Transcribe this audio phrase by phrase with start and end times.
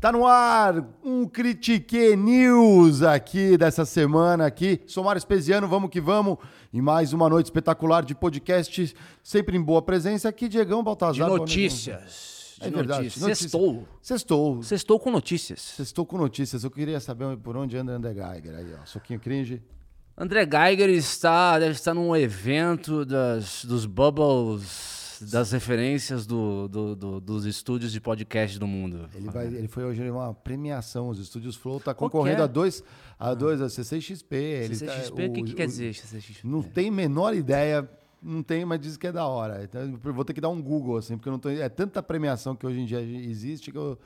[0.00, 4.80] Tá no ar um Critique News aqui dessa semana aqui.
[4.86, 6.38] Sou Mário Espesiano, vamos que vamos.
[6.72, 11.28] E mais uma noite espetacular de podcast, sempre em boa presença aqui, Diegão Baltazar.
[11.30, 12.56] De notícias.
[12.62, 13.02] É De verdade.
[13.04, 13.22] notícias.
[13.22, 13.42] Notícia.
[13.42, 13.88] Sextou.
[14.00, 14.62] Sextou.
[14.62, 15.60] Sextou com notícias.
[15.60, 16.64] Sextou com notícias.
[16.64, 18.86] Eu queria saber por onde anda André Geiger aí, ó.
[18.86, 19.62] Soquinho cringe.
[20.16, 24.99] André Geiger está, deve estar num evento das, dos bubbles,
[25.30, 29.08] das referências do, do- do- dos estúdios de podcast do mundo.
[29.14, 31.08] Ele, vai, ele foi hoje numa premiação.
[31.08, 32.44] Os estúdios Flow tá que concorrendo é?
[32.44, 32.82] a dois,
[33.18, 34.36] a dois, a CCXP.
[34.36, 36.46] Ele tá- CCXP, o que, que quer o- dizer CCXP?
[36.46, 37.88] Não tem menor ideia.
[38.22, 39.64] Não tem, mas diz que é da hora.
[39.64, 41.48] Então, vou ter que dar um Google, assim, porque eu não tô.
[41.48, 43.98] É tanta premiação que hoje em dia existe que eu,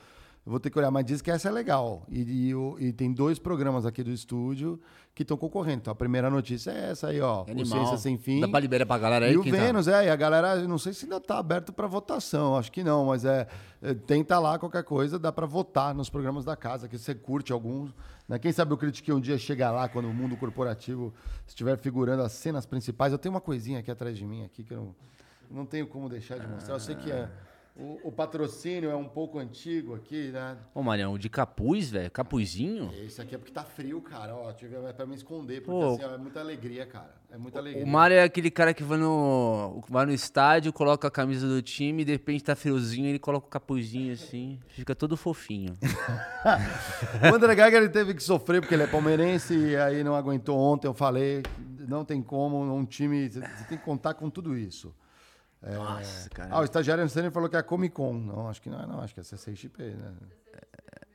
[0.46, 0.90] eu vou ter que olhar.
[0.90, 2.04] Mas diz que essa é legal.
[2.08, 4.80] E, e e tem dois programas aqui do estúdio
[5.14, 5.78] que estão concorrendo.
[5.78, 7.44] Então a primeira notícia é essa aí, ó.
[7.48, 7.64] Animal.
[7.64, 8.40] Ciência Sem Fim.
[8.40, 9.34] Dá pra liberar pra galera aí?
[9.34, 9.50] E o tá?
[9.50, 12.72] Vênus, é, e a galera, eu não sei se ainda tá aberto para votação, acho
[12.72, 13.46] que não, mas é,
[13.80, 17.52] é, tenta lá qualquer coisa, dá para votar nos programas da casa, que você curte
[17.52, 17.94] alguns.
[18.28, 18.38] Né?
[18.38, 21.14] Quem sabe o Critique um dia chega lá, quando o mundo corporativo
[21.46, 23.12] estiver figurando as cenas principais.
[23.12, 24.94] Eu tenho uma coisinha aqui atrás de mim, aqui, que eu não,
[25.58, 26.74] não tenho como deixar de mostrar.
[26.74, 27.30] Eu sei que é,
[27.76, 30.56] o, o patrocínio é um pouco antigo aqui, né?
[30.72, 32.08] Ô, Marião, de capuz, velho?
[32.08, 32.92] Capuzinho?
[33.02, 34.32] Esse aqui é porque tá frio, cara.
[34.32, 35.94] Ó, tive é pra me esconder, porque Pô.
[35.94, 37.12] assim, ó, é muita alegria, cara.
[37.32, 37.84] É muita alegria.
[37.84, 41.60] O Mário é aquele cara que vai no, vai no estádio, coloca a camisa do
[41.60, 45.76] time, e de repente tá friozinho, ele coloca o capuzinho assim, fica todo fofinho.
[47.22, 50.58] O André Geiger ele teve que sofrer porque ele é palmeirense e aí não aguentou
[50.58, 50.86] ontem.
[50.86, 51.42] Eu falei,
[51.88, 53.28] não tem como, um time.
[53.28, 54.94] Você tem que contar com tudo isso.
[55.66, 56.48] É, Nossa, cara.
[56.52, 58.12] Ah, o estagiário Ansani falou que é a Comic Con.
[58.14, 59.00] Não, acho que não é, não.
[59.00, 60.12] Acho que é a CCXP, né?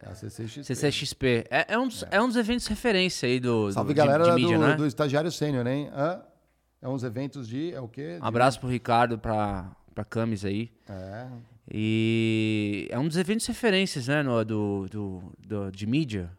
[0.02, 0.64] É a CCXP.
[0.64, 1.46] CCXP.
[1.52, 4.24] É, é, um dos, é um dos eventos referência aí do, do- Salve de, galera
[4.24, 4.76] de mídia, do, né?
[4.76, 5.90] do estagiário sênior, hein?
[5.94, 6.22] Hã?
[6.82, 7.74] É uns eventos de.
[7.74, 8.18] É o quê?
[8.22, 10.72] Um abraço pro Ricardo, pra, pra Camis aí.
[10.90, 11.28] É.
[11.72, 16.32] E é um dos eventos referências, né, no, do, do, do- de mídia.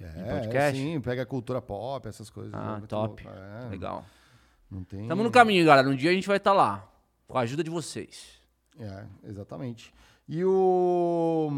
[0.00, 0.78] É, podcast?
[0.78, 2.52] sim, pega a cultura pop, essas coisas.
[2.52, 3.26] Ah, é muito top.
[3.26, 4.04] É, Legal.
[4.70, 5.02] Não tem.
[5.02, 5.88] Estamos no caminho, galera.
[5.88, 6.86] Um dia a gente vai estar lá,
[7.26, 8.40] com a ajuda de vocês.
[8.78, 9.92] É, exatamente.
[10.28, 11.50] E o.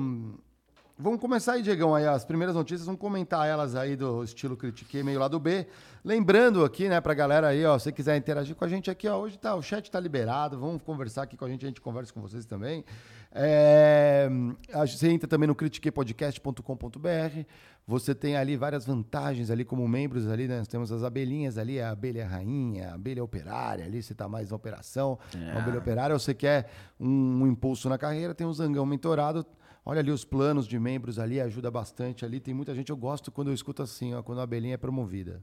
[0.98, 5.02] Vamos começar aí, Diegão, aí as primeiras notícias, vamos comentar elas aí do estilo Critiquei
[5.02, 5.66] meio lado B.
[6.02, 9.18] Lembrando aqui, né, pra galera aí, ó, se quiser interagir com a gente aqui, ó,
[9.18, 12.14] hoje tá, o chat tá liberado, vamos conversar aqui com a gente, a gente conversa
[12.14, 12.82] com vocês também.
[13.38, 14.30] É,
[14.72, 17.44] você entra também no critiquepodcast.com.br,
[17.86, 21.78] você tem ali várias vantagens ali como membros ali, né, nós temos as abelhinhas ali,
[21.78, 25.18] a abelha rainha, a abelha operária ali, você tá mais na operação,
[25.54, 29.46] a abelha operária, ou você quer um, um impulso na carreira, tem o Zangão Mentorado,
[29.88, 32.40] Olha ali os planos de membros ali, ajuda bastante ali.
[32.40, 35.40] Tem muita gente, eu gosto quando eu escuto assim, ó, quando a abelhinha é promovida.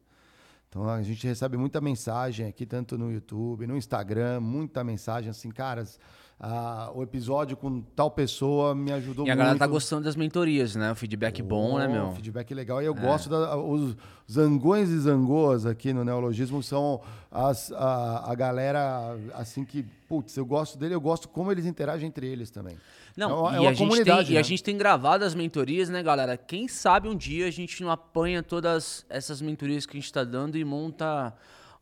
[0.68, 5.50] Então a gente recebe muita mensagem aqui, tanto no YouTube, no Instagram, muita mensagem assim,
[5.50, 5.98] caras,
[6.40, 9.38] ah, o episódio com tal pessoa me ajudou E a muito.
[9.38, 10.92] galera tá gostando das mentorias, né?
[10.92, 12.12] O feedback bom, né, Oh, meu?
[12.12, 12.82] Feedback legal.
[12.82, 13.56] E eu gosto da.
[13.56, 13.96] Os
[14.30, 17.02] zangões e zangoas aqui no neologismo são
[17.32, 22.08] as, a, a galera, assim, que, putz, eu gosto dele, eu gosto como eles interagem
[22.08, 22.78] entre eles também.
[23.16, 24.44] Não, é uma, é e, uma a gente tem, e a né?
[24.44, 26.36] gente tem gravado as mentorias, né, galera?
[26.36, 30.24] Quem sabe um dia a gente não apanha todas essas mentorias que a gente tá
[30.24, 31.34] dando e monta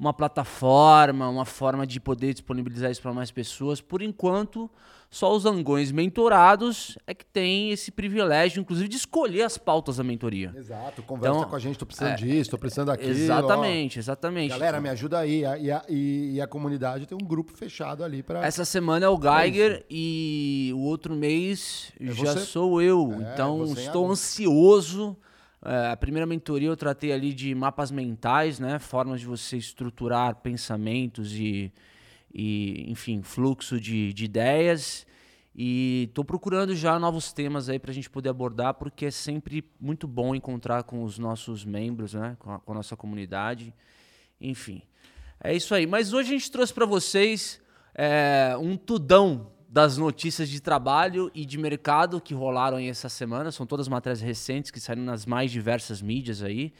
[0.01, 3.79] uma plataforma, uma forma de poder disponibilizar isso para mais pessoas.
[3.79, 4.67] Por enquanto,
[5.11, 10.03] só os angões mentorados é que tem esse privilégio, inclusive, de escolher as pautas da
[10.03, 10.51] mentoria.
[10.57, 13.11] Exato, conversa Então, com a gente, tô precisando é, disso, tô precisando daquilo.
[13.11, 13.13] ó.
[13.13, 14.49] Exatamente, exatamente.
[14.49, 15.41] Galera, me ajuda aí.
[15.61, 18.43] E a, e, e a comunidade tem um grupo fechado ali para.
[18.43, 22.39] Essa semana é o Geiger e o outro mês já você.
[22.39, 23.13] sou eu.
[23.21, 25.15] É, então estou ansioso.
[25.63, 28.79] É, a primeira mentoria eu tratei ali de mapas mentais, né?
[28.79, 31.71] Formas de você estruturar pensamentos e,
[32.33, 35.05] e enfim, fluxo de, de ideias.
[35.53, 39.63] E estou procurando já novos temas aí para a gente poder abordar, porque é sempre
[39.79, 42.35] muito bom encontrar com os nossos membros, né?
[42.39, 43.73] Com a, com a nossa comunidade.
[44.39, 44.81] Enfim,
[45.43, 45.85] é isso aí.
[45.85, 47.61] Mas hoje a gente trouxe para vocês
[47.93, 53.53] é, um tudão das notícias de trabalho e de mercado que rolaram aí essa semana.
[53.53, 56.73] São todas matérias recentes que saíram nas mais diversas mídias aí.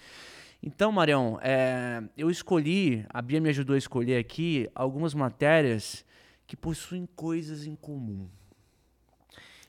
[0.61, 6.03] Então, Marião, é, eu escolhi, a Bia me ajudou a escolher aqui algumas matérias
[6.45, 8.27] que possuem coisas em comum.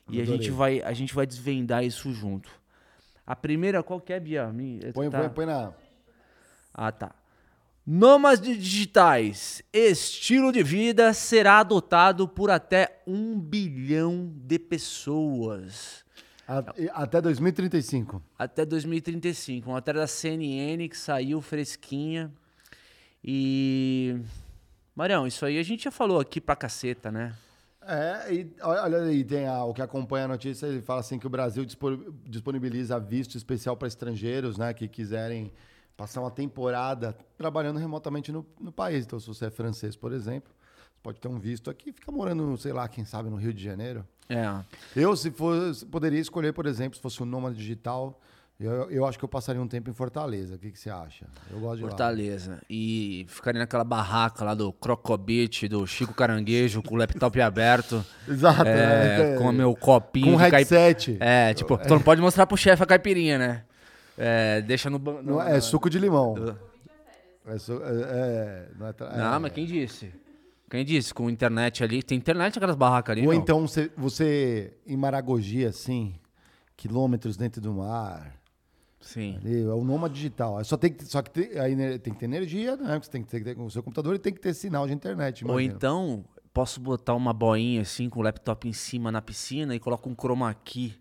[0.09, 2.51] E a gente, vai, a gente vai desvendar isso junto.
[3.25, 4.51] A primeira, qual que é, Bia?
[4.51, 5.71] Me, Põe, tá- põe, põe na.
[6.73, 7.15] Ah, tá.
[7.85, 9.61] Nômades digitais.
[9.73, 16.01] Estilo de vida será adotado por até um bilhão de pessoas.
[16.47, 16.63] a-
[16.93, 18.21] Até 2035.
[18.39, 19.67] Até 2035.
[19.69, 22.31] Uma matéria da CNN que saiu fresquinha.
[23.23, 24.17] E.
[24.95, 27.33] Marião, isso aí a gente já falou aqui pra caceta, né?
[27.85, 31.27] É, e olha aí, tem a- o que acompanha a notícia, ele fala assim que
[31.27, 35.51] o Brasil dispo- disponibiliza visto especial para estrangeiros, né, que quiserem
[35.95, 39.05] passar uma temporada trabalhando remotamente no, no país.
[39.05, 40.51] Então, se você é francês, por exemplo,
[40.93, 43.53] você pode ter um visto aqui e ficar morando, sei lá, quem sabe, no Rio
[43.53, 44.05] de Janeiro.
[44.29, 44.47] É.
[44.95, 48.19] Eu, se fosse, poderia escolher, por exemplo, se fosse um nômade digital,
[48.59, 50.55] eu, eu acho que eu passaria um tempo em Fortaleza.
[50.55, 51.25] O que, que você acha?
[51.51, 51.81] Eu gosto de.
[51.81, 52.61] Fortaleza.
[52.69, 58.05] E ficaria naquela barraca lá do Crocobit, do Chico Caranguejo, com o laptop aberto.
[58.27, 58.65] Exato.
[58.65, 59.37] É, né?
[59.37, 61.17] com o meu copinho Com caip- headset.
[61.19, 63.63] É, tipo, tu não pode mostrar pro chefe a caipirinha, né?
[64.17, 64.99] É, deixa no...
[64.99, 66.35] ban- Não, no- é suco de limão.
[67.45, 69.39] É, su- é, é, não, é tra- Não, é.
[69.39, 70.13] mas quem disse?
[70.69, 71.13] Quem disse?
[71.13, 72.01] Com internet ali.
[72.01, 73.39] Tem internet aquelas barracas ali, Ou não?
[73.41, 76.15] então você, você em Maragogi, assim,
[76.75, 78.33] quilômetros dentro do mar.
[79.01, 79.37] Sim.
[79.43, 80.63] ali, é o nômade digital.
[80.63, 82.97] Só, tem que, só que tem, aí tem que ter energia, né?
[83.01, 85.43] Você tem que ter com o seu computador e tem que ter sinal de internet.
[85.43, 85.73] Ou imagina.
[85.75, 86.23] então,
[86.53, 90.15] posso botar uma boinha assim com o laptop em cima na piscina e coloco um
[90.15, 90.95] chroma key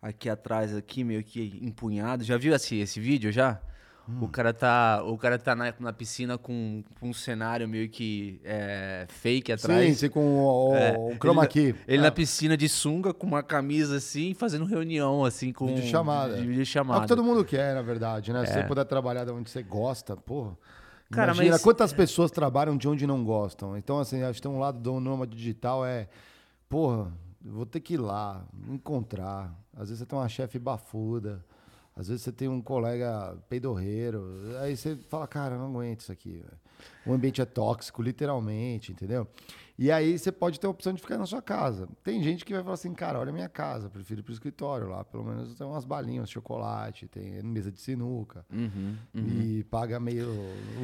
[0.00, 2.24] aqui atrás, aqui, meio que empunhado.
[2.24, 3.60] Já viu esse, esse vídeo já?
[4.08, 4.24] Hum.
[4.24, 8.40] O cara tá, o cara tá na, na piscina com, com um cenário meio que
[8.42, 9.86] é, fake atrás.
[9.86, 11.74] Sim, sim, com o, o, É, o chroma ele, key.
[11.86, 12.00] Ele É.
[12.00, 15.66] na piscina de sunga, com uma camisa assim, fazendo reunião, assim, com.
[15.66, 16.36] Videochamada.
[16.36, 18.46] De, de É o que todo mundo quer, na verdade, né?
[18.46, 20.56] Se você puder trabalhar de onde você gosta, porra.
[21.10, 23.76] Cara, imagina mas- quantas pessoas trabalham de onde não gostam.
[23.76, 26.08] Então, assim, acho que tem um lado do nômade digital é,
[26.68, 27.12] porra,
[27.42, 29.52] vou ter que ir lá, encontrar.
[29.78, 31.44] Às vezes você tem uma chefe bafuda,
[31.96, 34.24] às vezes você tem um colega peidorreiro.
[34.60, 36.44] Aí você fala, cara, não aguento isso aqui.
[37.06, 39.26] O ambiente é tóxico, literalmente, entendeu?
[39.76, 41.88] E aí você pode ter a opção de ficar na sua casa.
[42.02, 44.88] Tem gente que vai falar assim, cara, olha a minha casa, prefiro ir pro escritório
[44.88, 45.04] lá.
[45.04, 48.44] Pelo menos tem umas balinhas, chocolate, tem mesa de sinuca.
[48.52, 50.28] Uhum, E paga meio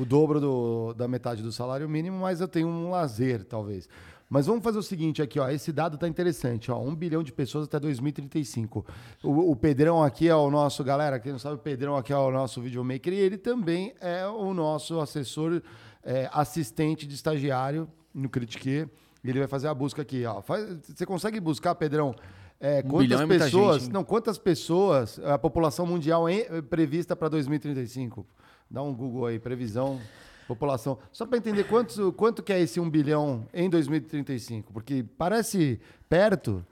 [0.01, 3.89] o dobro do- da metade do salário mínimo, mas eu tenho um lazer, talvez.
[4.29, 5.49] Mas vamos fazer o seguinte aqui, ó.
[5.49, 6.81] Esse dado tá interessante, ó.
[6.81, 8.85] Um bilhão de pessoas até 2035.
[9.23, 12.17] O, o Pedrão aqui é o nosso, galera, quem não sabe, o Pedrão aqui é
[12.17, 15.63] o nosso videomaker e ele também é o nosso assessor,
[16.03, 18.89] é, assistente de estagiário no Critique.
[19.23, 20.43] E ele vai fazer a busca aqui, ó.
[20.43, 22.15] Faz- você consegue buscar, Pedrão?
[22.61, 23.83] É, quantas bilhão é pessoas?
[23.83, 28.27] gente, não, quantas pessoas a população mundial eh, prevista para 2035?
[28.71, 30.01] Dá um Google aí, previsão,
[30.47, 30.99] população.
[31.13, 34.73] Só para entender quantos, quanto que é esse 1 bilhão em 2035.
[34.73, 36.65] Porque parece perto,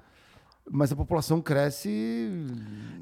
[0.71, 2.29] mas a população cresce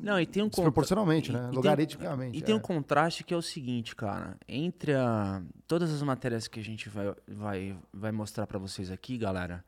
[0.03, 1.51] Não, e tem um contra- desproporcionalmente, e- né?
[1.53, 2.39] Logaritmicamente.
[2.39, 2.57] E tem é.
[2.59, 4.37] um contraste que é o seguinte, cara.
[4.49, 9.19] Entre a- todas as matérias que a gente vai, vai, vai mostrar pra vocês aqui,
[9.19, 9.65] galera,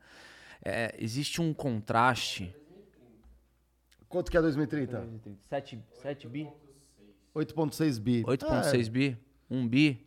[0.63, 2.55] é, existe um contraste.
[4.09, 5.07] Quanto que é 2030?
[5.49, 6.47] 7, 7 bi?
[7.33, 8.23] 8,6 bi.
[8.25, 9.17] 8,6 bi?
[9.49, 10.05] 1 bi?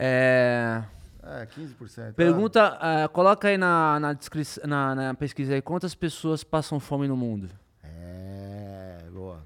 [0.00, 0.84] É,
[1.24, 2.14] É, é 15%.
[2.14, 4.16] pergunta, é, coloca aí na, na,
[4.64, 7.50] na, na pesquisa aí, quantas pessoas passam fome no mundo?
[7.82, 9.44] É, boa.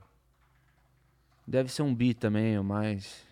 [1.46, 3.24] Deve ser um bi também, ou mais.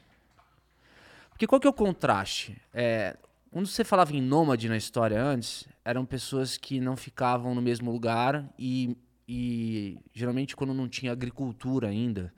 [1.29, 2.61] Porque qual que é o contraste?
[2.73, 3.17] É,
[3.51, 7.91] quando você falava em nômade na história antes, eram pessoas que não ficavam no mesmo
[7.91, 8.97] lugar e,
[9.29, 12.33] e geralmente quando não tinha agricultura ainda,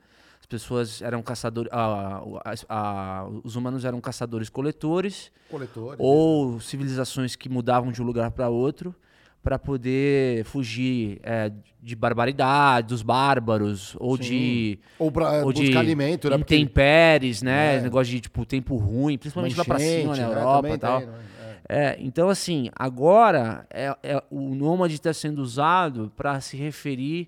[0.53, 2.21] pessoas eram caçadores, ah,
[2.69, 5.97] ah, os humanos eram caçadores-coletores Coletores.
[5.99, 8.93] ou civilizações que mudavam de um lugar para outro
[9.41, 15.79] para poder fugir é, de barbaridade, dos bárbaros ou de Ou para ou de buscar
[15.79, 16.35] alimento, né?
[16.35, 17.77] Intempéries, né?
[17.77, 17.81] É.
[17.81, 20.35] Negócio de tipo tempo ruim, principalmente lá pra cima, na né?
[20.39, 20.99] Europa e tal.
[20.99, 21.23] tem, né?
[21.67, 27.27] É, então assim, agora é, é- o nômade está sendo usado para se referir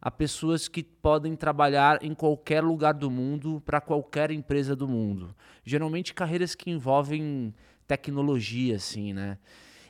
[0.00, 5.34] a pessoas que podem trabalhar em qualquer lugar do mundo para qualquer empresa do mundo.
[5.64, 7.54] Geralmente carreiras que envolvem
[7.86, 9.38] tecnologia, assim, né?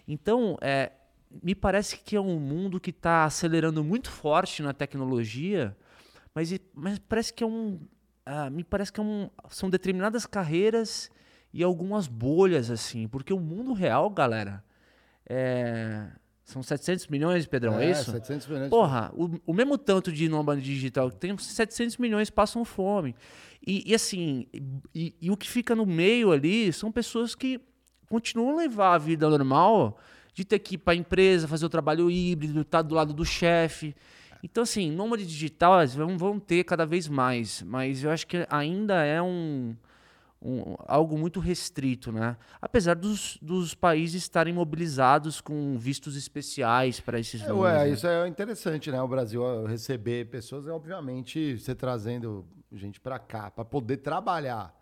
[0.07, 0.93] Então, é,
[1.43, 5.77] me parece que é um mundo que está acelerando muito forte na tecnologia,
[6.35, 7.81] mas, mas parece que é um,
[8.25, 11.11] ah, me parece que é um, são determinadas carreiras
[11.53, 14.63] e algumas bolhas assim, porque o mundo real, galera,
[15.29, 16.07] é,
[16.47, 18.12] São 700 milhões, Pedrão, é, é isso?
[18.12, 18.71] 700 milhões.
[18.71, 23.17] Porra, o, o mesmo tanto de nômade digital que tem, 700 milhões passam fome.
[23.67, 24.47] E, e assim,
[24.95, 27.61] e, e, o que fica no meio ali são pessoas que
[28.09, 29.99] continuam a levar a vida normal
[30.33, 33.12] de ter que ir para a empresa, fazer o trabalho híbrido, estar tá do lado
[33.12, 33.93] do chefe.
[34.41, 39.05] Então, assim, nômade digital vão, vão ter cada vez mais, mas eu acho que ainda
[39.05, 39.75] é um,
[40.47, 42.37] um, algo muito restrito, né?
[42.62, 47.91] Apesar dos, dos países estarem mobilizados com vistos especiais para esses é, Ué, né?
[47.91, 49.03] isso é interessante, né?
[49.03, 54.73] O Brasil receber pessoas, é, obviamente, você trazendo gente para cá, para poder trabalhar.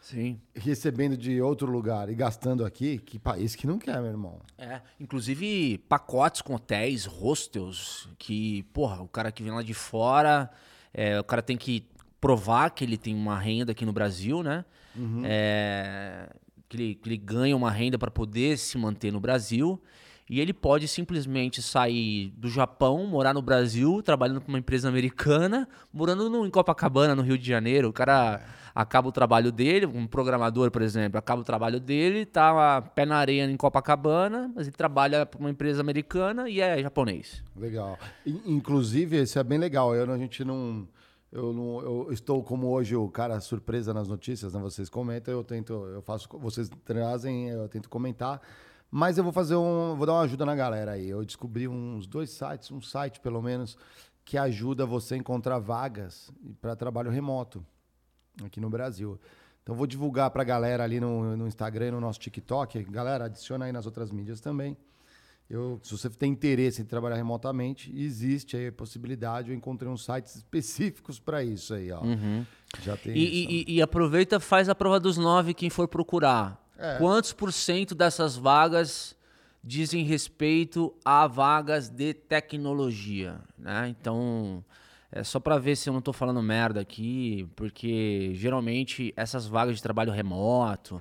[0.00, 0.40] Sim.
[0.52, 4.40] Recebendo de outro lugar e gastando aqui, que país que não quer, meu irmão?
[4.58, 10.50] É, inclusive pacotes com hotéis, hostels, que, porra, o cara que vem lá de fora,
[10.92, 11.86] é, o cara tem que
[12.20, 14.64] provar que ele tem uma renda aqui no Brasil, né?
[14.96, 15.22] Uhum.
[15.24, 16.28] É,
[16.68, 19.80] que, ele, que ele ganha uma renda para poder se manter no Brasil.
[20.28, 25.68] E ele pode simplesmente sair do Japão, morar no Brasil, trabalhando para uma empresa americana,
[25.92, 27.88] morando no, em Copacabana, no Rio de Janeiro.
[27.88, 28.40] O cara
[28.74, 33.16] acaba o trabalho dele, um programador, por exemplo, acaba o trabalho dele, tá pé na
[33.16, 37.44] areia em Copacabana, mas ele trabalha para uma empresa americana e é japonês.
[37.54, 37.98] Legal.
[38.24, 39.94] Inclusive, isso é bem legal.
[39.94, 40.88] Eu, a gente não
[41.32, 44.60] eu, não, eu estou como hoje o cara surpresa nas notícias, né?
[44.60, 48.40] Vocês comentam, eu tento, eu faço, vocês trazem, eu tento comentar.
[48.90, 51.08] Mas eu vou fazer um, vou dar uma ajuda na galera aí.
[51.08, 53.78] Eu descobri uns dois sites, um site pelo menos,
[54.22, 57.64] que ajuda você a encontrar vagas para trabalho remoto
[58.44, 59.18] aqui no Brasil.
[59.62, 62.84] Então vou divulgar para a galera ali no, no Instagram no nosso TikTok.
[62.84, 64.76] Galera, adiciona aí nas outras mídias também.
[65.48, 69.50] Eu, se você tem interesse em trabalhar remotamente, existe aí a possibilidade.
[69.50, 72.02] Eu encontrei uns sites específicos para isso aí, ó.
[72.02, 72.46] Uhum.
[72.82, 76.58] Já tem e, e, e, aproveita, faz a prova dos nove quem for procurar.
[76.78, 76.96] É.
[76.96, 79.14] Quantos por cento dessas vagas
[79.62, 83.88] dizem respeito a vagas de tecnologia, né?
[83.88, 84.64] Então,
[85.10, 89.76] é só para ver se eu não estou falando merda aqui, porque geralmente essas vagas
[89.76, 91.00] de trabalho remoto,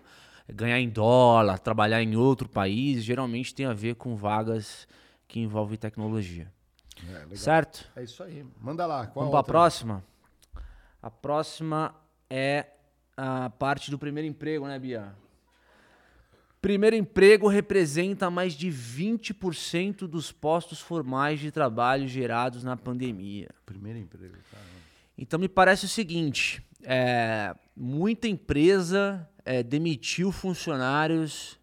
[0.53, 4.87] ganhar em dólar, trabalhar em outro país, geralmente tem a ver com vagas
[5.27, 6.51] que envolvem tecnologia.
[7.31, 7.89] É, certo?
[7.95, 8.45] É isso aí.
[8.59, 9.07] Manda lá.
[9.07, 10.03] Qual Vamos para a próxima?
[11.01, 11.95] A próxima
[12.29, 12.67] é
[13.17, 15.15] a parte do primeiro emprego, né, Bia?
[16.61, 23.49] Primeiro emprego representa mais de 20% dos postos formais de trabalho gerados na pandemia.
[23.65, 24.69] Primeiro emprego, caramba.
[25.17, 31.59] Então me parece o seguinte: é, muita empresa é, demitiu funcionários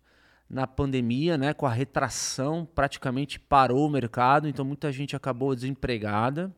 [0.48, 6.54] na pandemia, né, com a retração, praticamente parou o mercado, então muita gente acabou desempregada.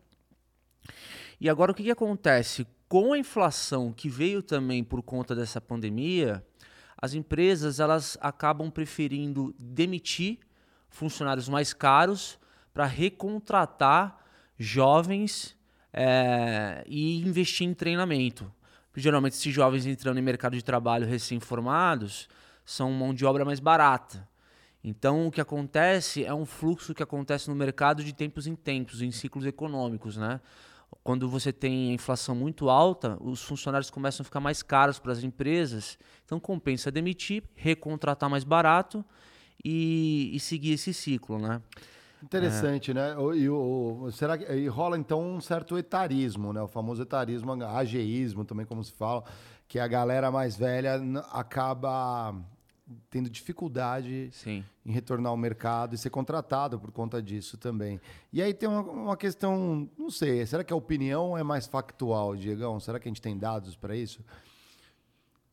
[1.40, 2.66] E agora o que, que acontece?
[2.88, 6.44] Com a inflação que veio também por conta dessa pandemia,
[6.96, 10.38] as empresas elas acabam preferindo demitir
[10.88, 12.38] funcionários mais caros
[12.74, 14.18] para recontratar
[14.58, 15.56] jovens
[15.92, 18.52] é, e investir em treinamento.
[18.96, 22.28] Geralmente, esses jovens entrando em mercado de trabalho recém-formados
[22.64, 24.28] são mão de obra mais barata.
[24.82, 29.02] Então, o que acontece é um fluxo que acontece no mercado de tempos em tempos,
[29.02, 30.40] em ciclos econômicos, né?
[31.04, 35.12] Quando você tem a inflação muito alta, os funcionários começam a ficar mais caros para
[35.12, 35.98] as empresas.
[36.24, 39.04] Então, compensa demitir, recontratar mais barato
[39.64, 41.62] e, e seguir esse ciclo, né?
[42.22, 42.94] Interessante, é.
[42.94, 43.14] né?
[43.36, 46.60] E, o, será que e rola então um certo etarismo, né?
[46.60, 49.24] O famoso etarismo, ageísmo também, como se fala,
[49.66, 51.00] que a galera mais velha
[51.32, 52.34] acaba
[53.08, 54.64] tendo dificuldade Sim.
[54.84, 58.00] em retornar ao mercado e ser contratado por conta disso também.
[58.32, 62.34] E aí tem uma, uma, questão, não sei, será que a opinião é mais factual,
[62.34, 62.80] Diegão?
[62.80, 64.24] Será que a gente tem dados para isso?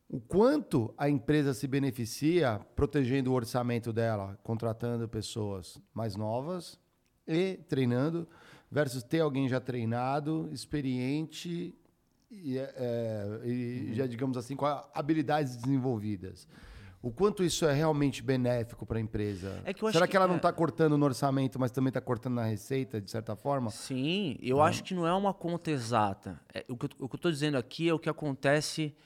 [0.08, 6.78] O quanto a empresa se beneficia protegendo o orçamento dela, contratando pessoas mais novas
[7.26, 8.26] e treinando,
[8.70, 11.74] versus ter alguém já treinado, experiente
[12.30, 16.48] e, é, é e já, digamos assim, com habilidades desenvolvidas.
[17.00, 19.62] O quanto isso é realmente benéfico para a empresa?
[19.64, 20.28] É que Será que, que ela é...
[20.28, 23.70] não está cortando no orçamento, mas também está cortando na receita, de certa forma?
[23.70, 26.40] Sim, eu acho que não é uma conta exata.
[26.52, 28.96] É, o que eu estou dizendo aqui é o que acontece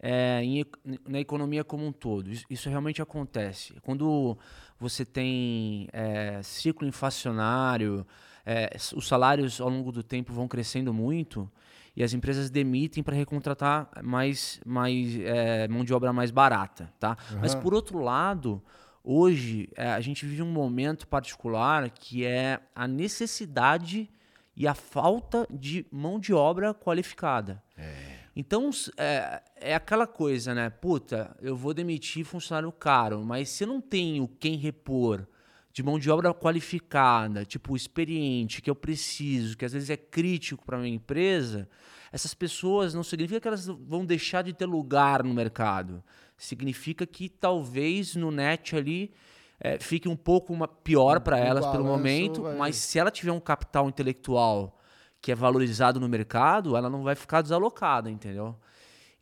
[0.00, 0.64] é, em,
[1.06, 2.30] na economia como um todo.
[2.30, 3.74] Isso, isso, realmente acontece.
[3.82, 4.36] Quando
[4.78, 8.06] você tem é, ciclo inflacionário,
[8.44, 11.50] é, os salários ao longo do tempo vão crescendo muito
[11.94, 16.90] e as empresas demitem para recontratar mais, mais é, mão de obra mais barata.
[16.98, 17.16] Tá?
[17.30, 17.38] Uhum.
[17.42, 18.62] Mas, por outro lado,
[19.04, 24.08] hoje é, a gente vive um momento particular que é a necessidade
[24.56, 27.62] e a falta de mão de obra qualificada.
[27.76, 28.09] É.
[28.34, 30.70] Então, é, é aquela coisa, né?
[30.70, 35.26] Puta, eu vou demitir funcionário caro, mas se eu não tenho quem repor
[35.72, 40.64] de mão de obra qualificada, tipo experiente, que eu preciso, que às vezes é crítico
[40.64, 41.68] para minha empresa,
[42.12, 46.02] essas pessoas não significa que elas vão deixar de ter lugar no mercado.
[46.36, 49.12] Significa que talvez no net ali
[49.60, 52.56] é, fique um pouco uma, pior para elas pelo momento, vai...
[52.56, 54.79] mas se ela tiver um capital intelectual
[55.20, 58.56] que é valorizado no mercado, ela não vai ficar desalocada, entendeu?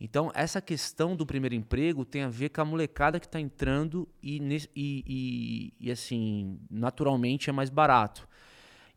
[0.00, 4.08] Então, essa questão do primeiro emprego tem a ver com a molecada que está entrando
[4.22, 4.38] e,
[4.76, 8.28] e, e, e, assim, naturalmente é mais barato.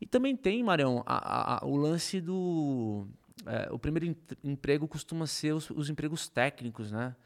[0.00, 3.06] E também tem, Marião, a, a, o lance do.
[3.44, 7.16] É, o primeiro emprego costuma ser os, os empregos técnicos, né?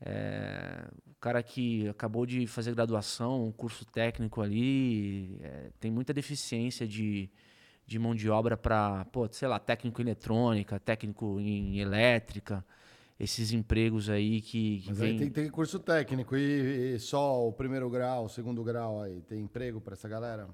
[0.00, 6.14] É, o cara que acabou de fazer graduação, um curso técnico ali, é, tem muita
[6.14, 7.28] deficiência de,
[7.88, 12.62] de mão de obra para, sei lá, técnico em eletrônica, técnico em elétrica
[13.18, 15.10] esses empregos aí que, que Mas vem...
[15.12, 19.20] aí tem, tem curso técnico e, e, só o primeiro grau, o segundo grau aí,
[19.22, 20.48] tem emprego para essa galera?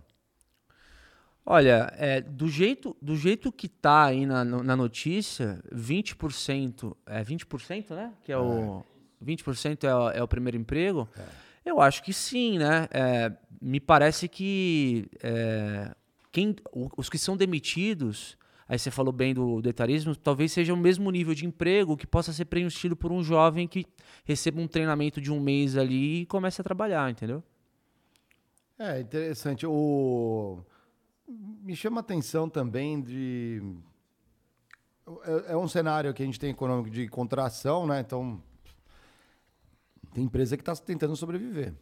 [1.44, 7.90] Olha, é, do, jeito, do jeito que tá aí na, na notícia, 20%, é 20%,
[7.90, 8.14] né?
[8.22, 8.38] Que é, é.
[8.38, 8.82] o
[9.22, 11.06] 20% é, o, é o primeiro emprego.
[11.18, 11.44] É.
[11.66, 12.88] Eu acho que sim, né?
[12.90, 15.94] É, me parece que é,
[16.34, 16.56] quem,
[16.96, 18.36] os que são demitidos
[18.66, 22.32] Aí você falou bem do, detalhismo, talvez seja o mesmo nível de emprego que possa
[22.32, 23.84] ser preenchido por um jovem que
[24.24, 27.42] receba um treinamento de um mês ali e comece a trabalhar, entendeu?
[28.78, 29.66] É interessante.
[29.66, 30.64] O...
[31.28, 33.62] Me chama a atenção também de.
[35.26, 38.00] É, é um cenário que a gente tem econômico de contração, né?
[38.00, 38.42] Então,
[40.14, 41.74] tem empresa que está tentando sobreviver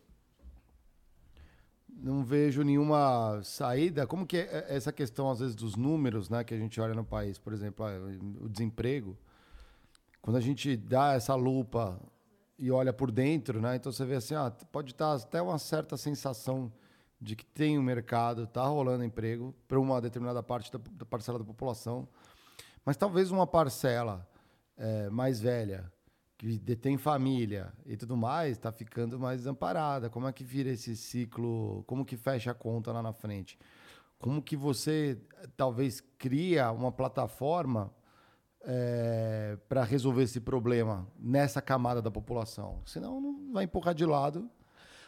[2.02, 4.06] não vejo nenhuma saída.
[4.06, 7.04] Como que é essa questão, às vezes, dos números né, que a gente olha no
[7.04, 7.38] país?
[7.38, 7.92] Por exemplo, ah,
[8.40, 9.16] o desemprego.
[10.20, 12.00] Quando a gente dá essa lupa
[12.58, 15.96] e olha por dentro, né, então você vê assim, ah, pode estar até uma certa
[15.96, 16.72] sensação
[17.20, 21.38] de que tem um mercado, está rolando emprego para uma determinada parte da, da, parcela
[21.38, 22.08] da população,
[22.84, 24.28] mas talvez uma parcela
[24.76, 25.91] é, mais velha,
[26.42, 30.10] que detém família e tudo mais, está ficando mais desamparada.
[30.10, 31.84] Como é que vira esse ciclo?
[31.86, 33.56] Como que fecha a conta lá na frente?
[34.18, 35.16] Como que você
[35.56, 37.94] talvez cria uma plataforma
[38.64, 42.82] é, para resolver esse problema nessa camada da população?
[42.84, 44.50] Senão não vai empurrar de lado.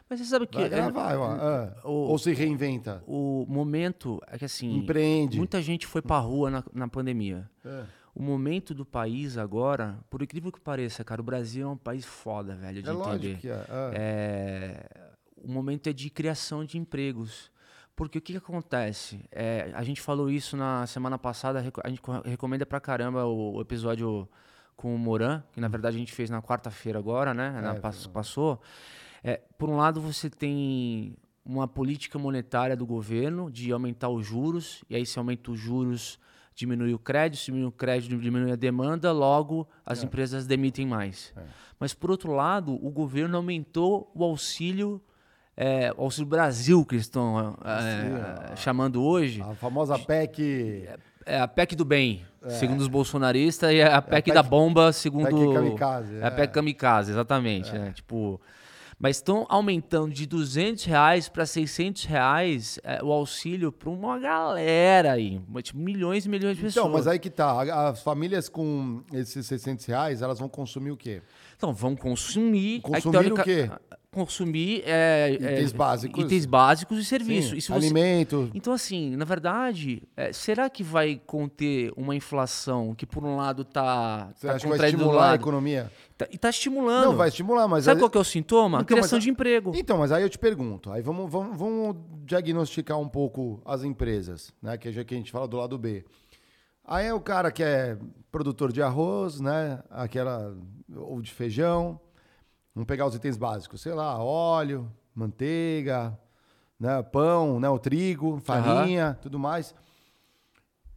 [0.08, 0.56] Mas você sabe que.
[0.56, 1.74] Vai, é, vai, vai é.
[1.82, 3.02] o, ou se reinventa.
[3.08, 4.76] O momento é que assim.
[4.76, 5.38] Empreende.
[5.38, 7.50] Muita gente foi para a rua na, na pandemia.
[7.64, 11.76] É o momento do país agora, por incrível que pareça, cara, o Brasil é um
[11.76, 13.38] país foda, velho, de é entender.
[13.38, 13.52] Que é.
[13.52, 13.92] é.
[13.94, 15.10] É,
[15.42, 17.52] o momento é de criação de empregos.
[17.96, 19.24] Porque o que, que acontece?
[19.30, 23.60] É, a gente falou isso na semana passada, a gente recomenda pra caramba o, o
[23.60, 24.28] episódio
[24.76, 27.50] com o Moran, que na verdade a gente fez na quarta-feira agora, né?
[27.60, 27.80] Na, é,
[28.12, 28.60] passou.
[29.22, 34.82] É, por um lado, você tem uma política monetária do governo de aumentar os juros,
[34.88, 36.18] e aí se aumenta os juros,
[36.54, 40.06] diminui o crédito, diminui o crédito, diminui a demanda, logo as é.
[40.06, 41.32] empresas demitem mais.
[41.36, 41.40] É.
[41.78, 45.00] Mas, por outro lado, o governo aumentou o auxílio,
[45.56, 49.42] é, o Auxílio Brasil, que estão é, chamando hoje.
[49.42, 50.88] A famosa PEC.
[51.26, 52.50] É a PEC do bem, é.
[52.50, 55.24] segundo os bolsonaristas, e a PEC, a PEC da bomba, segundo.
[55.26, 56.16] PEC kamikaze.
[56.16, 57.72] É a PEC kamikaze, exatamente.
[57.72, 57.92] Né?
[57.94, 58.40] Tipo
[59.04, 65.12] mas estão aumentando de 200 reais para 600 reais é, o auxílio para uma galera
[65.12, 66.86] aí, tipo, milhões e milhões de então, pessoas.
[66.86, 70.96] Então, mas aí que tá, as famílias com esses 600 reais, elas vão consumir o
[70.96, 71.20] quê?
[71.54, 72.80] Então, vão consumir...
[72.80, 73.70] Consumir aí, teórica, o quê?
[74.14, 77.64] Consumir é, itens é, básicos itens básicos e serviços.
[77.64, 78.48] Sim, alimento.
[78.54, 83.62] Então, assim, na verdade, é, será que vai conter uma inflação que, por um lado,
[83.62, 85.90] está Você tá acha que vai estimular a economia?
[86.16, 87.06] Tá, e está estimulando.
[87.06, 87.84] Não, vai estimular, mas...
[87.84, 88.02] Sabe aí...
[88.02, 88.78] qual que é o sintoma?
[88.78, 89.24] Então, Criação mas...
[89.24, 89.72] de emprego.
[89.74, 94.54] Então, mas aí eu te pergunto, aí vamos, vamos, vamos diagnosticar um pouco as empresas,
[94.62, 94.78] né?
[94.78, 96.04] Que já que a gente fala do lado B.
[96.86, 97.98] Aí é o cara que é
[98.30, 99.82] produtor de arroz, né?
[99.90, 100.56] Aquela...
[100.94, 102.00] ou de feijão
[102.74, 106.18] Vamos pegar os itens básicos, sei lá, óleo, manteiga,
[106.78, 109.22] né, pão, né, o trigo, farinha, uhum.
[109.22, 109.74] tudo mais.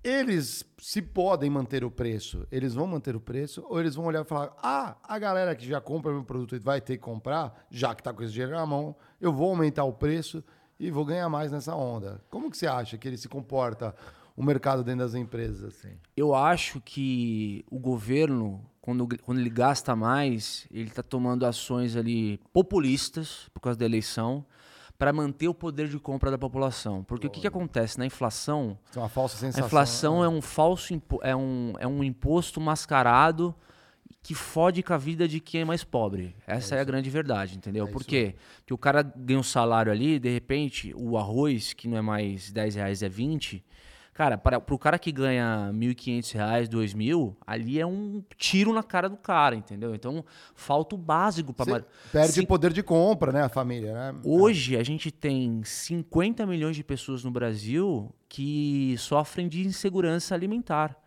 [0.03, 4.21] Eles se podem manter o preço, eles vão manter o preço, ou eles vão olhar
[4.21, 7.93] e falar: ah, a galera que já compra meu produto vai ter que comprar, já
[7.93, 10.43] que está com esse dinheiro na mão, eu vou aumentar o preço
[10.79, 12.21] e vou ganhar mais nessa onda.
[12.29, 13.93] Como que você acha que ele se comporta,
[14.35, 15.63] o mercado dentro das empresas?
[15.63, 15.97] assim?
[16.15, 22.39] Eu acho que o governo quando, quando ele gasta mais, ele está tomando ações ali
[22.53, 24.45] populistas por causa da eleição
[24.97, 27.03] para manter o poder de compra da população.
[27.03, 28.79] Porque o que, que acontece na inflação?
[28.95, 29.61] É uma falsa sensação.
[29.61, 30.25] A inflação né?
[30.27, 33.53] é um falso é um, é um imposto mascarado
[34.23, 36.33] que fode com a vida de quem é mais pobre.
[36.47, 37.87] Essa é, é a grande verdade, entendeu?
[37.87, 38.35] É Por quê?
[38.59, 42.51] Porque o cara ganha um salário ali, de repente, o arroz, que não é mais
[42.53, 43.61] 10 reais, é 20.
[44.17, 48.81] Cara, para o cara que ganha R$ 1.500, R$ 2.000, ali é um tiro na
[48.81, 49.93] cara do cara, entendeu?
[49.93, 50.25] Então,
[50.55, 51.85] falta o básico para...
[52.11, 52.45] Perde Cin...
[52.47, 54.15] poder de compra, né, a família, né?
[54.25, 60.99] Hoje, a gente tem 50 milhões de pessoas no Brasil que sofrem de insegurança alimentar.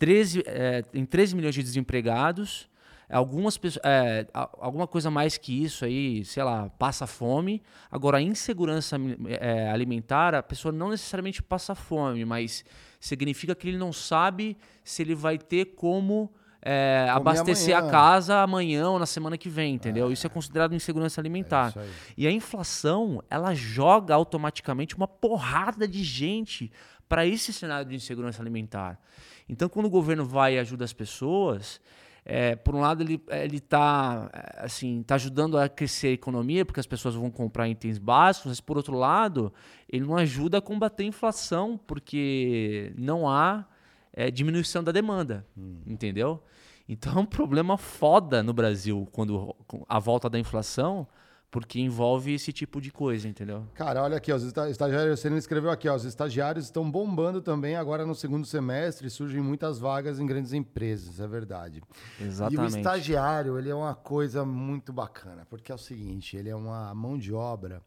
[0.00, 2.68] 13, é, tem 13 milhões de desempregados,
[3.10, 7.62] Algumas pessoas, é, alguma coisa mais que isso aí, sei lá, passa fome.
[7.90, 8.96] Agora, a insegurança
[9.40, 12.64] é, alimentar, a pessoa não necessariamente passa fome, mas
[13.00, 17.88] significa que ele não sabe se ele vai ter como é, abastecer amanhã.
[17.88, 20.10] a casa amanhã ou na semana que vem, entendeu?
[20.10, 20.12] É.
[20.12, 21.72] Isso é considerado insegurança alimentar.
[21.76, 26.70] É e a inflação, ela joga automaticamente uma porrada de gente
[27.08, 29.00] para esse cenário de insegurança alimentar.
[29.48, 31.80] Então, quando o governo vai e ajuda as pessoas,
[32.30, 33.22] é, por um lado, ele
[33.56, 37.96] está é, assim, tá ajudando a crescer a economia, porque as pessoas vão comprar itens
[37.96, 39.50] básicos, mas, por outro lado,
[39.88, 43.64] ele não ajuda a combater a inflação, porque não há
[44.12, 45.80] é, diminuição da demanda, hum.
[45.86, 46.42] entendeu?
[46.86, 49.56] Então é um problema foda no Brasil, quando
[49.88, 51.06] a volta da inflação,
[51.50, 53.64] porque envolve esse tipo de coisa, entendeu?
[53.74, 58.04] Cara, olha aqui, os estagiários, você escreveu aqui, ó, os estagiários estão bombando também agora
[58.04, 61.82] no segundo semestre, surgem muitas vagas em grandes empresas, é verdade.
[62.20, 62.72] Exatamente.
[62.72, 66.56] E o estagiário, ele é uma coisa muito bacana, porque é o seguinte, ele é
[66.56, 67.82] uma mão de obra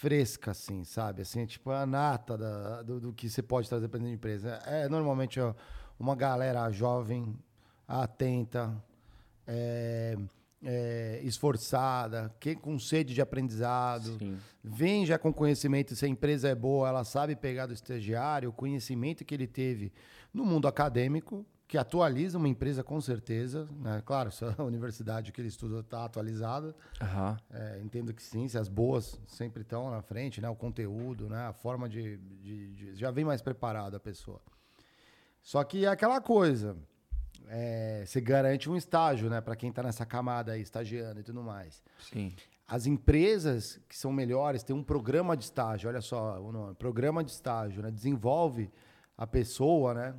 [0.00, 1.20] fresca, assim, sabe?
[1.20, 4.16] Assim, é tipo a nata da, do, do, que você pode trazer para dentro de
[4.16, 4.54] empresa.
[4.64, 5.54] É normalmente ó,
[5.98, 7.38] uma galera jovem,
[7.86, 8.74] atenta,
[9.46, 10.16] é,
[10.62, 14.38] é, esforçada, que com sede de aprendizado, Sim.
[14.62, 15.94] vem já com conhecimento.
[15.96, 19.92] Se a empresa é boa, ela sabe pegar do estagiário o conhecimento que ele teve
[20.32, 23.66] no mundo acadêmico, que atualiza uma empresa com certeza.
[23.78, 24.02] Né?
[24.04, 27.36] Claro, se a universidade que ele estuda está atualizada, uhum.
[27.50, 28.46] é, entendo que sim.
[28.48, 30.48] Se as boas sempre estão na frente, né?
[30.48, 31.46] o conteúdo, né?
[31.46, 34.40] a forma de, de, de já vem mais preparada a pessoa.
[35.42, 36.76] Só que é aquela coisa
[37.52, 41.42] é, você garante um estágio, né, para quem está nessa camada aí, estagiando e tudo
[41.42, 41.82] mais.
[41.98, 42.32] Sim.
[42.66, 47.24] As empresas que são melhores têm um programa de estágio, olha só o nome, programa
[47.24, 47.90] de estágio, né?
[47.90, 48.70] Desenvolve
[49.18, 50.14] a pessoa, né,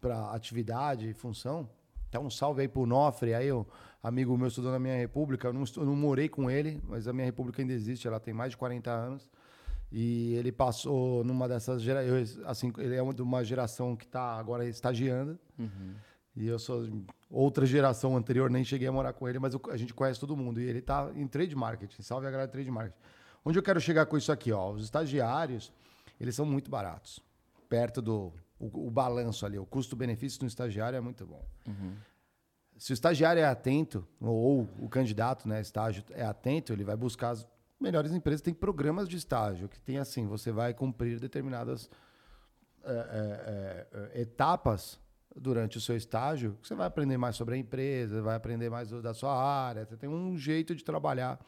[0.00, 1.68] para atividade e função.
[2.08, 3.66] Então, um salve aí pro Nofre, aí o
[4.00, 7.12] amigo meu estudou na minha república, eu não, eu não morei com ele, mas a
[7.12, 9.28] minha república ainda existe, ela tem mais de 40 anos.
[9.90, 14.66] E ele passou numa dessas gerações, assim, ele é de uma geração que está agora
[14.66, 15.38] estagiando.
[15.58, 15.94] Uhum.
[16.34, 16.88] E eu sou
[17.30, 20.36] outra geração anterior, nem cheguei a morar com ele, mas eu, a gente conhece todo
[20.36, 20.60] mundo.
[20.60, 22.98] E ele está em trade marketing, salve a galera de trade marketing.
[23.44, 24.52] Onde eu quero chegar com isso aqui?
[24.52, 25.72] Ó, os estagiários,
[26.20, 27.20] eles são muito baratos.
[27.68, 31.44] Perto do o, o balanço ali, o custo-benefício do estagiário é muito bom.
[31.66, 31.94] Uhum.
[32.78, 37.30] Se o estagiário é atento, ou, o candidato, né, estágio, é atento, ele vai buscar
[37.30, 37.46] as
[37.78, 38.40] melhores empresas.
[38.40, 41.90] Tem programas de estágio que tem assim, você vai cumprir determinadas
[42.84, 44.98] é, é, é, etapas
[45.34, 49.14] durante o seu estágio, você vai aprender mais sobre a empresa, vai aprender mais da
[49.14, 51.38] sua área, você tem um jeito de trabalhar.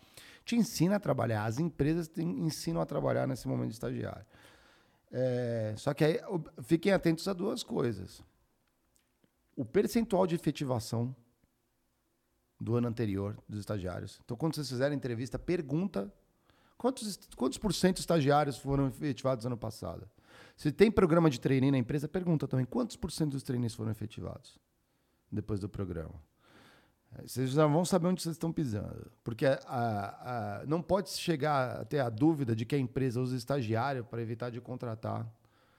[0.44, 1.44] Te ensina a trabalhar.
[1.44, 4.26] As empresas te ensinam a trabalhar nesse momento de estagiário.
[5.10, 6.20] É, só que aí
[6.62, 8.22] fiquem atentos a duas coisas.
[9.56, 11.14] O percentual de efetivação
[12.60, 14.20] do ano anterior dos estagiários.
[14.24, 16.12] Então, quando vocês fizerem entrevista, pergunta
[16.76, 20.08] quantos, quantos por cento estagiários foram efetivados ano passado.
[20.56, 23.90] Se tem programa de treininho na empresa, pergunta também quantos por cento dos treinos foram
[23.90, 24.58] efetivados
[25.30, 26.14] depois do programa.
[27.22, 29.10] Vocês já vão saber onde vocês estão pisando.
[29.22, 34.04] Porque a, a, não pode chegar até a dúvida de que a empresa usa estagiário
[34.04, 35.26] para evitar de contratar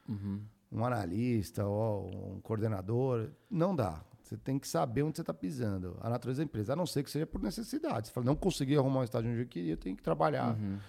[0.08, 0.42] uhum.
[0.72, 3.30] um analista ou um coordenador.
[3.50, 4.02] Não dá.
[4.24, 5.98] Você tem que saber onde você está pisando.
[6.02, 8.08] A natureza da empresa, a não ser que seja por necessidade.
[8.08, 10.56] Você fala, não consegui arrumar um estágio onde eu queria, eu tenho que trabalhar.
[10.58, 10.80] Uhum.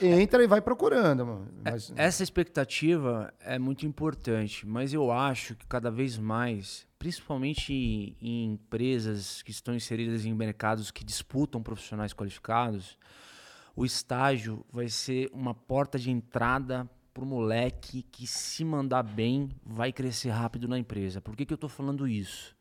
[0.00, 1.48] Entra e vai procurando.
[1.64, 1.92] É, mas...
[1.96, 7.72] Essa expectativa é muito importante, mas eu acho que cada vez mais, principalmente
[8.20, 12.98] em empresas que estão inseridas em mercados que disputam profissionais qualificados,
[13.74, 19.50] o estágio vai ser uma porta de entrada para o moleque que, se mandar bem,
[19.64, 21.20] vai crescer rápido na empresa.
[21.20, 22.56] Por que, que eu estou falando isso?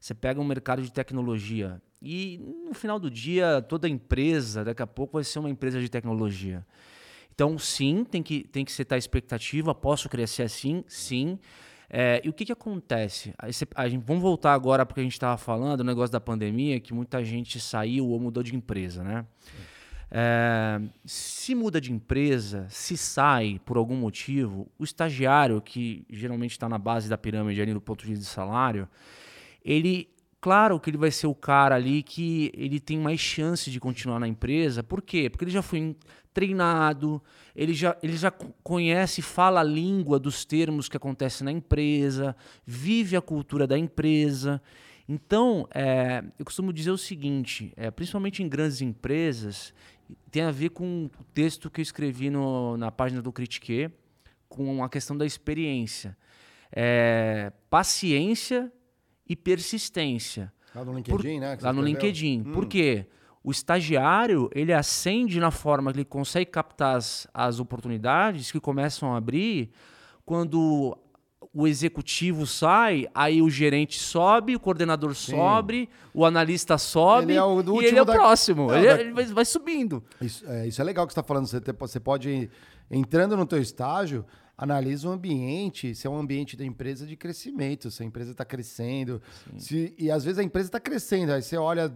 [0.00, 4.86] Você pega um mercado de tecnologia e no final do dia, toda empresa, daqui a
[4.86, 6.66] pouco, vai ser uma empresa de tecnologia.
[7.34, 9.74] Então, sim, tem que, tem que setar expectativa.
[9.74, 10.84] Posso crescer assim?
[10.88, 11.38] Sim.
[11.88, 13.34] É, e o que, que acontece?
[13.74, 16.92] a gente, vamos voltar agora porque a gente estava falando, o negócio da pandemia, que
[16.92, 19.26] muita gente saiu ou mudou de empresa, né?
[20.10, 26.68] É, se muda de empresa, se sai por algum motivo, o estagiário, que geralmente está
[26.68, 28.86] na base da pirâmide ali no ponto de salário,
[29.64, 30.11] ele
[30.42, 34.18] claro que ele vai ser o cara ali que ele tem mais chance de continuar
[34.18, 34.82] na empresa.
[34.82, 35.30] Por quê?
[35.30, 35.96] Porque ele já foi
[36.34, 37.22] treinado,
[37.54, 42.34] ele já, ele já conhece, fala a língua dos termos que acontecem na empresa,
[42.66, 44.60] vive a cultura da empresa.
[45.08, 49.72] Então, é, eu costumo dizer o seguinte, é, principalmente em grandes empresas,
[50.28, 53.90] tem a ver com o texto que eu escrevi no, na página do Critique,
[54.48, 56.16] com a questão da experiência.
[56.72, 58.72] É, paciência
[59.32, 60.52] e persistência.
[60.74, 61.58] Lá no LinkedIn, Por, né?
[61.60, 62.44] Lá no LinkedIn.
[62.46, 62.52] Hum.
[62.52, 63.06] Por quê?
[63.42, 69.12] O estagiário, ele acende na forma que ele consegue captar as, as oportunidades que começam
[69.12, 69.70] a abrir
[70.24, 70.96] quando
[71.52, 75.32] o executivo sai, aí o gerente sobe, o coordenador Sim.
[75.32, 78.12] sobe, o analista sobe ele é o, e ele é o da...
[78.12, 78.68] próximo.
[78.68, 79.00] Não, ele, da...
[79.00, 80.02] ele vai, vai, subindo.
[80.20, 81.46] Isso é, isso é legal que você está falando.
[81.46, 82.48] Você, você pode,
[82.90, 84.24] entrando no teu estágio,
[84.56, 88.44] analisa o ambiente, se é um ambiente da empresa de crescimento, se a empresa está
[88.44, 89.20] crescendo.
[89.58, 91.92] Se, e às vezes a empresa está crescendo, aí você olha,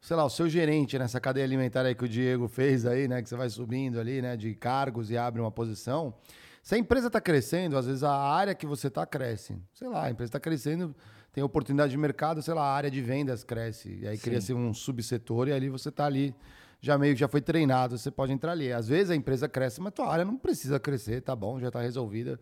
[0.00, 3.22] sei lá, o seu gerente nessa cadeia alimentar aí que o Diego fez aí, né?
[3.22, 4.36] Que você vai subindo ali, né?
[4.36, 6.14] De cargos e abre uma posição.
[6.62, 9.56] Se a empresa está crescendo, às vezes a área que você está cresce.
[9.72, 10.94] Sei lá, a empresa está crescendo,
[11.32, 13.98] tem oportunidade de mercado, sei lá, a área de vendas cresce.
[14.02, 16.34] E aí cria-se um subsetor e ali você está ali
[16.80, 18.72] já meio já foi treinado, você pode entrar ali.
[18.72, 21.80] Às vezes a empresa cresce, mas tua área não precisa crescer, tá bom, já está
[21.80, 22.40] resolvida.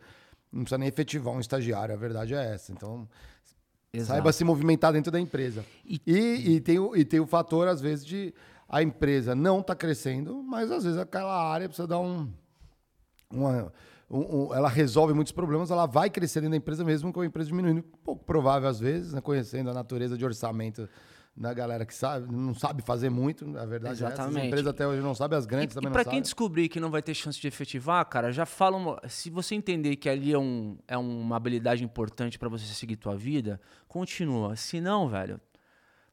[0.52, 2.72] Não precisa nem efetivar um estagiário, a verdade é essa.
[2.72, 3.08] Então,
[3.92, 4.12] Exato.
[4.12, 5.64] saiba se movimentar dentro da empresa.
[5.84, 8.32] E, e, e, tem o, e tem o fator, às vezes, de
[8.68, 12.30] a empresa não está crescendo, mas às vezes aquela área precisa dar um.
[13.30, 13.72] Uma,
[14.10, 17.26] um, um, ela resolve muitos problemas, ela vai crescer dentro da empresa mesmo com a
[17.26, 17.82] empresa diminuindo.
[18.04, 20.88] Pouco provável, às vezes, né, conhecendo a natureza de orçamento
[21.38, 24.36] da galera que sabe, não sabe fazer muito, a verdade Exatamente.
[24.36, 24.40] é.
[24.40, 26.02] As empresas até hoje não sabem, as grandes e, também e não sabem.
[26.02, 29.30] E para quem descobrir que não vai ter chance de efetivar, cara, já falam, se
[29.30, 33.60] você entender que ali é, um, é uma habilidade importante para você seguir tua vida,
[33.86, 34.56] continua.
[34.56, 35.40] Se não, velho,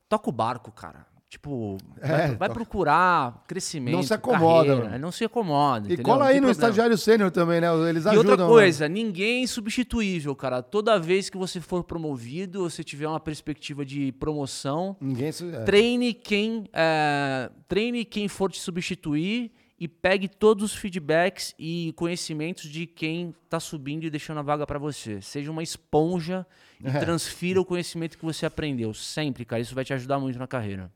[0.08, 1.08] toca o barco, cara.
[1.36, 3.94] Tipo, é, vai, vai, procurar crescimento.
[3.94, 4.74] Não se acomoda.
[4.78, 5.90] Carreira, não se acomoda.
[5.90, 6.06] E entendeu?
[6.06, 6.52] cola aí no problema.
[6.52, 7.68] estagiário sênior também, né?
[7.90, 8.14] Eles ajudam.
[8.14, 8.50] E outra né?
[8.50, 8.94] coisa, né?
[8.94, 10.64] ninguém é substituível, cara.
[10.64, 15.64] Toda vez que você for promovido, você tiver uma perspectiva de promoção, ninguém é.
[15.66, 22.64] treine quem é, treine quem for te substituir e pegue todos os feedbacks e conhecimentos
[22.70, 25.22] de quem está subindo e deixando a vaga para você.
[25.22, 26.48] Seja uma esponja
[26.82, 26.98] e é.
[26.98, 28.94] transfira o conhecimento que você aprendeu.
[28.94, 29.62] Sempre, cara.
[29.62, 30.90] Isso vai te ajudar muito na carreira.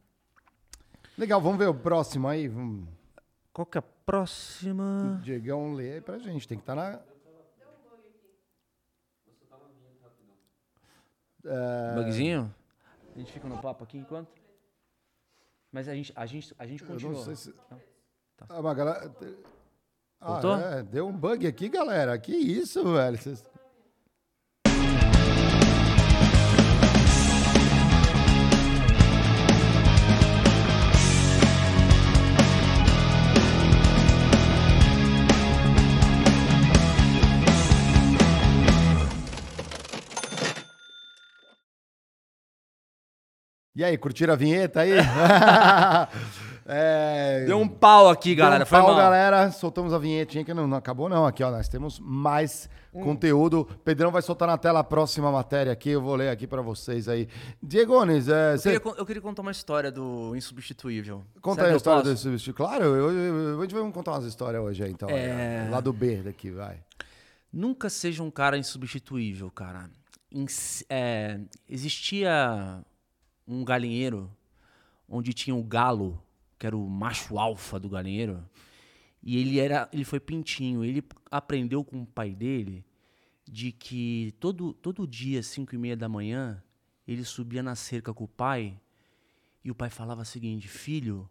[1.20, 2.48] Legal, vamos ver o próximo aí.
[2.48, 2.88] Vamos...
[3.52, 5.20] Qual que é a próxima?
[5.22, 6.48] Diegão, lê aí pra gente.
[6.48, 7.00] Tem que estar tá na.
[11.44, 11.96] É...
[11.96, 12.56] Bugzinho?
[13.14, 14.30] A gente fica no papo aqui enquanto?
[15.74, 17.12] Mas a gente, a gente, a gente continua.
[17.12, 17.54] Eu não sei se...
[17.70, 17.82] Não?
[18.38, 18.46] Tá.
[18.48, 19.16] Ah, mas galera...
[20.22, 22.18] Ah, é, deu um bug aqui, galera.
[22.18, 23.18] Que isso, velho?
[23.18, 23.44] Vocês...
[43.80, 44.92] E aí, curtiram a vinheta aí?
[46.68, 47.46] é...
[47.46, 48.66] Deu um pau aqui, galera.
[48.66, 49.50] Deu um pau, galera.
[49.52, 51.26] Soltamos a vinhetinha que não, não, acabou, não.
[51.26, 53.02] Aqui, ó, nós temos mais hum.
[53.02, 53.66] conteúdo.
[53.86, 55.92] Pedrão vai soltar na tela a próxima matéria aqui.
[55.92, 57.30] Eu vou ler aqui para vocês aí.
[57.64, 58.78] Diegones, é, eu, cê...
[58.78, 61.24] queria, eu queria contar uma história do Insubstituível.
[61.42, 62.56] Conta aí a história do Insubstituível.
[62.56, 65.08] Claro, eu, eu, a gente vai contar umas histórias hoje aí, então.
[65.10, 65.70] É...
[65.72, 66.82] Lá do B daqui, vai.
[67.50, 69.90] Nunca seja um cara insubstituível, cara.
[70.90, 71.40] é,
[71.70, 72.84] existia
[73.50, 74.32] um galinheiro
[75.08, 76.24] onde tinha o galo,
[76.58, 78.48] que era o macho alfa do galinheiro,
[79.22, 80.84] e ele era, ele foi pintinho.
[80.84, 82.86] Ele aprendeu com o pai dele
[83.46, 86.64] de que todo, todo dia, cinco e meia da manhã,
[87.08, 88.80] ele subia na cerca com o pai
[89.64, 91.30] e o pai falava o seguinte: Filho,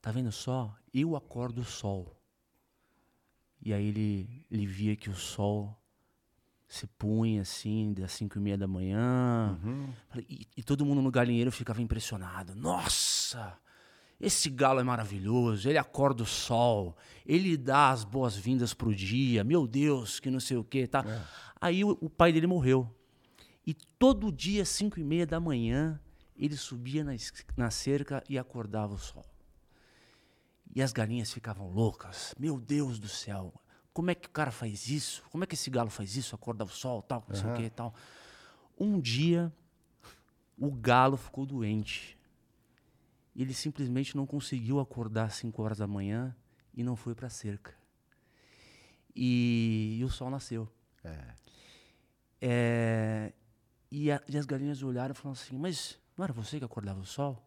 [0.00, 0.74] tá vendo só?
[0.94, 2.16] Eu acordo o sol.
[3.62, 5.79] E aí ele, ele via que o sol
[6.70, 9.58] se punha assim, das 5 e meia da manhã.
[9.60, 9.92] Uhum.
[10.28, 12.54] E, e, todo mundo no galinheiro ficava impressionado.
[12.54, 13.58] Nossa!
[14.20, 19.66] Esse galo é maravilhoso, ele acorda o sol, ele dá as boas-vindas pro dia, meu
[19.66, 21.02] Deus, que não sei o que, tá?
[21.04, 21.22] É.
[21.60, 22.88] Aí o, o, pai dele morreu.
[23.66, 25.98] E todo dia, 5 e meia da manhã,
[26.36, 27.12] ele subia na,
[27.56, 29.26] na cerca e acordava o sol.
[30.72, 32.32] E as galinhas ficavam loucas.
[32.38, 33.59] Meu Deus do céu,
[33.92, 35.22] como é que o cara faz isso?
[35.30, 36.34] Como é que esse galo faz isso?
[36.34, 37.42] Acorda o sol, tal, não uhum.
[37.42, 37.94] sei o que tal.
[38.78, 39.52] Um dia,
[40.58, 42.18] o galo ficou doente.
[43.34, 46.34] Ele simplesmente não conseguiu acordar às 5 horas da manhã
[46.74, 47.74] e não foi para a cerca.
[49.14, 50.68] E, e, o sol nasceu.
[51.04, 51.34] É.
[52.40, 53.32] É,
[53.90, 57.00] E, a- e as galinhas olharam e falaram assim: Mas não era você que acordava
[57.00, 57.42] o sol?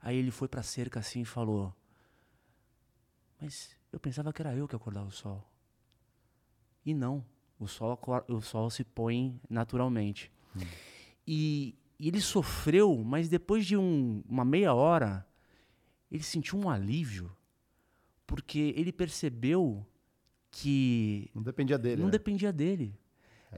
[0.00, 1.72] Aí ele foi pra cerca assim e falou:
[3.40, 5.44] Mas eu pensava que era eu que acordava o sol.
[6.86, 7.22] E não,
[7.58, 10.30] o sol, o sol se põe naturalmente.
[11.26, 15.26] E, e ele sofreu, mas depois de um- uma meia hora,
[16.10, 17.34] ele sentiu um alívio,
[18.26, 19.84] porque ele percebeu
[20.50, 21.96] que Não dependia dele.
[21.98, 22.12] não né?
[22.12, 22.94] dependia dele.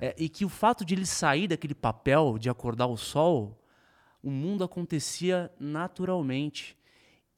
[0.00, 3.62] É, e que o fato de ele sair daquele papel de acordar o sol,
[4.22, 6.76] o mundo acontecia naturalmente.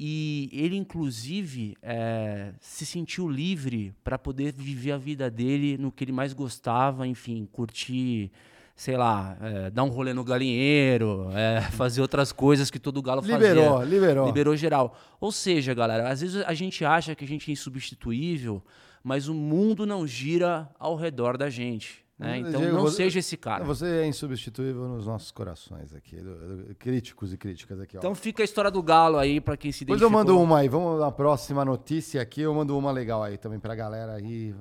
[0.02, 6.02] E ele, inclusive, é, se sentiu livre para poder viver a vida dele no que
[6.02, 8.32] ele mais gostava, enfim, curtir,
[8.74, 13.20] sei lá, é, dar um rolê no galinheiro, é, fazer outras coisas que todo galo
[13.20, 13.94] Liberou, fazia.
[13.94, 14.26] liberou.
[14.26, 14.98] Liberou geral.
[15.20, 18.64] Ou seja, galera, às vezes a gente acha que a gente é insubstituível,
[19.04, 22.02] mas o mundo não gira ao redor da gente.
[22.20, 22.38] Né?
[22.40, 23.64] Então Diego, não você- seja esse cara.
[23.64, 28.00] Você é insubstituível nos nossos corações aqui, do- do- críticos e críticas aqui, ó.
[28.00, 30.20] Então fica a história do galo aí pra quem se Depois identificou.
[30.20, 33.58] eu mando uma aí, vamos na próxima notícia aqui, eu mando uma legal aí também
[33.58, 34.54] pra galera aí.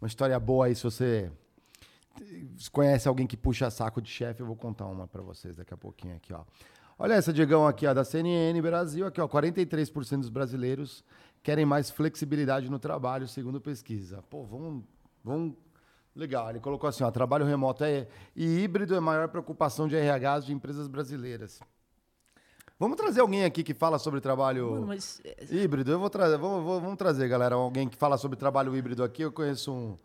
[0.00, 1.30] Uma história boa aí, se você
[2.72, 5.76] conhece alguém que puxa saco de chefe, eu vou contar uma pra vocês daqui a
[5.76, 6.42] pouquinho aqui, ó.
[6.98, 11.04] Olha essa, Diegão, aqui, ó, da CNN Brasil, aqui, ó, 43% dos brasileiros
[11.42, 14.22] querem mais flexibilidade no trabalho, segundo pesquisa.
[14.30, 14.84] Pô, vamos,
[15.22, 15.54] vamos
[16.14, 19.96] Legal, ele colocou assim, ó, trabalho remoto é, e híbrido é a maior preocupação de
[19.96, 21.60] RHs de empresas brasileiras.
[22.78, 25.90] Vamos trazer alguém aqui que fala sobre trabalho Mano, mas é, híbrido.
[25.92, 29.22] Eu vou trazer, vamos, vamos- vamos trazer, galera, alguém que fala sobre trabalho híbrido aqui.
[29.22, 29.96] Eu conheço um,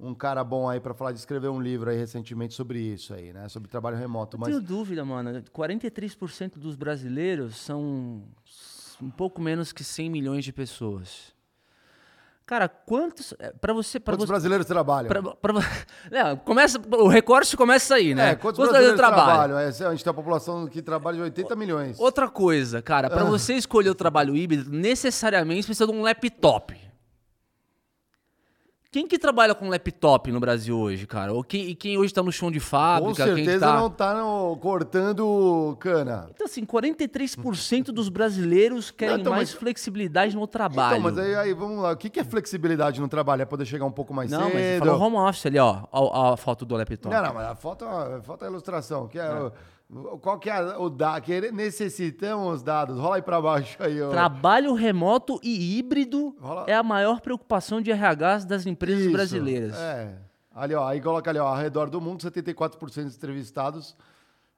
[0.00, 3.32] um cara bom aí para falar de escrever um livro aí recentemente sobre isso aí,
[3.32, 3.48] né?
[3.48, 4.36] Sobre trabalho remoto.
[4.36, 5.42] eu Mas tenho dúvida, mano.
[5.52, 8.22] 43% dos brasileiros são
[9.00, 11.32] um pouco menos que 100 milhões de pessoas.
[12.52, 13.32] Cara, quantos.
[13.38, 13.98] é, Pra você.
[13.98, 15.08] Pra quantos você brasileiros trabalham?
[15.08, 15.54] pra, pra,
[16.44, 18.32] começa, o recorte começa aí, né?
[18.32, 19.24] É, quantos, brasileiros trabalham?
[19.26, 19.58] trabalham?
[19.58, 21.98] É, a gente tem a população que trabalha de 80 milhões.
[21.98, 23.10] Outra coisa, cara, Ah.
[23.10, 26.76] pra você escolher o trabalho híbrido, necessariamente precisa de um laptop.
[28.92, 31.32] Quem que trabalha com laptop no Brasil hoje, cara?
[31.32, 33.24] Ou quem, e quem hoje tá no chão de Com fábrica?
[33.24, 33.76] que certeza tá...
[33.80, 36.28] não tá no- cortando cana.
[36.34, 40.98] Então, assim, 43% dos brasileiros querem Não, então, mais mas- flexibilidade no trabalho.
[40.98, 41.92] Então, mas aí, aí, vamos lá.
[41.92, 43.40] O que que é flexibilidade no trabalho?
[43.40, 44.52] É poder chegar um pouco mais Não, cedo?
[44.52, 45.84] mas ele falou home office ali, ó.
[45.90, 47.14] A, a foto do laptop.
[47.14, 49.08] Não, não, mas a foto, a foto é a ilustração.
[49.08, 49.52] Que é, o-
[50.20, 51.22] qual que é o dado?
[51.22, 52.98] Que necessitamos os dados.
[52.98, 54.00] Rola aí pra baixo aí.
[54.00, 54.10] ó.
[54.10, 59.74] Trabalho remoto e híbrido Rola- é a maior preocupação de RHs das empresas Isso, brasileiras.
[59.78, 60.16] É.
[60.54, 63.96] Ali, ó, aí coloca ali, ó, ao redor do mundo, 74% dos entrevistados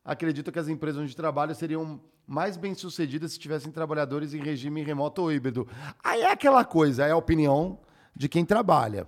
[0.04, 5.22] acreditam que as empresas onde trabalham seriam mais bem-sucedidas se tivessem trabalhadores em regime remoto
[5.22, 5.66] ou híbrido.
[6.02, 7.78] Aí é aquela coisa, é a opinião
[8.14, 9.06] de quem trabalha.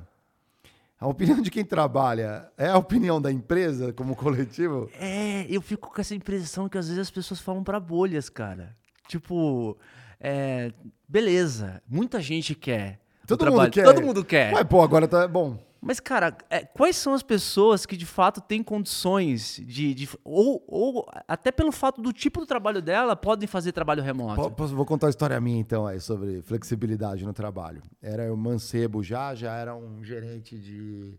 [0.98, 4.90] A opinião de quem trabalha é a opinião da empresa como coletivo?
[4.98, 8.74] É, eu fico com essa impressão que às vezes as pessoas falam pra bolhas, cara.
[9.06, 9.76] Tipo,
[10.18, 10.72] é,
[11.06, 12.98] beleza, muita gente quer.
[13.26, 13.84] Todo mundo quer.
[13.84, 14.52] Todo mundo quer.
[14.52, 15.58] Mas, pô, agora tá bom.
[15.80, 19.94] Mas, cara, é, quais são as pessoas que de fato têm condições de.
[19.94, 24.50] de- ou, ou até pelo fato do tipo do trabalho dela, podem fazer trabalho remoto?
[24.74, 27.82] Vou contar uma história minha então aí sobre flexibilidade no trabalho.
[28.02, 31.18] Era o mancebo já, já era um gerente de,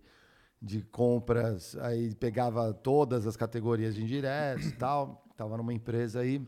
[0.61, 5.23] de compras, aí pegava todas as categorias de indiretos e tal.
[5.37, 6.41] Tava numa empresa aí.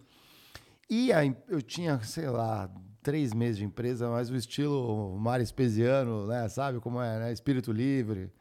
[0.90, 2.70] E aí eu tinha, sei lá,
[3.02, 6.48] três meses de empresa, mas o estilo Mário Espesiano, né?
[6.50, 7.32] Sabe como é, né?
[7.34, 8.32] Espírito livre.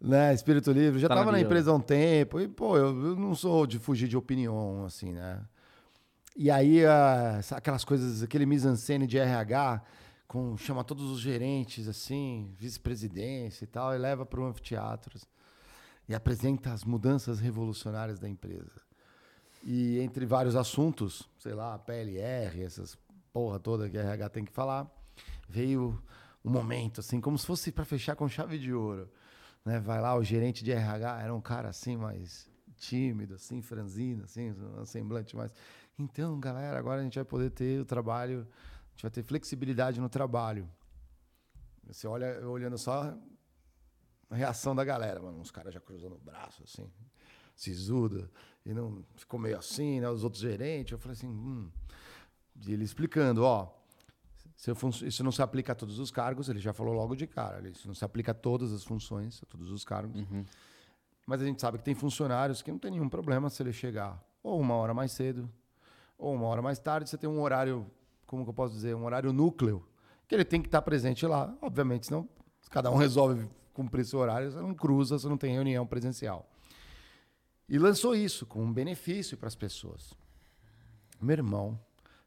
[0.00, 0.32] Né?
[0.32, 1.00] Espírito livre.
[1.00, 1.46] Já Tá na tava na bio.
[1.46, 2.40] empresa há um tempo.
[2.40, 5.40] E, pô, eu, eu não sou de fugir de opinião, assim, né?
[6.36, 9.82] E aí, ah, sa- aquelas coisas, aquele mise-en-scène de RH,
[10.26, 15.18] com, chama todos os gerentes, assim, vice-presidência e tal, e leva para o anfiteatro.
[16.08, 18.82] E apresenta as mudanças revolucionárias da empresa.
[19.64, 22.96] E entre vários assuntos, sei lá, PLR, essas
[23.34, 24.88] porra toda que a RH tem que falar,
[25.48, 26.00] veio
[26.44, 29.10] um momento, assim, como se fosse para fechar com chave de ouro.
[29.64, 29.80] Né?
[29.80, 34.52] Vai lá, o gerente de RH era um cara assim, mais tímido, assim, franzino, assim,
[34.52, 35.52] um semblante mais.
[35.98, 38.46] Então, galera, agora a gente vai poder ter o trabalho,
[38.86, 40.70] a gente vai ter flexibilidade no trabalho.
[41.88, 43.16] Você olha, olhando só
[44.30, 46.88] a reação da galera, mano, uns caras já cruzando o braço, assim,
[47.56, 48.30] sisudo,
[48.64, 50.08] e não ficou meio assim, né?
[50.08, 51.68] Os outros gerentes, eu falei assim, hum.
[52.66, 53.68] Ele explicando, ó,
[55.04, 57.86] isso não se aplica a todos os cargos, ele já falou logo de cara, isso
[57.86, 60.24] não se aplica a todas as funções, a todos os cargos.
[61.26, 64.22] Mas a gente sabe que tem funcionários que não tem nenhum problema se ele chegar
[64.44, 65.50] ou uma hora mais cedo,
[66.18, 67.90] ou uma hora mais tarde, você tem um horário,
[68.26, 69.84] como que eu posso dizer, um horário núcleo,
[70.28, 72.28] que ele tem que estar presente lá, obviamente, senão
[72.60, 76.48] se cada um resolve cumprir seu horário, você não cruza, você não tem reunião presencial.
[77.66, 80.12] E lançou isso com um benefício para as pessoas.
[81.20, 81.80] Meu irmão,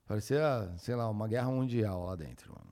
[0.08, 2.68] parecia, sei lá, uma guerra mundial lá dentro, mano.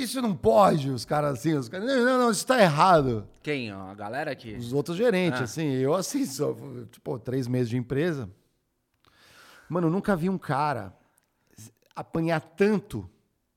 [0.00, 3.28] Isso não pode, os caras assim, os caras, não, não, não, isso tá errado.
[3.42, 3.70] Quem?
[3.70, 4.54] A galera aqui?
[4.54, 5.44] Os outros gerentes, Ah.
[5.44, 6.54] assim, eu assim, só,
[6.90, 8.30] tipo, três meses de empresa.
[9.68, 10.94] Mano, eu nunca vi um cara
[11.94, 13.08] apanhar tanto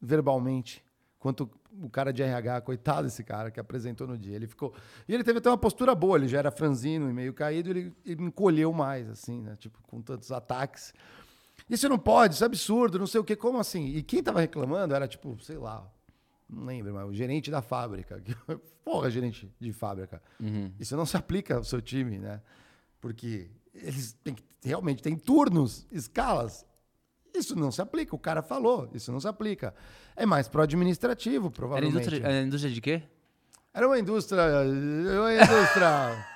[0.02, 0.84] verbalmente
[1.20, 1.50] quanto
[1.82, 4.36] o cara de RH, coitado desse cara que apresentou no dia.
[4.36, 4.74] Ele ficou.
[5.08, 7.94] E ele teve até uma postura boa, ele já era franzino e meio caído, ele,
[8.06, 9.56] ele encolheu mais, assim, né?
[9.58, 10.94] Tipo, com tantos ataques.
[11.70, 13.88] Isso não pode, isso é absurdo, não sei o quê, como assim?
[13.88, 15.90] E quem tava reclamando era, tipo, sei lá,
[16.50, 18.22] não lembro, mas o gerente da fábrica.
[18.86, 20.22] Porra, gerente de fábrica.
[20.80, 22.42] Isso não se aplica ao seu time, né?
[23.02, 26.66] Porque eles têm que, realmente têm turnos, escalas.
[27.34, 28.16] Isso não se aplica.
[28.16, 29.74] O cara falou, isso não se aplica.
[30.16, 31.94] É mais pro administrativo, Era provavelmente.
[31.96, 33.04] indústria, era indústria de quê?
[33.74, 34.42] Era uma indústria.
[35.20, 36.35] Uma indústria.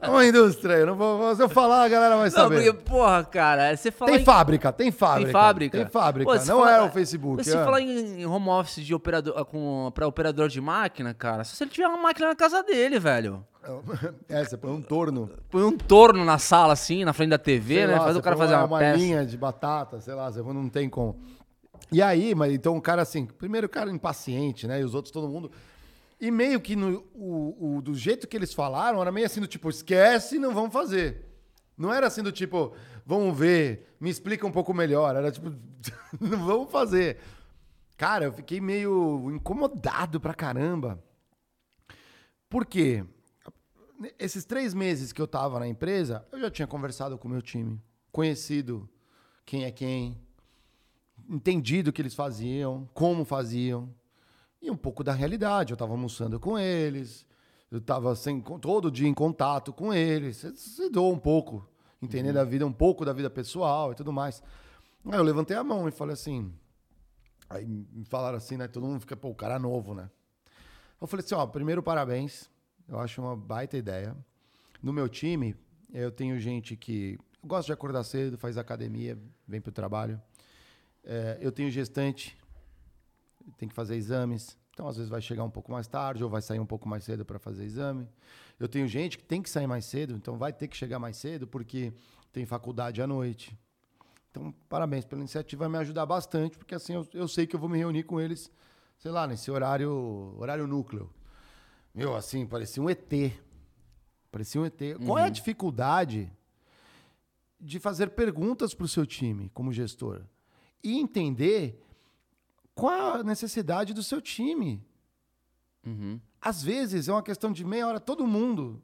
[0.00, 0.74] É uma indústria.
[0.74, 2.54] Eu não vou, se eu falar, a galera vai Não, saber.
[2.72, 5.24] porque, porra, cara, você fala Tem em- fábrica, tem fábrica.
[5.26, 5.78] Tem fábrica.
[5.78, 6.30] Tem fábrica.
[6.30, 7.44] Pô, não fala- é o Facebook.
[7.44, 7.64] Se é.
[7.64, 11.70] falar em home office de operador, com, pra operador de máquina, cara, só se ele
[11.70, 13.44] tiver uma máquina na casa dele, velho.
[14.28, 15.30] É, você põe um torno.
[15.48, 17.92] Põe um torno na sala, assim, na frente da TV, Sei né?
[17.94, 18.96] lá, Faz o cara fazer uma, peça.
[18.98, 21.16] linha de batata, sei lá, você não tem como.
[21.92, 24.80] E aí, mas então o cara assim, primeiro o cara impaciente, né?
[24.80, 25.50] E os outros, todo mundo.
[26.22, 29.46] E meio que no, o, o- do jeito que eles falaram, era meio assim do
[29.48, 31.26] tipo, esquece, não vamos fazer.
[31.76, 32.72] Não era assim do tipo,
[33.04, 35.16] vamos ver, me explica um pouco melhor.
[35.16, 35.50] Era tipo,
[36.20, 37.18] não vamos fazer.
[37.96, 41.02] Cara, eu fiquei meio incomodado pra caramba.
[42.48, 43.04] Por quê?
[44.16, 47.42] Esses três meses que eu tava na empresa, eu já tinha conversado com o meu
[47.42, 47.80] time,
[48.12, 48.88] conhecido
[49.44, 50.16] quem é quem,
[51.28, 53.92] entendido o que eles faziam, como faziam,
[54.62, 55.72] e um pouco da realidade.
[55.72, 57.26] Eu tava almoçando com eles,
[57.70, 61.68] eu tava sem, com- todo dia em contato com eles, você se doa um pouco,
[62.00, 64.42] entender da vida, um pouco da vida pessoal e tudo mais.
[65.04, 66.52] Aí eu levantei a mão e falei assim,
[67.50, 70.08] aí me falaram assim, né, todo mundo fica, pô, o cara é novo, né?
[71.00, 72.48] Eu falei assim, ó, primeiro parabéns.
[72.88, 74.16] Eu acho uma baita ideia.
[74.82, 75.56] No meu time,
[75.92, 80.20] eu tenho gente que gosta de acordar cedo, faz academia, vem pro trabalho.
[81.04, 82.36] É, eu tenho gestante,
[83.56, 84.58] tem que fazer exames.
[84.70, 87.04] Então, às vezes, vai chegar um pouco mais tarde ou vai sair um pouco mais
[87.04, 88.08] cedo para fazer exame.
[88.58, 91.16] Eu tenho gente que tem que sair mais cedo, então vai ter que chegar mais
[91.16, 91.92] cedo porque
[92.32, 93.58] tem faculdade à noite.
[94.30, 97.60] Então, parabéns pela iniciativa, vai me ajudar bastante, porque assim eu, eu sei que eu
[97.60, 98.50] vou me reunir com eles,
[98.96, 101.10] sei lá, nesse horário, horário núcleo.
[101.94, 103.12] Meu, assim, parecia um ET.
[104.30, 104.80] Parecia um ET.
[105.04, 106.32] Qual é a dificuldade
[107.60, 110.22] de fazer perguntas para o seu time como gestor
[110.82, 111.80] e entender
[112.74, 114.84] qual a necessidade do seu time?
[115.86, 116.20] Uhum.
[116.40, 118.82] Às vezes é uma questão de meia hora, todo mundo.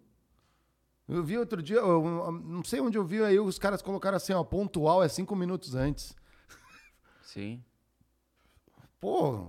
[1.08, 4.44] Eu vi outro dia, não sei onde eu vi, aí os caras colocaram assim, ó,
[4.44, 6.14] pontual é cinco minutos antes.
[7.22, 7.62] Sim.
[9.00, 9.46] Pô,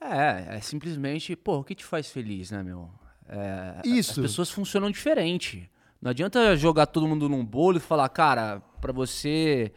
[0.00, 2.90] É, é simplesmente, pô, o que te faz feliz, né, meu?
[3.28, 4.20] É, Isso.
[4.20, 5.70] As pessoas funcionam diferente.
[6.00, 9.72] Não adianta jogar todo mundo num bolo e falar, cara, pra você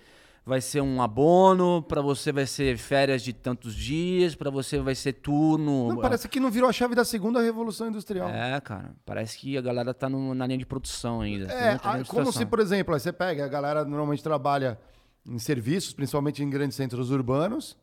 [0.45, 4.93] vai ser um abono, pra você vai ser férias de tantos dias, pra você vai
[4.95, 5.89] ser turno.
[5.89, 8.29] não, parece que não virou a chave da segunda revolução industrial.
[8.29, 11.51] É, cara, parece que a galera tá no- na linha de produção ainda.
[11.51, 14.77] É, a- como se, por exemplo, aí você pega, a galera normalmente trabalha
[15.25, 17.77] em serviços, principalmente em grandes centros urbanos,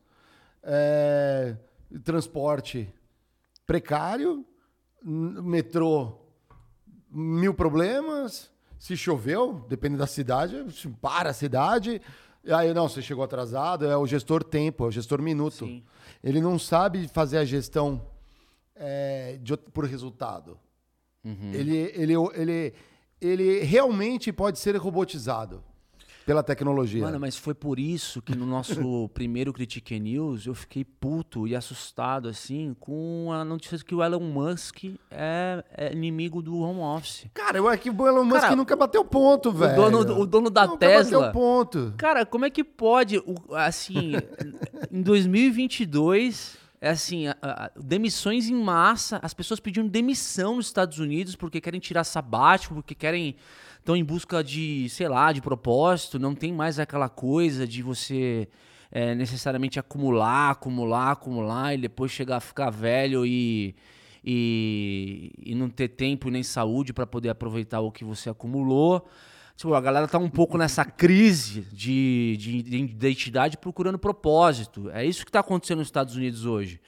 [0.63, 1.57] é,
[2.05, 2.93] transporte
[3.67, 4.45] precário,
[5.03, 6.19] metrô,
[7.11, 10.65] mil problemas, se choveu, depende da cidade,
[11.01, 12.01] para a cidade,
[12.49, 15.67] aí não, você chegou atrasado, é o gestor tempo, é o gestor minuto.
[15.67, 15.83] Sim.
[16.23, 18.03] Ele não sabe fazer a gestão
[18.75, 20.59] é, de por resultado.
[21.25, 21.53] Uhum.
[21.53, 22.75] Ele, ele, ele,
[23.21, 25.63] ele realmente pode ser robotizado
[26.31, 27.03] pela tecnologia.
[27.03, 31.57] Mano, mas foi por isso que no nosso primeiro Critique News eu fiquei puto e
[31.57, 37.27] assustado, assim, com a notícia que o Elon Musk é, é inimigo do home office.
[37.35, 39.75] Cara, eu que o Elon Musk Cara, nunca bateu ponto, velho.
[39.91, 41.95] dono- o dono da nunca Tesla- bateu ponto.
[41.97, 43.21] Cara, como é que pode,
[43.57, 44.13] assim,
[44.93, 50.99] em 2022, é assim, a- a- demissões em massa, as pessoas pedindo demissão nos Estados
[50.99, 53.37] Unidos porque querem tirar sabático, porque querem,
[53.79, 58.49] estão em busca de, sei lá, de propósito, não tem mais aquela coisa de você
[58.91, 63.75] é, necessariamente acumular, acumular, acumular e depois chegar a ficar velho e,
[64.25, 69.07] e, e não ter tempo nem saúde para poder aproveitar o que você acumulou.
[69.61, 74.89] Tipo, a galera tá um pouco nessa crise de, de, de identidade procurando propósito.
[74.89, 76.81] É isso que tá acontecendo nos Estados Unidos hoje.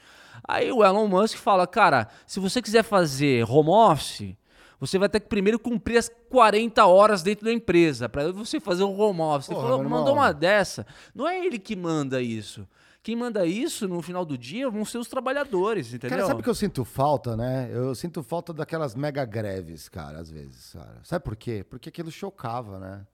[0.42, 4.34] Aí o Elon Musk fala, cara, se você quiser fazer home office,
[4.80, 8.84] Você vai ter que primeiro cumprir as 40 horas dentro da empresa para você fazer
[8.84, 9.48] um home office.
[9.48, 10.86] Porra, falou, meu mandou uma dessa.
[11.14, 12.66] Não é ele que manda isso.
[13.02, 16.10] Quem manda isso no final do dia vão ser os trabalhadores, entendeu?
[16.18, 17.68] Cara, sabe o que eu sinto falta, né?
[17.72, 21.00] Eu sinto falta daquelas mega greves, cara, às vezes, cara.
[21.02, 21.64] Sabe por quê?
[21.68, 23.06] Porque aquilo chocava, né?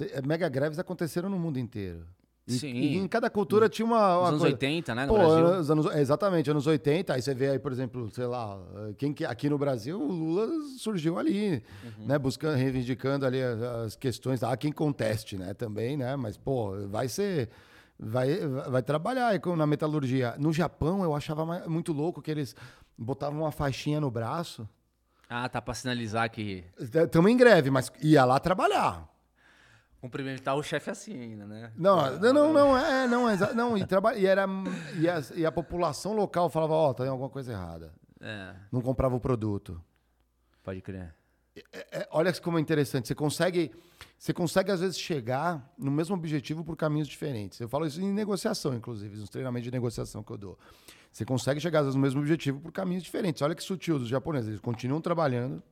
[0.00, 2.06] Eh, mega greves aconteceram no mundo inteiro.
[2.48, 2.72] E, Sim.
[2.72, 4.54] e em cada cultura tinha uma, uma Nos anos coisa.
[4.56, 5.46] 80, né, no Pô, Brasil.
[5.46, 8.58] anos, é, exatamente, anos 80, aí você vê aí, por exemplo, sei lá,
[8.98, 10.48] quem que aqui no Brasil, o Lula
[10.78, 12.06] surgiu ali, Uhum.
[12.06, 16.72] né, buscando, reivindicando ali as, as questões, há quem conteste, né, também, né, mas, pô,
[16.88, 17.48] vai ser,
[18.02, 20.34] vai, vai trabalhar na metalurgia.
[20.38, 22.54] No Japão, eu achava muito louco que eles
[22.98, 24.68] botavam uma faixinha no braço,
[25.28, 29.08] Ah, tá pra sinalizar que estamos em greve, mas ia lá trabalhar.
[30.00, 31.72] cumprimentar o chefe assim ainda, né?
[31.76, 34.46] Não, não, não, não, é, não, é não, e, traba, e, era,
[34.98, 37.92] e, a, e a população local falava, ó, tem alguma coisa errada.
[38.20, 39.80] É, Não comprava o produto.
[40.62, 41.14] pode crer.
[41.54, 43.08] É, olha como é interessante.
[43.08, 43.70] Você consegue,
[44.18, 47.60] você consegue, às vezes, chegar no mesmo objetivo por caminhos diferentes.
[47.60, 50.58] Eu falo isso em negociação, inclusive, nos treinamentos de negociação que eu dou.
[51.12, 53.42] Você consegue chegar, às vezes, no mesmo objetivo por caminhos diferentes.
[53.42, 54.48] Olha que sutil dos japoneses.
[54.48, 55.62] Eles continuam trabalhando.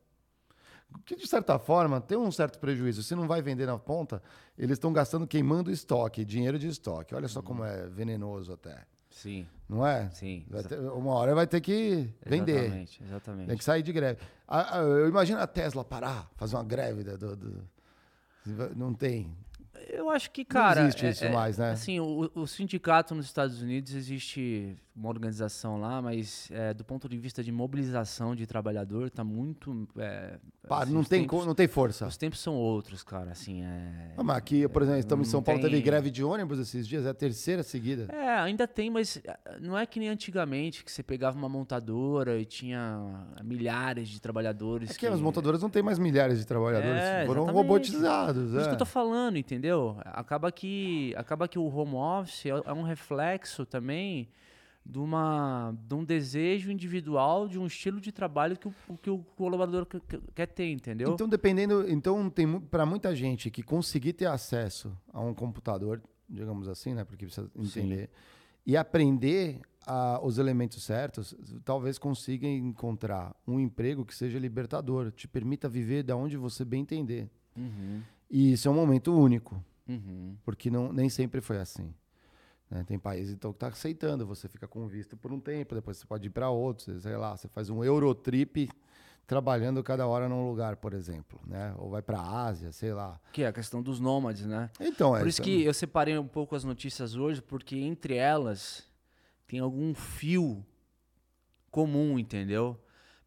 [1.07, 3.03] Que, de certa forma, tem um certo prejuízo.
[3.03, 4.23] Se não vai vender na ponta,
[4.59, 7.15] eles estão gastando queimando estoque, dinheiro de estoque.
[7.15, 8.85] Olha só como é venenoso até.
[9.09, 10.11] Sim, Não é?
[10.11, 10.45] sim.
[10.51, 12.65] Vai ter- uma hora vai ter que vender.
[12.65, 13.47] Exatamente, exatamente.
[13.49, 14.21] Tem que sair de greve.
[14.49, 17.05] A- a- eu imagino a Tesla parar, fazer uma greve.
[17.05, 17.63] do- do-
[18.75, 19.31] Não tem.
[19.89, 20.83] Eu acho que, cara.
[20.83, 21.71] existe é- isso é- mais, né?
[21.71, 27.09] Assim, o, o sindicato nos Estados Unidos existe uma organização lá, mas é, do ponto
[27.09, 29.89] de vista de mobilização de trabalhador, tá muito.
[29.97, 30.39] é,
[30.69, 32.07] Pá, assim, não, tem, tempos- não tem força.
[32.07, 33.31] Os tempos são outros, cara.
[33.31, 34.13] Assim, é.
[34.23, 37.07] Mas aqui, por exemplo, estamos em São Paulo, teve tem- greve de ônibus esses dias,
[37.07, 38.13] é a terceira seguida.
[38.15, 42.39] É, ainda tem, mas ah, não é que nem antigamente, que você pegava uma montadora
[42.39, 44.91] e tinha milhares de trabalhadores.
[44.91, 47.67] É que as montadoras não têm mais milhares de trabalhadores, É, foram exatamente.
[47.67, 48.51] robotizados.
[48.51, 48.67] Isso é.
[48.69, 49.97] que eu tô falando, entendeu?
[50.05, 54.29] Acaba que, acaba que o home office é, é um reflexo também
[54.85, 59.19] de, uma, de um desejo individual, de um estilo de trabalho que o, que o
[59.37, 61.13] colaborador que- que- quer ter, entendeu?
[61.13, 61.89] Então, dependendo.
[61.89, 67.05] Então, tem para muita gente que conseguir ter acesso a um computador, digamos assim, né?
[67.05, 68.11] Porque precisa entender,
[68.67, 75.27] e aprender a- os elementos certos, talvez consiga encontrar um emprego que seja libertador, te
[75.29, 77.29] permita viver da onde você bem entender.
[77.57, 78.01] Uhum,
[78.31, 80.37] E isso é um momento único, uhum.
[80.45, 81.93] porque não, nem sempre foi assim.
[82.71, 82.85] Né?
[82.85, 86.07] Tem países então, que está aceitando, você fica com visto por um tempo, depois você
[86.07, 88.71] pode ir para outros, sei lá, você faz um Eurotrip
[89.27, 91.73] trabalhando cada hora num lugar, por exemplo, né?
[91.79, 93.21] Ou vai para a Ásia, sei lá.
[93.33, 94.71] Que é a questão dos nômades, né?
[94.81, 98.85] Então, é Por isso que eu separei um pouco as notícias hoje, porque entre elas
[99.47, 100.65] tem algum fio
[101.71, 102.77] comum, entendeu?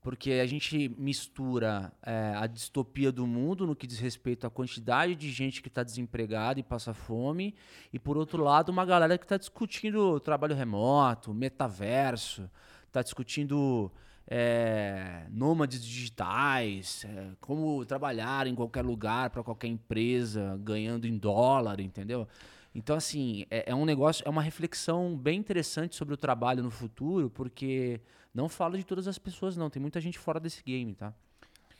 [0.04, 5.16] Porque a gente mistura é, a distopia do mundo no que diz respeito à quantidade
[5.16, 7.56] de gente que está desempregada e passa fome,
[7.92, 12.50] e por outro lado, uma galera que está discutindo trabalho remoto, metaverso,
[12.86, 13.90] está discutindo
[14.28, 21.80] é, nômades digitais, é, como trabalhar em qualquer lugar, para qualquer empresa, ganhando em dólar,
[21.80, 22.28] entendeu?
[22.76, 26.72] Então, assim, é, é um negócio, é uma reflexão bem interessante sobre o trabalho no
[26.72, 28.02] futuro, porque
[28.34, 29.70] não fala de todas as pessoas, não.
[29.70, 31.14] Tem muita gente fora desse game, tá?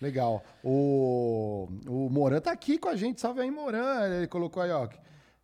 [0.02, 0.44] Legal.
[0.64, 3.20] O, o Moran tá aqui com a gente.
[3.22, 4.06] Salve aí, Moran.
[4.18, 4.88] Ele colocou aí, ó.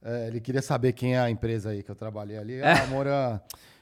[0.04, 2.62] é, ele queria saber quem é a empresa aí que eu trabalhei ali.
[2.62, 3.40] Ah, Moran.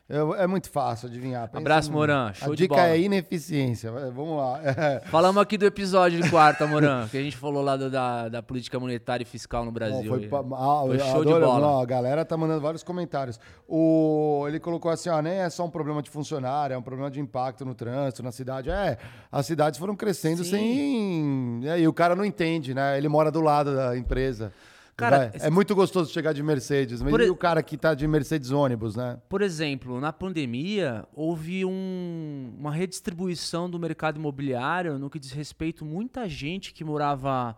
[0.10, 1.48] Eu- é muito fácil adivinhar.
[1.48, 2.28] Pensa Abraço, Moran.
[2.30, 2.88] A Show de dica bola.
[2.88, 3.92] é ineficiência.
[3.92, 4.60] Vamos lá.
[4.64, 5.00] É.
[5.12, 8.42] Falamos aqui do episódio de quarta, Moran, que a gente falou lá do- da, da
[8.44, 10.10] política monetária e fiscal no Brasil.
[10.10, 11.60] Bom, foi ah, Foi show de adoro- bola.
[11.60, 13.40] não, a galera tá mandando vários comentários.
[13.68, 17.12] O, ele colocou assim: ó, nem é só um problema de funcionário, é um problema
[17.12, 18.70] de impacto no trânsito, na cidade.
[18.70, 18.98] É,
[19.32, 20.50] as cidades foram crescendo Sim.
[20.52, 21.60] sem.
[21.64, 22.98] E aí o cara não entende, né?
[22.98, 24.52] Ele mora do lado da empresa.
[24.98, 28.08] Cara, é muito gostoso chegar de Mercedes, mas e e- o cara que tá de
[28.08, 29.20] Mercedes ônibus, né?
[29.30, 35.86] Por exemplo, na pandemia, houve um- uma redistribuição do mercado imobiliário no que diz respeito
[35.86, 37.56] muita gente que morava.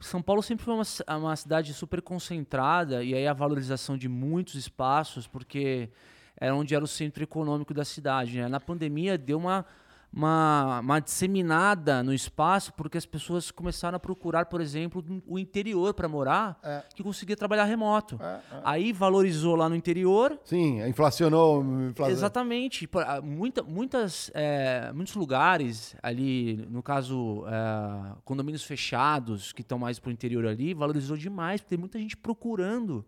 [0.00, 4.54] São Paulo sempre foi uma, uma cidade super concentrada, e aí a valorização de muitos
[4.56, 5.90] espaços, porque
[6.36, 8.38] era onde era o centro econômico da cidade.
[8.38, 8.48] né?
[8.48, 9.64] Na pandemia, deu uma,
[10.12, 15.94] uma, uma disseminada no espaço, porque as pessoas começaram a procurar, por exemplo, o interior
[15.94, 16.82] para morar, É.
[16.94, 18.18] que conseguia trabalhar remoto.
[18.20, 18.40] É, é.
[18.64, 21.64] Aí valorizou lá no interior, Sim, inflacionou.
[21.88, 22.88] infla- Exatamente.
[23.06, 29.98] Ah, Muita, muitas, eh, muitos lugares ali, no caso, eh, condomínios fechados, que estão mais
[30.00, 33.06] para o interior ali, valorizou demais, porque tem muita gente procurando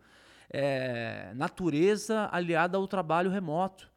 [0.54, 3.90] eh, natureza aliada ao trabalho remoto.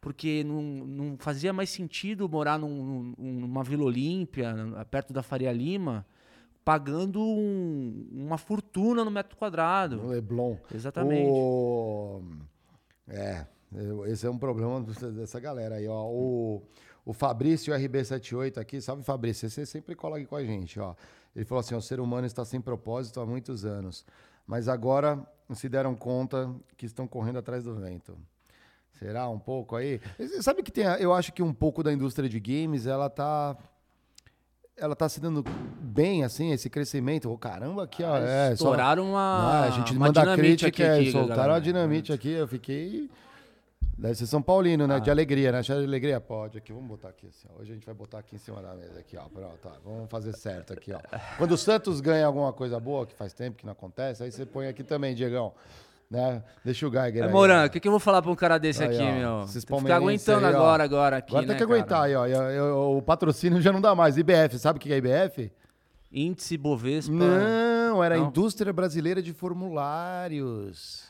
[0.00, 4.54] Porque não, não fazia mais sentido morar num- num- numa Vila Olímpia,
[4.90, 6.06] perto da Faria Lima,
[6.64, 10.06] pagando um- uma fortuna no metro No quadrado.
[10.06, 10.56] Leblon.
[10.74, 11.30] Exatamente.
[11.30, 12.22] O...
[13.08, 13.46] É,
[14.06, 16.06] esse é um problema dessa galera aí, ó.
[16.08, 16.62] O,
[17.04, 20.94] o Fabrício RB78 aqui, salve Fabrício, você sempre cola aqui com a gente, ó.
[21.34, 24.04] Ele falou assim: o ser humano está sem propósito há muitos anos,
[24.46, 25.24] mas agora
[25.54, 28.16] se deram conta que estão correndo atrás do vento.
[29.00, 29.98] Será um pouco aí?
[30.42, 33.56] Sabe que tem, a- eu acho que um pouco da indústria de games, ela tá
[34.76, 35.42] ela tá se dando
[35.80, 37.30] bem assim, esse crecimento.
[37.30, 40.82] Ô, caramba, aqui ó, é, só- Estouraram uma, ah, a gente uma manda crítica, aqui,
[40.82, 41.54] é, aqui, soltaram galera.
[41.56, 43.10] a dinamite aqui, eu fiquei.
[43.98, 44.96] Deve ser São Paulino, né?
[44.96, 44.98] Ah.
[44.98, 45.60] De alegria, né?
[45.60, 46.18] De alegria?
[46.20, 47.46] Pode, aqui, vamos botar aqui assim.
[47.58, 49.24] Hoje a gente vai botar aqui em cima da mesa, aqui, ó.
[49.28, 49.58] Pronto.
[49.84, 51.00] Vamos fazer certo aqui, ó.
[51.36, 54.46] Quando o Santos ganha alguma coisa boa, que faz tempo que não acontece, aí você
[54.46, 55.52] põe aqui também, Diegão.
[56.10, 56.42] Né?
[56.64, 57.32] Deixa o Geiger É, aí.
[57.32, 59.44] Moran, o que, que eu vou falar pra um cara desse Aí, aqui, ó, meu?
[59.44, 62.04] esses Tem que ficar aguentando aí, agora, agora aqui, Agora né, tem que aguentar cara?
[62.06, 62.26] aí, ó.
[62.26, 64.16] Eu- eu- o patrocínio já não dá mais.
[64.18, 65.52] IBF, sabe o que é IBF?
[66.12, 67.12] Índice Bovespa.
[67.14, 68.26] Não, era a Não?
[68.26, 71.04] Indústria Brasileira de Formulários.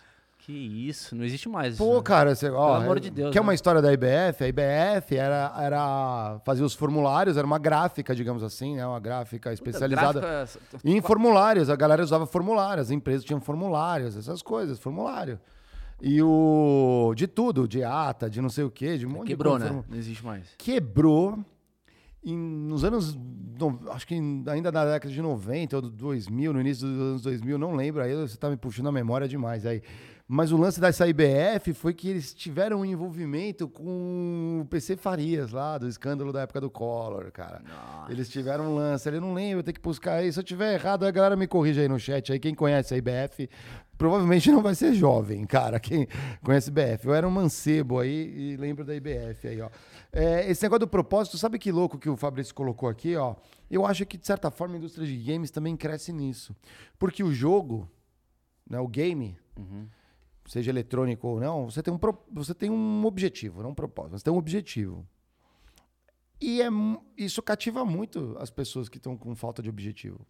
[0.50, 1.76] Que isso, não existe mais.
[1.78, 2.02] Pô, isso, né?
[2.02, 3.42] cara, você, ó, Pelo amor é- de Deus, Quer né?
[3.42, 4.42] uma história da IBF?
[4.44, 8.86] A IBF era, era fazia os formulários, era uma gráfica, digamos assim, né?
[8.86, 11.70] Uma gráfica especializada Gráfica- em formulários.
[11.70, 15.38] A galera usava formulários, as empresas tinham formulários, essas coisas, formulário.
[16.02, 19.58] E o de tudo, de ata, de não sei o quê, de um monte Quebrou,
[19.58, 19.76] de coisa.
[19.76, 19.84] né?
[19.88, 20.48] Não existe mais.
[20.58, 21.38] Quebrou
[22.24, 23.14] em, nos anos,
[23.58, 27.22] no- acho que ainda na década de 90 ou do 2000, no início dos anos
[27.22, 29.82] 2000, não lembro, aí você tá me puxando a memória demais aí.
[30.32, 35.50] Mas o lance dessa IBF foi que eles tiveram um envolvimento com o PC Farias
[35.50, 37.60] lá, do escândalo da época do Collor, cara.
[38.08, 40.32] Eles tiveram um lance, eu não lembro, eu tenho que buscar aí.
[40.32, 42.38] Se eu tiver errado, a galera me corrige aí no chat aí.
[42.38, 43.50] Quem conhece a IBF,
[43.98, 45.80] provavelmente não vai ser jovem, cara.
[45.80, 46.06] Quem
[46.44, 47.08] conhece IBF.
[47.08, 49.68] Eu era um mancebo aí e lembro da IBF aí, ó.
[50.12, 53.34] É, esse negócio do propósito, sabe que louco que o Fabrício colocou aqui, ó?
[53.68, 56.54] Eu acho que, de certa forma, a indústria de games também cresce nisso.
[57.00, 57.90] Porque o jogo,
[58.70, 59.36] né, o game,
[60.50, 61.98] seja eletrônico ou não, você tem um,
[62.32, 65.06] você tem um objetivo, não um propósito, você tem um objetivo.
[66.40, 66.66] E é,
[67.16, 70.26] isso cativa muito as pessoas que estão com falta de objetivo.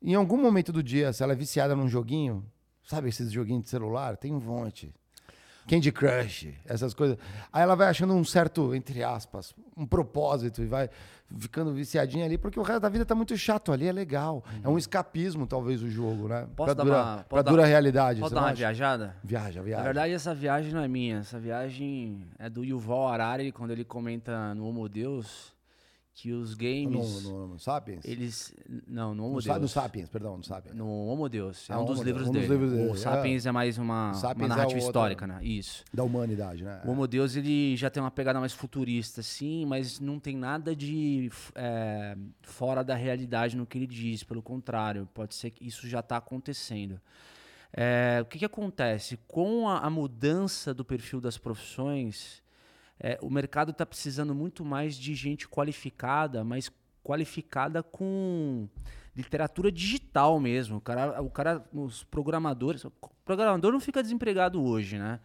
[0.00, 2.50] Em algum momento do dia, se ela é viciada num joguinho,
[2.82, 4.16] sabe esses joguinhos de celular?
[4.16, 4.94] Tem um monte.
[5.68, 7.16] Candy Crush, essas coisas.
[7.52, 10.90] Aí ela vai achando um certo, entre aspas, um propósito e vai
[11.38, 14.44] ficando viciadinha ali, porque o resto da vida tá muito chato ali, é legal.
[14.62, 16.46] É um escapismo, talvez, o jogo, né?
[16.54, 18.20] Posso pra dar dura, uma- pra dar- dura realidade.
[18.20, 18.56] Posso dar uma acha?
[18.56, 19.16] viajada?
[19.24, 19.78] Viaja, viaja.
[19.78, 21.18] Na verdade, essa viagem não é minha.
[21.18, 25.53] Essa viagem é do Yuval Harari, quando ele comenta no Homo Deus
[26.16, 28.04] que os no, games, no, no Sapiens?
[28.04, 28.54] eles...
[28.86, 29.60] Não, no Homo no, Deus.
[29.60, 30.72] no Sapiens, perdão, no Sapiens.
[30.76, 31.68] No Homo Deus.
[31.68, 32.46] É Ah, um dos Homo livros um dele.
[32.46, 32.96] livros dele, O é.
[32.96, 35.40] Sapiens é, mais uma, uma é narrativa outro- histórica, né?
[35.44, 35.84] Isso.
[35.92, 36.80] Da humanidade, né?
[36.84, 40.74] O Homo Deus, ele já tem uma pegada mais futurista, sim, mas não tem nada
[40.76, 44.22] de é, fora da realidade no que ele diz.
[44.22, 47.00] Pelo contrário, pode ser que isso já está acontecendo.
[47.76, 49.18] É, o que, que acontece?
[49.26, 52.40] Com a, a mudança do perfil das profissões,
[53.04, 58.66] é, o mercado está precisando muito mais de gente qualificada, mas qualificada com
[59.14, 60.78] literatura digital mesmo.
[60.78, 62.90] O cara, o cara, os programadores, o
[63.22, 65.20] programador não fica desempregado hoje, né?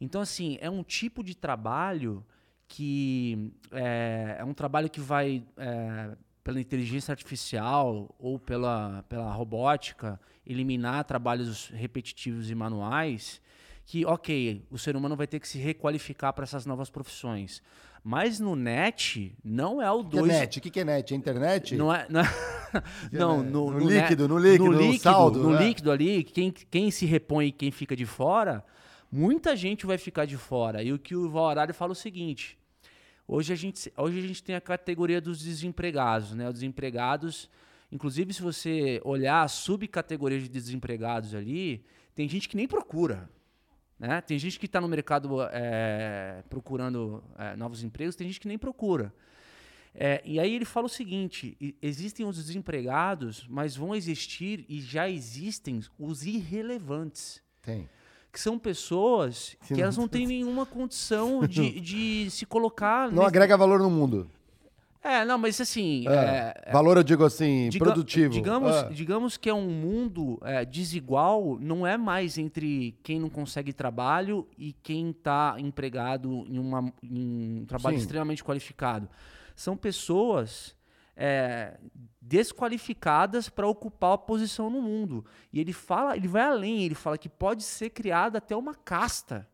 [0.00, 2.24] Então, assim, é um tipo de trabalho
[2.68, 10.20] que é, é um trabalho que vai é, pela inteligência artificial ou pela, pela robótica
[10.46, 13.42] eliminar trabalhos repetitivos e manuais
[13.86, 17.62] que, ok, o ser humano vai ter que se requalificar para essas novas profissões.
[18.02, 20.32] Mas no net não é o O que é dois.
[20.32, 20.58] net?
[20.58, 21.14] O que que é net?
[21.14, 21.76] É internet?
[21.76, 22.04] Não é.
[22.08, 22.24] Não, é-
[22.74, 22.82] é
[23.18, 23.50] não, net?
[23.52, 25.66] no, No no líquido, no líquido, no saldo, no né?
[25.68, 28.64] líquido ali, quem, quem se repõe e quem fica de fora,
[29.10, 30.82] muita gente vai ficar de fora.
[30.82, 32.58] E o que o Valorari fala é o seguinte:
[33.26, 36.46] hoje a, gente, hoje a gente tem a categoria dos desempregados, né?
[36.48, 37.48] Os desempregados,
[37.90, 41.84] inclusive, se você olhar a subcategoria de desempregados ali,
[42.16, 43.28] tem gente que nem procura.
[43.98, 44.20] Né?
[44.20, 48.58] Tem gente que está no mercado é, procurando é, novos empregos, tem gente que nem
[48.58, 49.12] procura.
[49.94, 55.08] É, e aí ele fala o seguinte: existem os desempregados, mas vão existir e já
[55.08, 57.42] existem os irrelevantes.
[57.62, 57.88] Tem.
[58.30, 63.06] Que são pessoas que elas não têm nenhuma condição de, de se colocar.
[63.08, 64.30] Não nesse- agrega valor no mundo.
[65.08, 66.04] É, não, mas assim.
[66.08, 66.52] É.
[66.66, 68.32] é, valor, eu digo assim, Diga- produtivo.
[68.32, 68.88] Digamos, Ah.
[68.92, 74.48] digamos que é um mundo é, desigual, não é mais entre quem não consegue trabalho
[74.58, 78.02] e quem está empregado em, uma, em um trabalho Sim.
[78.02, 79.08] extremamente qualificado.
[79.54, 80.74] São pessoas
[81.16, 81.78] é,
[82.20, 85.24] desqualificadas para ocupar a posição no mundo.
[85.52, 89.48] E ele fala, ele vai além, ele fala que pode ser criada até uma casta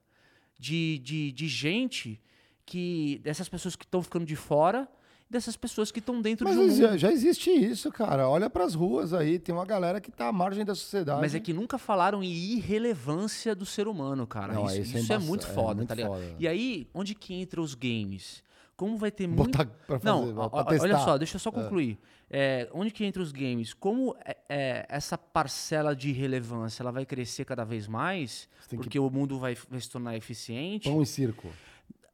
[0.58, 2.20] de, de, de gente
[2.64, 3.20] que.
[3.22, 4.88] dessas pessoas que estão ficando de fora
[5.32, 6.98] dessas pessoas que estão dentro Mas de um já, mundo.
[6.98, 8.28] já existe isso, cara.
[8.28, 11.20] Olha pras ruas aí, tem uma galera que tá à margem da sociedade.
[11.20, 14.52] Mas é que nunca falaram em irrelevância do ser humano, cara.
[14.54, 16.12] Não, isso isso é isso é, muito é foda, muito tá ligado?
[16.12, 16.36] foda.
[16.38, 18.42] E aí, onde que entra os games?
[18.76, 19.50] Como vai ter muito.
[19.56, 20.84] Pra fazer, Não, pra testar.
[20.86, 21.98] olha só, deixa eu só concluir.
[22.28, 23.74] É, onde que entra os games?
[23.74, 28.84] Como é, é, essa parcela de relevância ela vai crescer cada vez mais, tem que-
[28.84, 30.88] porque o mundo vai, vai se tornar eficiente.
[30.88, 31.48] Pão e circo.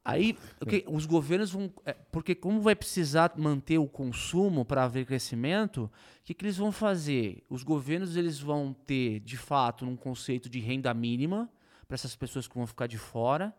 [0.05, 1.71] Aí, o que- os governos vão.
[1.85, 5.91] é, Porque, como vai precisar manter o consumo para haver crescimento, o
[6.25, 7.43] que, que eles vão fazer?
[7.51, 11.51] Os governos eles vão ter, de fato, um conceito de renda mínima
[11.87, 13.55] para essas pessoas que vão ficar de fora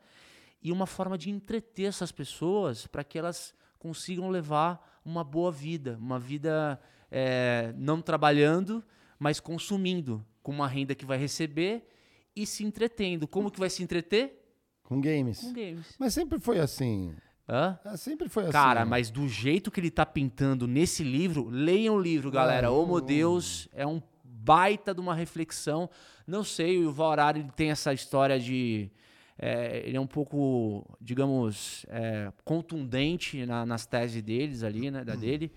[0.61, 5.97] e uma forma de entreter essas pessoas para que elas consigam levar uma boa vida,
[6.01, 6.79] uma vida
[7.11, 8.83] é, não trabalhando,
[9.17, 11.87] mas consumindo, com uma renda que vai receber
[12.35, 13.27] e se entretendo.
[13.27, 14.38] Como que vai se entreter?
[14.89, 15.39] Com games.
[15.39, 15.95] Com games.
[15.97, 17.13] Mas sempre foi assim.
[17.47, 17.79] Hã?
[17.85, 18.51] É, Sempre foi assim.
[18.51, 22.69] Cara, mas do jeito que ele tá pintando nesse livro, leiam o livro, galera.
[22.71, 25.89] Homo o- Deus é um baita de uma reflexão.
[26.27, 28.89] Não sei, o Yuval Harari ele tem essa história de...
[29.37, 35.13] é, ele é um pouco, digamos, é, contundente na- nas teses deles ali, né, da
[35.13, 35.19] Uhum.
[35.19, 35.51] dele.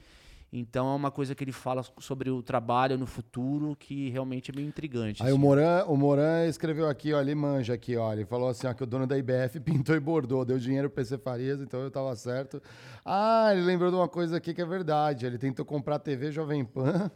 [0.54, 4.54] Então é uma coisa que ele fala sobre o trabalho no futuro que realmente é
[4.54, 5.22] meio intrigante.
[5.22, 5.36] Aí assim.
[5.36, 8.12] o Moran, o Moran escreveu aqui, ó, ele manja aqui, ó.
[8.12, 10.96] Ele falou assim, ó, que o dono da IBF pintou e bordou, deu dinheiro pro
[10.96, 12.60] PC Farias, então eu tava certo.
[13.02, 15.24] Ah, ele lembrou de uma coisa aqui que é verdade.
[15.24, 17.10] Ele tentou comprar a TV Jovem Pan.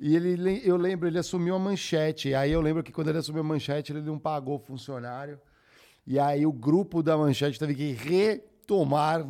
[0.00, 2.34] E ele, le- eu lembro, ele assumiu a manchete.
[2.34, 5.38] Aí eu lembro que quando ele assumiu a manchete, ele não pagou o funcionário.
[6.04, 9.24] E aí o grupo da manchete teve que retomar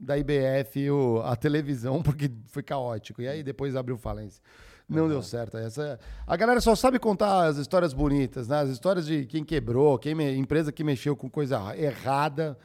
[0.00, 3.20] da IBF o- a televisão, porque foi caótico.
[3.22, 4.42] E aí depois abriu falência.
[4.88, 5.58] Não deu certo.
[5.58, 8.60] Essa, a galera só sabe contar as histórias bonitas, né?
[8.60, 12.56] As histórias de quem quebrou, quem me- empresa que mexeu com coisa errada.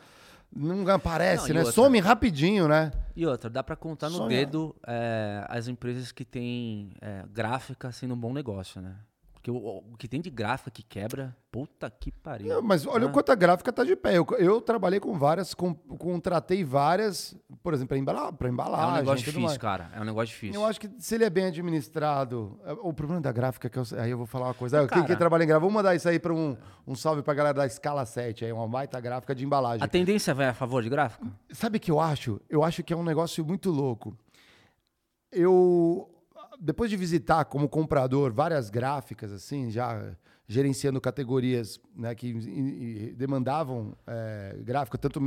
[0.56, 1.60] Não aparece, Não, né?
[1.62, 2.92] outra- Some rapidinho, né?
[3.16, 7.92] E outra, dá pra contar no Sonha- dedo é, as empresas que têm é, gráfica
[7.92, 8.96] sendo um bom negócio, né?
[9.44, 9.58] Porque o,
[9.92, 12.48] o que tem de gráfica que quebra, puta que pariu.
[12.48, 13.06] Não, mas olha né?
[13.08, 14.18] o quanto a gráfica tá de pé.
[14.18, 18.90] Eu, eu trabalhei com várias, com- contratei várias, por exemplo, para embala, pra É embalagem.
[18.90, 19.58] um negócio difícil, mais.
[19.58, 19.92] cara.
[19.94, 20.62] É um negócio difícil.
[20.62, 22.58] Eu acho que se ele é bem administrado.
[22.64, 24.82] é, O problema da gráfica, é que eu, aí eu vou falar uma coisa.
[24.82, 25.60] Ah, Quem que trabalha em gráfica?
[25.60, 26.56] Vamos mandar isso aí para um,
[26.88, 29.84] um salve pra galera da Escala 7, aí, uma baita gráfica de embalagem.
[29.84, 31.28] A tendência vai a favor de gráfico?
[31.52, 32.40] Sabe o que eu acho?
[32.50, 34.18] Eu acho que é um negócio muito louco.
[35.34, 36.10] Eu,
[36.60, 40.16] depois de visitar como comprador várias gráficas, assim, já
[40.48, 45.20] gerenciando categorias né, que demandavam é, gráfica, tanto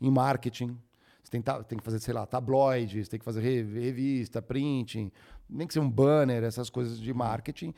[0.00, 0.76] em marketing,
[1.22, 5.12] você tem, ta- tem que fazer, sei lá, tabloides, tem que fazer re- revista, printing,
[5.48, 7.74] nem que seja um banner, essas coisas de marketing.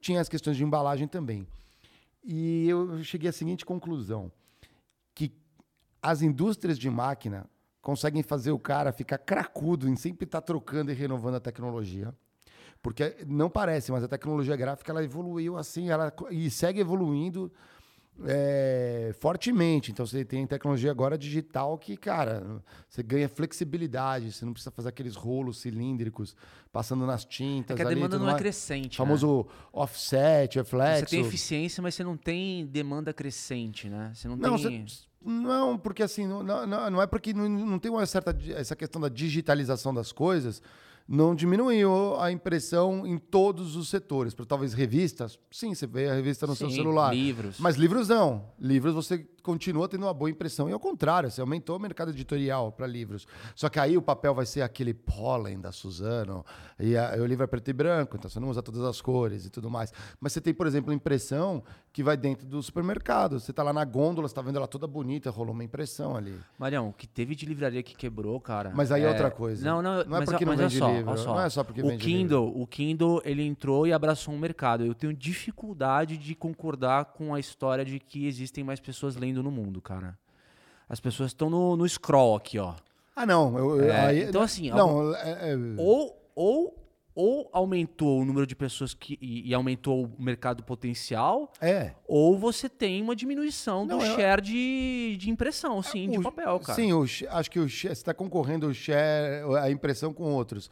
[0.00, 1.46] Tinha as questões de embalagem também.
[2.24, 4.32] E eu cheguei à seguinte conclusão,
[5.14, 5.32] que
[6.02, 7.46] as indústrias de máquina
[7.82, 12.14] conseguem fazer o cara ficar cracudo em sempre estar trocando e renovando a tecnologia.
[12.82, 17.52] Porque não parece, mas a tecnologia gráfica ela evoluiu assim, ela e segue evoluindo
[18.24, 19.90] é, fortemente.
[19.90, 24.88] Então você tem tecnologia agora digital que, cara, você ganha flexibilidade, você não precisa fazer
[24.88, 26.36] aqueles rolos cilíndricos
[26.72, 27.74] passando nas tintas.
[27.74, 28.96] É que a ali, demanda não é crescente.
[28.96, 30.62] famoso offset, né?
[30.62, 31.00] reflexo.
[31.10, 34.12] Você tem eficiência, mas você não tem demanda crescente, né?
[34.14, 34.86] Você não, Não, tem.
[34.86, 38.74] você- não, porque assim, não, não, não é porque não, não tem uma certa essa
[38.74, 40.62] questão da digitalização das coisas,
[41.12, 44.32] não diminuiu a impressão em todos os setores.
[44.32, 47.12] Para talvez revistas, sim, você vê a revista no seu Sim, celular.
[47.12, 47.56] livros.
[47.58, 48.44] Mas livros não.
[48.60, 50.68] Livros você continua tendo uma boa impressão.
[50.68, 53.26] E ao contrário, você aumentou o mercado editorial para livros.
[53.54, 56.44] Só que aí o papel vai ser aquele pólen da Suzano.
[56.78, 59.00] E, a- e o livro é preto e branco, então você não usa todas as
[59.00, 59.92] cores e tudo mais.
[60.20, 61.62] Mas você tem, por exemplo, impressão
[61.92, 63.38] que vai dentro do supermercado.
[63.40, 66.34] Você tá lá na gôndola, você tá vendo ela toda bonita, rolou uma impressão ali.
[66.58, 68.72] Marião, o que teve de livraria que quebrou, cara.
[68.74, 69.64] Mas aí é outra coisa.
[69.64, 71.34] Não, não, Não é porque não vende só, livro, só.
[71.34, 74.84] não é só porque o vende Kindle, O Kindle, ele entrou e abraçou um mercado.
[74.84, 79.50] Eu tenho dificuldade de concordar com a história de que existem mais pessoas lendo no
[79.50, 80.18] mundo, cara.
[80.88, 82.74] As pessoas estão no, no scroll aqui, ó.
[83.14, 83.56] Ah, não.
[83.58, 86.76] eu- É, aí- então, assim, Não, é- é- Ou, ou,
[87.14, 91.92] ou aumentou o número de pessoas que, e, e aumentou o mercado potencial, é.
[92.08, 96.58] ou você tem uma diminuição do Não, eu- share de, de impressão, sim, de papel,
[96.60, 96.74] cara.
[96.74, 100.70] Sim, o acho que o você está concorrendo o share, a impressão com outros.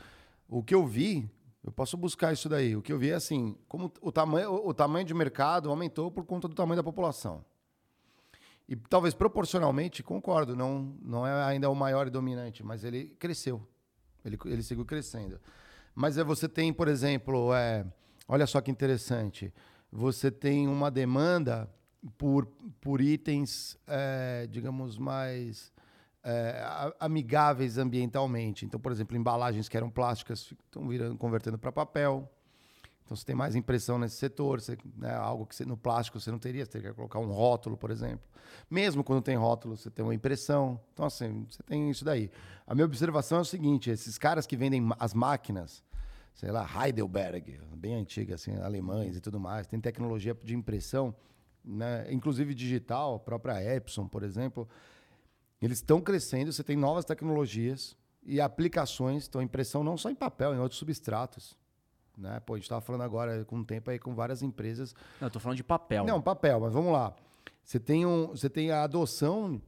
[0.48, 1.28] O que eu vi,
[1.62, 2.74] eu posso buscar isso daí.
[2.74, 6.24] O que eu vi é assim, como o tamanho, o tamanho de mercado aumentou por
[6.24, 7.44] conta do tamanho da população.
[8.68, 13.66] E talvez proporcionalmente, concordo, não, não é ainda o maior e dominante, mas ele cresceu.
[14.24, 15.40] Ele, ele seguiu crescendo.
[15.94, 17.86] Mas é, você tem, por exemplo, é,
[18.28, 19.52] olha só que interessante,
[19.90, 21.68] você tem uma demanda
[22.18, 22.46] por,
[22.80, 25.72] por itens, é, digamos, mais
[26.22, 28.66] é, amigáveis ambientalmente.
[28.66, 32.30] Então, por exemplo, embalagens que eram plásticas estão virando, convertendo para papel.
[33.08, 36.30] Então, você tem mais impressão nesse setor, você, né, algo que você- no plástico você
[36.30, 38.28] não teria, você teria que colocar um rótulo, por exemplo.
[38.70, 40.78] Mesmo quando tem rótulo, você tem uma impressão.
[40.92, 42.30] Então, assim, você tem isso daí.
[42.66, 45.82] A minha observação é o seguinte: esses caras que vendem as máquinas,
[46.34, 51.14] sei lá, Heidelberg, bem antiga, assim, alemães e tudo mais, tem tecnologia de impressão,
[51.64, 54.68] né, inclusive digital, a própria Epson, por exemplo.
[55.62, 60.54] Eles estão crescendo, você tem novas tecnologias e aplicações, então impressão não só em papel,
[60.54, 61.56] em outros substratos.
[62.18, 62.40] Né?
[62.40, 64.94] Pô, a gente estava falando agora com o tempo aí com várias empresas.
[65.20, 66.04] Não, eu tô falando de papel.
[66.04, 67.14] Não, papel, mas vamos lá.
[67.62, 69.60] Você tem, um, você tem a adoção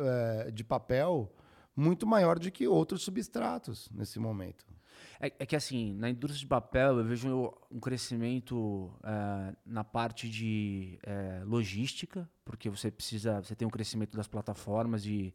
[0.00, 1.32] eh, de papel
[1.76, 4.64] muito maior do que outros substratos nesse momento.
[5.20, 10.28] É, é que assim, na indústria de papel eu vejo um crescimento eh, na parte
[10.28, 15.32] de eh, logística, porque você precisa, você tem um crescimento das plataformas de,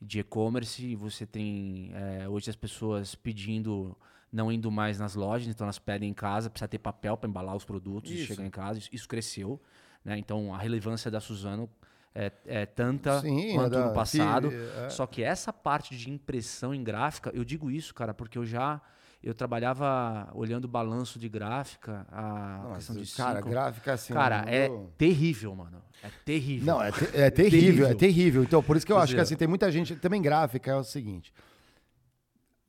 [0.00, 3.96] de e-commerce, você tem eh, hoje as pessoas pedindo,
[4.34, 7.54] não indo mais nas lojas, então elas pedem em casa, precisa ter papel para embalar
[7.54, 8.26] os produtos e Isso.
[8.26, 8.80] chegar em casa.
[8.80, 9.60] Isso, isso cresceu,
[10.04, 10.18] né?
[10.18, 11.70] Então a relevância da Suzano
[12.12, 14.48] é, é tanta Sim, quanto é da- no passado.
[14.50, 14.90] que- é.
[14.90, 18.80] Só que essa parte de impressão em gráfica, eu digo isso, cara, porque eu já
[19.22, 23.48] eu trabalhava olhando balanço de gráfica, a Não, questão de cara, cinco.
[23.48, 24.12] gráfica assim.
[24.12, 25.80] Cara, é mundo- terrível, mano.
[26.02, 26.66] É terrível.
[26.66, 28.42] Não, é, te- é terrível, é terrível.
[28.42, 29.96] Então, por isso que eu Quer acho que dizer- assim, tem muita gente.
[29.96, 31.32] Também gráfica é o seguinte.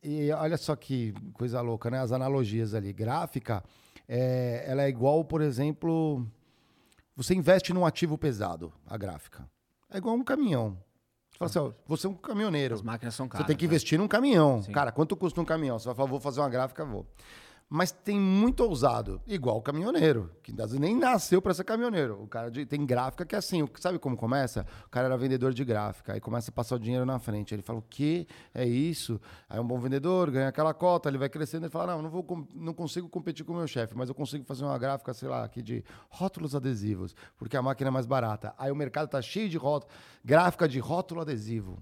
[0.07, 1.99] E olha só que coisa louca, né?
[1.99, 2.93] As analogias ali.
[2.93, 3.63] Gráfica,
[4.07, 6.23] é, ela é igual, por exemplo.
[7.15, 9.49] Você investe num ativo pesado, a gráfica.
[9.89, 10.77] É igual um caminhão.
[11.31, 12.75] Você fala assim, ó, você é um caminhoneiro.
[12.75, 13.47] As máquinas são Você caras.
[13.47, 13.67] tem que né?
[13.67, 14.61] investir num caminhão.
[14.61, 14.71] Sim.
[14.71, 15.79] Cara, quanto custa um caminhão?
[15.79, 17.05] Você vai falar, vou fazer uma gráfica, vou.
[17.67, 22.21] Mas tem muito ousado, igual o caminhoneiro, que nem nasceu para ser caminhoneiro.
[22.21, 24.65] O cara de- tem gráfica que é assim, sabe como começa?
[24.85, 27.55] O cara era vendedor de gráfica, aí começa a passar o dinheiro na frente.
[27.55, 29.19] Ele fala, o que é isso?
[29.49, 32.47] Aí um bom vendedor ganha aquela cota, ele vai crescendo, ele fala, não, não, vou,
[32.53, 35.43] não consigo competir com o meu chefe, mas eu consigo fazer uma gráfica, sei lá,
[35.43, 38.53] aqui de rótulos adesivos, porque a máquina é mais barata.
[38.59, 39.59] Aí o mercado tá cheio de
[40.23, 41.79] gráfica de rótulo adesivo.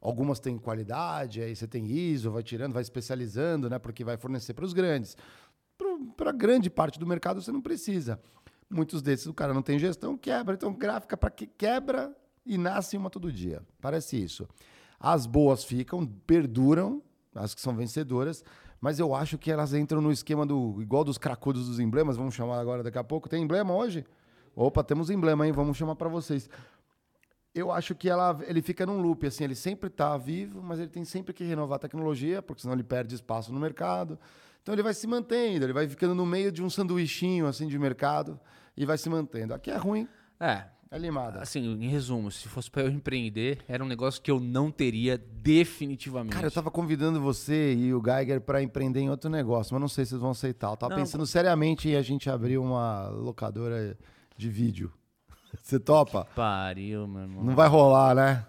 [0.00, 3.78] Algumas têm qualidade, aí você tem ISO, vai tirando, vai especializando, né?
[3.78, 5.16] Porque vai fornecer para os grandes.
[6.16, 8.20] Para grande parte do mercado você não precisa.
[8.68, 10.54] Muitos desses o cara não tem gestão, quebra.
[10.54, 13.62] Então, gráfica para que quebra e nasce uma todo dia.
[13.80, 14.48] Parece isso.
[14.98, 17.02] As boas ficam, perduram,
[17.34, 18.44] as que são vencedoras,
[18.80, 22.34] mas eu acho que elas entram no esquema do igual dos cracudos dos emblemas, vamos
[22.34, 23.28] chamar agora daqui a pouco.
[23.28, 24.04] Tem emblema hoje?
[24.54, 25.52] Opa, temos emblema, hein?
[25.52, 26.48] Vamos chamar para vocês
[27.58, 30.88] eu acho que ela, ele fica num loop, assim, ele sempre está vivo, mas ele
[30.88, 34.18] tem sempre que renovar a tecnologia, porque senão ele perde espaço no mercado.
[34.62, 37.78] Então ele vai se mantendo, ele vai ficando no meio de um sanduichinho, assim, de
[37.78, 38.38] mercado,
[38.76, 39.54] e vai se mantendo.
[39.54, 40.06] Aqui é ruim,
[40.38, 40.64] É.
[40.90, 41.40] é limada.
[41.40, 45.16] Assim, em resumo, se fosse pra eu empreender, era um negócio que eu não teria
[45.16, 46.34] definitivamente.
[46.34, 49.88] Cara, eu tava convidando você e o Geiger para empreender em outro negócio, mas não
[49.88, 50.70] sei se vocês vão aceitar.
[50.72, 53.96] Eu tava Não, pensando seriamente em a gente abrir uma locadora
[54.36, 54.92] de vídeo.
[55.62, 56.26] Você topa?
[56.34, 57.44] Pariu, meu irmão.
[57.44, 58.44] Não vai rolar, né?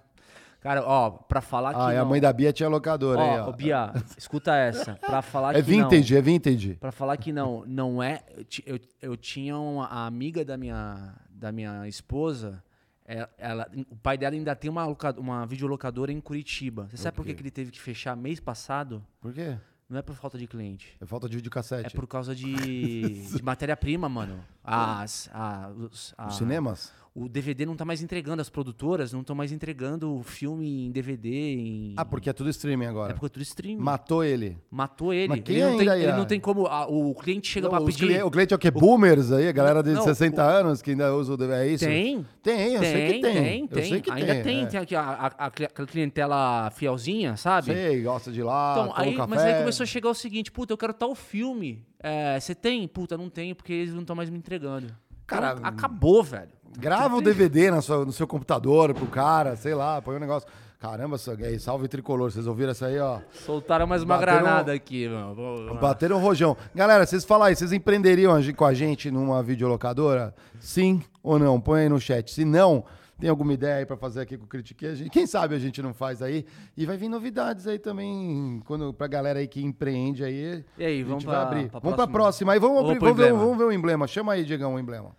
[0.60, 2.02] Cara, ó, pra falar que Ah, e não...
[2.02, 3.50] a mãe da Bia tinha locadora aí, Ó, ó.
[3.50, 4.96] ô, Bia, escuta essa.
[4.96, 5.90] Pra falar É que não...
[5.90, 6.74] vintage, é vintage.
[6.76, 8.22] Pra falar que não, não é.
[8.36, 12.62] Eu, ti- eu, eu tinha uma a amiga da minha, da minha esposa.
[13.06, 16.88] é- Ela, o pai dela ainda tem uma, loca- uma videolocadora em Curitiba.
[16.90, 19.02] Você sabe por que, que ele teve que fechar mês passado?
[19.22, 19.58] Por quê?
[19.90, 20.98] Não é por falta de cliente.
[21.00, 21.88] É falta de videocassete.
[21.88, 22.54] É por causa de,
[23.32, 24.44] de matéria-prima, mano.
[24.64, 26.92] As, a, os, a- Os cinemas?
[27.20, 30.92] O DVD não tá mais entregando, as produtoras não estão mais entregando o filme em
[30.92, 31.30] DVD.
[31.30, 31.94] Em...
[31.98, 33.10] Ah, porque é tudo streaming agora.
[33.10, 33.82] É porque é tudo streaming.
[33.82, 34.56] Matou ele.
[34.70, 35.28] Matou ele.
[35.30, 36.68] Mas quem ele, não tem, ele não tem como.
[36.68, 38.24] a- o cliente chega pra pedir.
[38.24, 38.70] O cliente é o quê?
[38.70, 39.48] Boomers aí?
[39.48, 41.58] A galera de Não, 60 anos que ainda usa o DVD.
[41.64, 41.86] É isso?
[41.86, 42.24] Tem.
[42.44, 43.22] Tem, eu sei que tem.
[43.22, 43.84] tem, Eu tem.
[43.90, 44.44] sei que Ainda tem.
[44.44, 44.66] tem, é.
[44.68, 47.74] tem aqui a, a- a clientela fielzinha, sabe?
[47.74, 50.52] Sei, gosta de ir lá, Então, aí, um mas aí começou a chegar o seguinte,
[50.52, 51.84] puta, eu quero tal filme.
[52.00, 52.88] É, Você tem?
[52.88, 54.88] Puta, não tenho, porque eles não estão mais me entregando.
[55.26, 56.50] Cara, Então, acabou, velho.
[56.78, 60.48] Grava o DVD na sua- no seu computador pro cara, sei lá, põe um negócio.
[60.80, 62.32] Caramba, aí, salve tricolor.
[62.32, 63.20] Vocês ouviram essa aí, ó?
[63.32, 65.76] Soltaram mais uma Bateram- granada aqui, mano.
[65.82, 66.56] Bateram o rojão.
[66.76, 70.36] Galera, vocês falam aí, vocês empreenderiam com a gente numa videolocadora?
[70.60, 71.60] Sim ou não?
[71.60, 72.30] Põe aí no chat.
[72.32, 72.86] Se não,
[73.20, 74.86] tem alguma ideia aí pra fazer aqui com o Critique?
[74.86, 76.46] A gente- Quem sabe a gente não faz aí?
[76.78, 80.64] E vai vir novidades aí também quando, pra galera aí que empreende aí.
[80.78, 81.70] E aí, a vamos pra- abrir.
[81.72, 82.12] pra vamos pra próxima?
[82.14, 82.60] próxima aí.
[82.60, 83.40] Vamos, abrir, vamos, ver, emblema.
[83.44, 84.06] vamos ver o emblema.
[84.08, 85.10] Chama aí, Diegão, o emblema.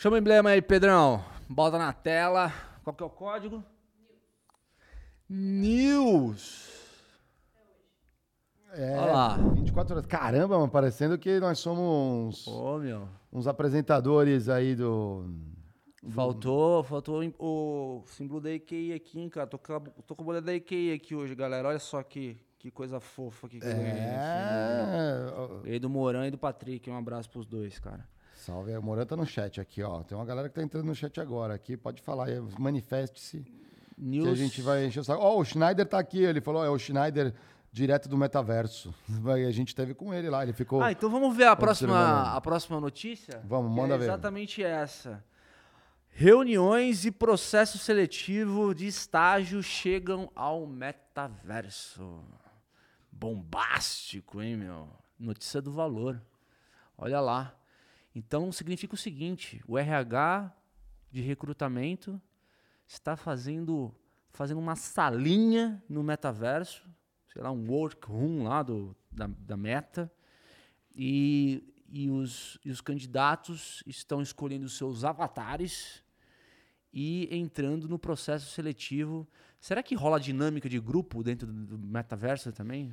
[0.00, 1.22] Chama o emblema aí, Pedrão.
[1.46, 2.50] Bota na tela.
[2.82, 3.62] Qual que é o código?
[5.28, 6.70] News.
[8.72, 9.36] É, Olha lá.
[9.36, 10.06] 24 horas.
[10.06, 13.06] Caramba, mano, parecendo que nós somos uns, Ô, meu.
[13.30, 15.26] uns apresentadores aí do.
[16.08, 19.46] Faltou, faltou im- o símbolo da EQI aqui, hein, cara.
[19.46, 21.68] Tô com, a, tô com a bolha da EQI aqui hoje, galera.
[21.68, 23.90] Olha só que, que coisa fofa aqui que eu ganhei.
[23.92, 25.60] É.
[25.62, 26.88] Ganhei do Moran e do Patrick.
[26.88, 28.08] Um abraço pros dois, cara.
[28.40, 30.02] Salve, o Moran tá no chat aqui, ó.
[30.02, 31.76] Tem uma galera que tá entrando no chat agora aqui.
[31.76, 32.28] Pode falar
[32.58, 33.44] manifeste-se.
[33.98, 34.24] News.
[34.24, 35.22] Que a gente vai encher o saco.
[35.22, 37.34] Ó, o Schneider tá aqui, ele falou, é o Schneider
[37.70, 38.94] direto do metaverso.
[39.46, 40.82] A gente teve com ele lá, ele ficou.
[40.82, 43.42] Ah, então vamos ver a próxima, a próxima notícia?
[43.44, 44.04] Vamos, manda é ver.
[44.04, 45.22] Exatamente essa.
[46.08, 52.24] Reuniões e processo seletivo de estágio chegam ao metaverso.
[53.12, 54.88] Bombástico, hein, meu?
[55.18, 56.20] Notícia do valor.
[56.96, 57.59] Olha lá.
[58.14, 60.54] Então significa o seguinte: o RH
[61.10, 62.20] de recrutamento
[62.86, 63.94] está fazendo,
[64.30, 66.88] fazendo uma salinha no metaverso,
[67.32, 70.10] sei lá, um workroom lá do, da, da meta,
[70.94, 76.02] e, e, os, e os candidatos estão escolhendo seus avatares
[76.92, 79.26] e entrando no processo seletivo.
[79.60, 82.92] Será que rola dinâmica de grupo dentro do, do metaverso também?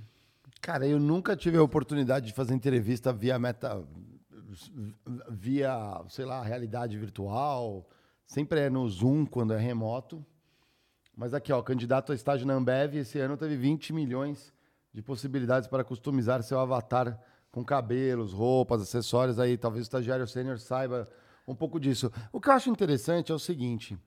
[0.61, 3.83] Cara, eu nunca tive a oportunidade de fazer entrevista via meta.
[5.29, 7.87] Via, sei lá, realidade virtual.
[8.25, 10.25] Sempre é no Zoom quando é remoto.
[11.15, 14.53] Mas aqui, ó, candidato a estágio na Ambev, esse ano teve 20 milhões
[14.93, 17.19] de possibilidades para customizar seu avatar
[17.51, 19.39] com cabelos, roupas, acessórios.
[19.39, 21.09] Aí talvez o estagiário sênior saiba
[21.47, 22.11] um pouco disso.
[22.31, 23.97] O que eu acho interessante é o seguinte: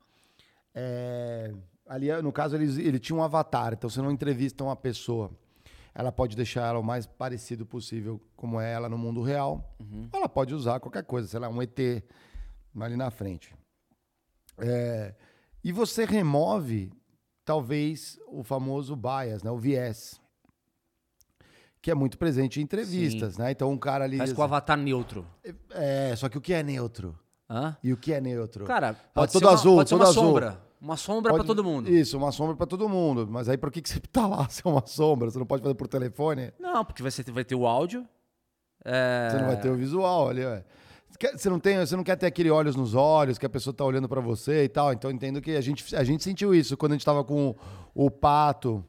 [0.75, 1.53] é,
[1.87, 5.31] ali, no caso, ele, ele tinha um avatar, então você não entrevista uma pessoa.
[5.95, 9.77] Ela pode deixar ela o mais parecido possível como é ela no mundo real.
[10.13, 11.79] Ela pode usar qualquer coisa, sei lá, um ET
[12.81, 13.55] ali na frente.
[14.59, 15.15] É,
[15.65, 16.93] e você remove,
[17.45, 19.51] talvez, o famoso bias, né?
[19.51, 20.21] o viés.
[21.83, 23.51] Que é muito presente em entrevistas, né?
[23.53, 24.19] Então, um cara ali.
[24.19, 25.27] Faz com o avatar neutro.
[25.71, 27.19] É, só que o que é neutro?
[27.49, 27.75] Hã?
[27.83, 28.67] E o que é neutro?
[28.67, 30.23] Cara, Ah, pode todo ser uma, azul, pode ser todo uma azul.
[30.25, 30.61] sombra.
[30.81, 31.91] Uma sombra pra todo mundo.
[31.91, 33.29] Isso, uma sombra pra todo mundo.
[33.31, 35.31] Mas aí por que, que você tá lá se é uma sombra?
[35.31, 36.53] Você não pode fazer por telefone?
[36.59, 38.07] Não, porque ser, vai ter o áudio.
[38.85, 40.65] É, Você não vai ter o visual ali, ué.
[41.11, 43.75] Você Você não, tem, você não quer ter aquele olhos nos olhos, que a pessoa
[43.75, 44.91] tá olhando pra você e tal.
[44.93, 47.55] Então entendo que a gente, a gente sentiu isso quando a gente tava com
[47.95, 48.83] o Pato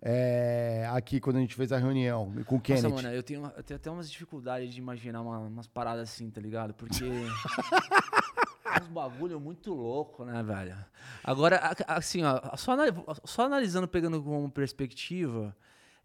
[0.00, 2.88] é, aqui, quando a gente fez a reunião com o Nossa, Kenneth.
[2.94, 6.40] mano, eu tenho, eu tenho até umas dificuldades de imaginar uma- umas paradas assim, tá
[6.40, 6.72] ligado?
[6.72, 7.04] Porque.
[8.80, 10.76] uns bagulho muito louco, né, velho?
[11.24, 12.74] Agora, assim, ó, só,
[13.24, 15.56] só analisando, pegando como perspectiva,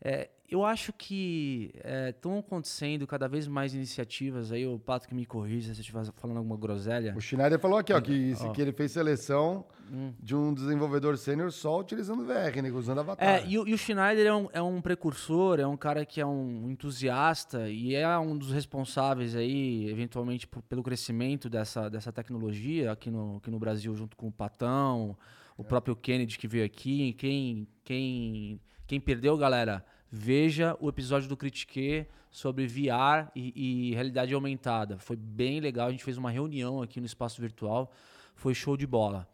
[0.02, 1.72] é, eu acho que
[2.10, 6.06] estão acontecendo cada vez mais iniciativas aí, o Pato que me corrija se eu estiver
[6.18, 7.14] falando alguma groselha.
[7.16, 8.52] O Schneider falou aqui, ó, que, Ó.
[8.52, 10.12] que ele fez seleção Hum.
[10.20, 12.72] de um desenvolvedor sênior só utilizando VR, né?
[12.72, 13.28] Usando avatar.
[13.28, 16.20] É, e, o- e o Schneider é um, é um precursor, é um cara que
[16.20, 22.12] é um entusiasta e é um dos responsáveis aí, eventualmente, por- pelo crescimento dessa, dessa
[22.12, 25.16] tecnologia aqui no, aqui no Brasil, junto com o Patão,
[25.56, 27.14] o próprio Kennedy que veio aqui.
[27.14, 29.86] Quem, quem, quem perdeu, galera,
[30.16, 34.98] veja o episódio do Critique sobre VR e, e realidade aumentada.
[34.98, 37.92] Foi bem legal, a gente fez uma reunião aqui no espaço virtual,
[38.34, 39.28] foi show de bola.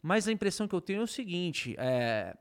[0.00, 2.36] Mas a impressão que eu tenho é o seguinte, é,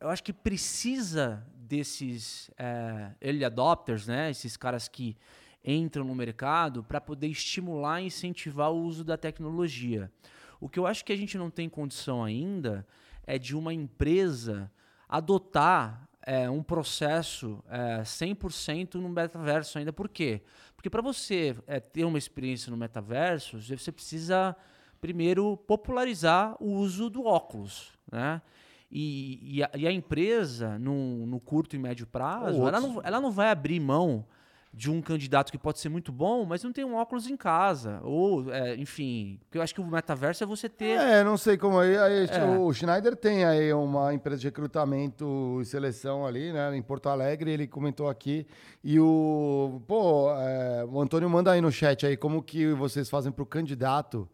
[0.00, 4.30] eu acho que precisa desses é, early adopters, né?
[4.30, 5.14] Esses caras que
[5.62, 10.10] entram no mercado para poder estimular e incentivar o uso da tecnologia.
[10.58, 12.86] O que eu acho que a gente não tem condição ainda
[13.26, 14.72] é de uma empresa
[15.06, 19.94] adotar é, um processo é, 100% no metaverso ainda.
[19.94, 20.42] Por quê?
[20.76, 24.54] Porque para você é, ter uma experiência no metaverso, você precisa
[25.00, 28.42] primeiro popularizar o uso do óculos, né?
[28.90, 33.20] E, e, a, e a empresa, no, no curto e médio prazo, ela não, ela
[33.20, 34.26] não vai abrir mão
[34.72, 38.00] de um candidato que pode ser muito bom, mas não tem um óculos em casa.
[38.02, 40.98] Ou, é, enfim, porque eu acho que o metaverso é você ter.
[40.98, 41.96] É, não sei como aí.
[41.96, 42.44] aí É.
[42.58, 47.50] O Schneider tem aí uma empresa de recrutamento e seleção ali, né, em Porto Alegre.
[47.50, 48.46] Ele comentou aqui.
[48.84, 49.80] E o.
[49.86, 53.46] Pô, é, o Antônio manda aí no chat aí como que vocês fazem para o
[53.46, 54.28] candidato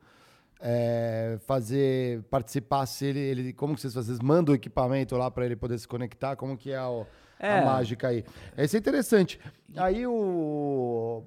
[0.61, 3.53] é, fazer, participar, se ele, ele.
[3.53, 4.15] Como que vocês fazem?
[4.15, 6.37] Vocês mandam o equipamento lá para ele poder se conectar?
[6.37, 7.07] Como que é o.
[7.47, 7.59] É.
[7.61, 8.25] A mágica aí.
[8.57, 9.39] Esse é interessante.
[9.77, 11.25] Aí o.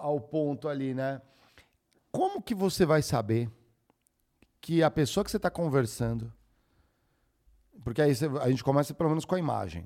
[0.00, 1.20] Ao ponto ali, né?
[2.12, 3.50] Como que você vai saber
[4.60, 6.32] que a pessoa que você está conversando.
[7.84, 9.84] Porque aí você- a gente começa pelo menos com a imagem.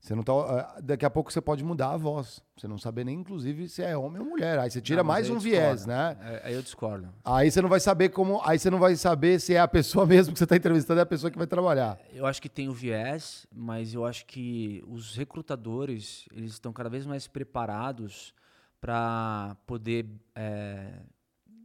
[0.00, 2.40] Você não tá, ah, daqui a pouco você pode mudar a voz.
[2.56, 4.58] Você não saber nem, inclusive, se é homem ou mulher.
[4.58, 6.16] Aí você tira Não, mais um viés, né?
[6.20, 7.12] É, aí eu discordo.
[7.24, 8.40] Aí você não vai saber como.
[8.44, 11.02] Aí você não vai saber se é a pessoa mesmo que você está entrevistando, é
[11.02, 11.98] a pessoa que vai trabalhar.
[12.12, 16.88] Eu acho que tem o viés, mas eu acho que os recrutadores eles estão cada
[16.88, 18.32] vez mais preparados
[18.80, 21.00] para poder é,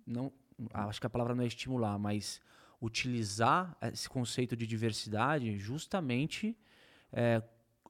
[0.05, 0.31] não
[0.73, 2.41] acho que a palavra não é estimular, mas
[2.81, 6.57] utilizar esse conceito de diversidade justamente
[7.11, 7.41] é,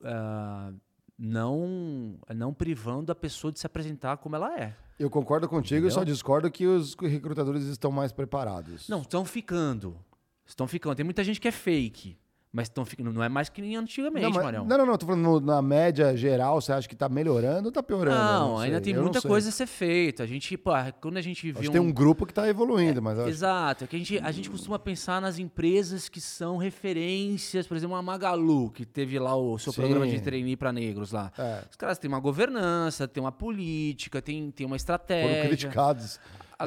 [0.02, 0.74] uh,
[1.18, 4.76] não, não privando a pessoa de se apresentar como ela é.
[5.00, 8.88] Eu concordo contigo, eu só discordo que os recrutadores estão mais preparados.
[8.88, 9.98] Não, estão ficando.
[10.46, 10.96] Estão ficando.
[10.96, 12.18] Tem muita gente que é fake.
[12.54, 13.12] Mas ficando.
[13.12, 14.64] Não é mais que nem antigamente, não, Marião.
[14.64, 14.96] Não, não, não.
[14.96, 18.16] Tô falando na média geral, você acha que tá melhorando ou tá piorando?
[18.16, 20.22] Não, não ainda tem muita coisa a ser feita.
[20.22, 20.70] A gente, pô,
[21.02, 21.72] quando a gente viu.
[21.72, 21.74] Um...
[21.74, 23.18] Tem um grupo que tá evoluindo, é, mas.
[23.18, 23.30] Acho...
[23.30, 23.88] Exato.
[23.88, 28.04] Que a gente, a gente costuma pensar nas empresas que são referências, por exemplo, a
[28.04, 29.82] Magalu, que teve lá o seu Sim.
[29.82, 31.32] programa de trainee para negros lá.
[31.36, 31.64] É.
[31.72, 35.38] Os caras têm uma governança, têm uma política, têm, têm uma estratégia.
[35.38, 36.20] Foram criticados.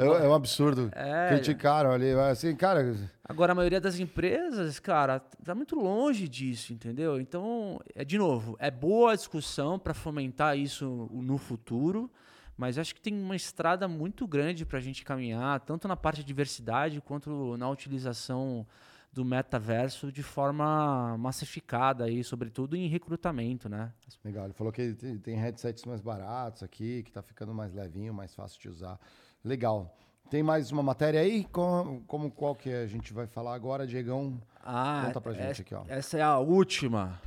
[0.03, 0.89] Agora, é, um absurdo.
[0.93, 2.95] É, Criticaram ali, assim, cara.
[3.23, 7.19] Agora, a maioria das empresas, cara, tá muito longe disso, entendeu?
[7.19, 12.09] Então, é de novo, é boa a discussão para fomentar isso no futuro,
[12.55, 16.17] mas acho que tem uma estrada muito grande para a gente caminhar, tanto na parte
[16.17, 18.65] de diversidade quanto na utilização
[19.11, 23.91] do metaverso de forma massificada aí, sobretudo em recrutamento, né?
[24.23, 24.93] Legal, ele falou que
[25.23, 28.99] tem headsets mais baratos aqui, que tá ficando mais levinho, mais fácil de usar.
[29.47, 29.97] Legal.
[30.29, 31.45] Tem mais uma matéria aí?
[31.45, 34.41] Como, como qual que a gente vai falar agora, Diegão?
[34.61, 35.85] Ah, Conta pra gente aqui, ó.
[35.87, 37.21] Essa é a última.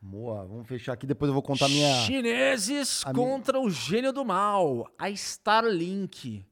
[0.00, 1.94] Boa, vamos fechar aqui, depois eu vou contar minha...
[2.06, 3.68] Chineses a contra minha...
[3.68, 6.42] o gênio do mal, a Starlink.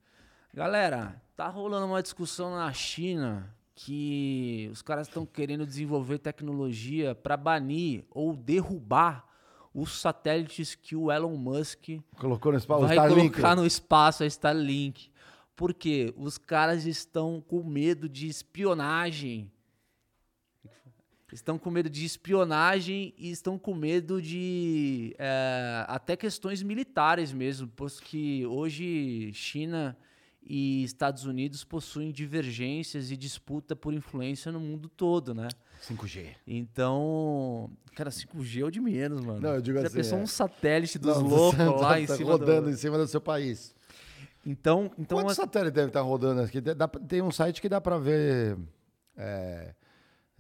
[0.53, 7.39] Galera, tá rolando uma discussão na China que os caras estão querendo desenvolver tecnologia para
[7.39, 9.25] banir ou derrubar
[9.75, 15.11] os satélites que o Elon Musk colocou no espaço, vai colocar no espaço a Starlink.
[15.55, 19.51] Porque os caras estão com medo de espionagem.
[21.33, 27.71] Estão com medo de espionagem e estão com medo de é, até questões militares mesmo,
[27.77, 29.97] pois que hoje China
[30.43, 35.47] e Estados Unidos possuem divergências e disputa por influência no mundo todo, né?
[35.81, 36.35] 5G.
[36.47, 39.41] Então, cara, 5G é o de menos, mano.
[39.41, 39.97] Não, eu digo Já assim.
[39.97, 40.23] pensou é...
[40.23, 42.71] um satélite dos não, loucos lá tá em cima rodando do...
[42.71, 43.75] em cima do seu país.
[44.45, 45.43] Então, então Quantos a...
[45.43, 46.63] satélites deve estar rodando aqui?
[47.09, 48.57] Tem um site que dá para ver
[49.17, 49.75] é,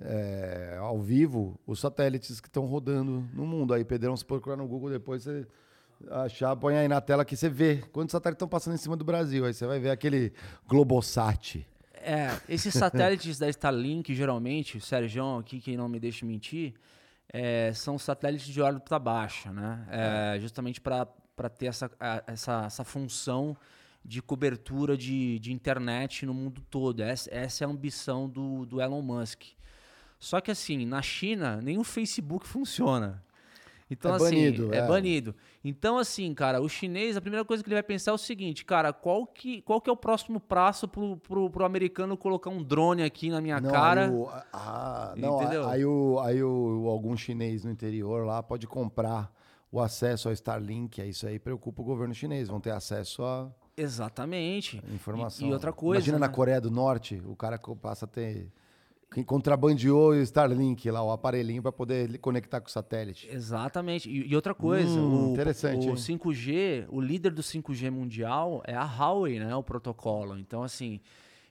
[0.01, 3.75] é, ao vivo os satélites que estão rodando no mundo.
[3.75, 5.47] Aí, Pedrão, se procurar no Google depois, você
[6.11, 9.05] achar, põe aí na tela que você vê quantos satélites estão passando em cima do
[9.05, 9.45] Brasil.
[9.45, 10.33] Aí você vai ver aquele
[10.67, 11.67] Globosat.
[12.03, 16.75] É, esses satélites da Starlink, geralmente, o Sérgio aqui, quem não me deixa mentir,
[17.33, 19.87] é, são satélites de órbita baixa, né?
[19.91, 21.07] É, justamente para
[21.57, 21.91] ter essa,
[22.27, 23.57] essa, essa função
[24.05, 27.03] de cobertura de, de internet no mundo todo.
[27.03, 29.45] Essa, essa é a ambição do, do Elon Musk.
[30.19, 33.23] Só que assim, na China, nem o Facebook funciona.
[33.91, 35.35] Então, é assim, banido, é, é, banido.
[35.65, 38.65] Então, assim, cara, o chinês, a primeira coisa que ele vai pensar é o seguinte,
[38.65, 42.63] cara, qual que, qual que é o próximo passo pro, pro, pro americano colocar um
[42.63, 44.05] drone aqui na minha não, cara?
[44.07, 45.69] Aí o, ah, não, entendeu?
[45.69, 49.33] aí, o, aí o, algum chinês no interior lá pode comprar
[49.73, 53.51] o acesso ao Starlink, é isso aí preocupa o governo chinês, vão ter acesso a...
[53.77, 54.83] Exatamente.
[54.93, 55.47] Informação.
[55.47, 55.99] E, e outra coisa.
[55.99, 56.27] Imagina né?
[56.27, 58.53] na Coreia do Norte, o cara passa a ter
[59.13, 63.29] quem contrabandeou o Starlink lá, o aparelhinho para poder conectar com o satélite.
[63.31, 64.09] Exatamente.
[64.09, 68.75] E, e outra coisa, hum, o, interessante, o 5G, o líder do 5G mundial é
[68.75, 70.39] a Huawei, né, o protocolo.
[70.39, 71.01] Então, assim,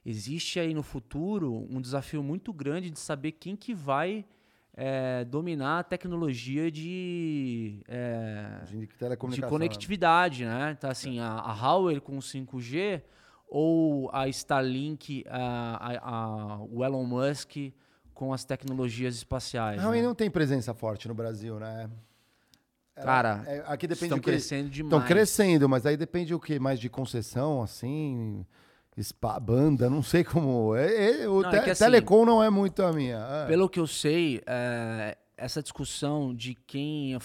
[0.05, 4.25] existe aí no futuro um desafio muito grande de saber quem que vai
[4.73, 10.73] é, dominar a tecnologia de, é, de, de, conectividade, né?
[10.77, 13.01] Então, assim, a, a Huawei com o 5G
[13.49, 17.55] ou a Starlink, a, a, a, o Elon Musk
[18.13, 19.81] com as tecnologias espaciais?
[19.81, 20.01] Não, né?
[20.01, 21.89] não tem presença forte no Brasil, né?
[22.95, 24.93] Cara, é, aqui depende estão crescendo demais.
[24.93, 26.59] Estão crescendo, mas aí depende o que?
[26.59, 28.45] Mais de concessão, assim,
[29.01, 30.75] spa, banda, não sei como.
[30.75, 33.17] É, é o não, te, é que, assim, telecom não é muito a minha.
[33.17, 33.47] É.
[33.47, 37.19] Pelo que eu sei, é, essa discussão de quem o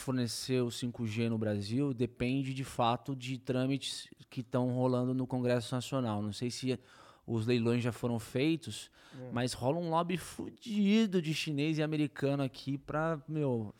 [0.68, 6.22] 5G no Brasil depende de fato de trâmites que estão rolando no Congresso Nacional.
[6.22, 6.78] Não sei se
[7.26, 9.30] os leilões já foram feitos, é.
[9.32, 13.20] mas rola um lobby fudido de chinês e americano aqui para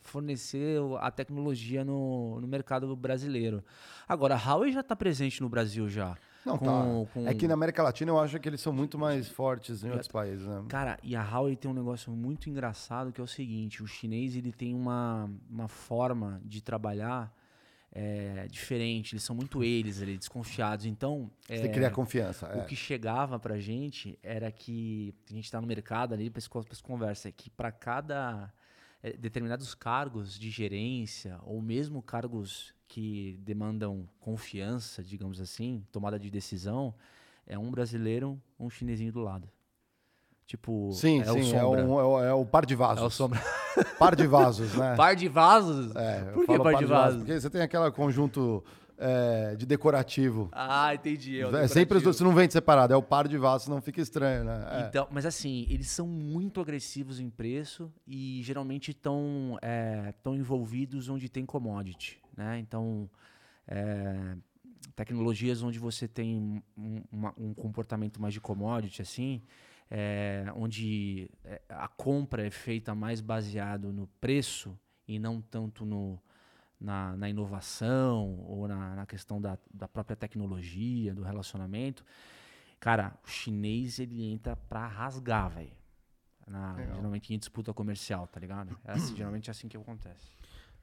[0.01, 3.63] fornecer a tecnologia no, no mercado brasileiro.
[4.07, 6.17] Agora, a Huawei já está presente no Brasil já.
[6.45, 7.11] Não, com, tá.
[7.13, 7.27] Com...
[7.27, 10.07] É que na América Latina eu acho que eles são muito mais fortes em outros
[10.07, 10.63] países, né?
[10.69, 14.35] Cara, e a Huawei tem um negócio muito engraçado que é o seguinte: o chinês
[14.35, 17.33] ele tem uma, uma forma de trabalhar
[17.95, 20.85] é, diferente, eles são muito eles, ali, desconfiados.
[20.85, 21.31] Então.
[21.47, 22.47] Você é, tem que criar confiança.
[22.53, 22.65] O é.
[22.65, 27.29] que chegava pra gente era que a gente tá no mercado ali para essa conversa,
[27.29, 28.53] é que para cada.
[29.03, 36.29] É, determinados cargos de gerência ou mesmo cargos que demandam confiança, digamos assim, tomada de
[36.29, 36.93] decisão,
[37.45, 39.49] é um brasileiro, um chinesinho do lado.
[40.45, 43.03] Tipo, Sim, é sim, o é, o, é, o, é o par de vasos.
[43.03, 43.41] É o sombra.
[43.97, 44.93] Par de vasos, né?
[44.97, 45.95] Par de vasos?
[45.95, 47.17] É, Por que falo par de vasos?
[47.17, 48.63] Porque você tem aquele conjunto
[48.97, 50.49] é, de decorativo.
[50.51, 51.41] Ah, entendi.
[51.41, 54.43] é É, sempre você não vende separado, é o par de vasos, não fica estranho,
[54.43, 54.67] né?
[54.71, 54.87] É.
[54.87, 59.57] Então, mas assim, eles são muito agressivos em preço e geralmente estão
[60.23, 62.59] tão envolvidos onde tem commodity, né?
[62.59, 63.09] Então,
[63.67, 64.35] é,
[64.95, 69.41] tecnologias onde você tem um, uma- um comportamento mais de commodity, assim,
[69.89, 74.77] é, onde é, a compra é feita mais baseado no preço
[75.07, 76.19] e não tanto no,
[76.85, 82.05] na, na inovação ou na, na questão da, da própria tecnologia, do relacionamento.
[82.79, 85.71] Cara, o chinês ele entra pra rasgar, velho.
[86.95, 88.77] Geralmente em disputa comercial, tá ligado?
[88.85, 90.29] É assim, geralmente é assim que acontece.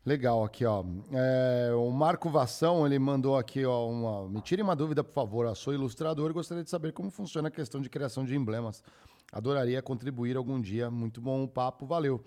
[0.05, 0.85] Legal, aqui, ó.
[1.13, 4.29] É, o Marco Vação, ele mandou aqui, ó, uma...
[4.29, 5.47] Me tire uma dúvida, por favor.
[5.47, 8.83] Eu sou ilustrador e gostaria de saber como funciona a questão de criação de emblemas.
[9.31, 10.91] Adoraria contribuir algum dia.
[10.91, 12.25] Muito bom o papo, valeu.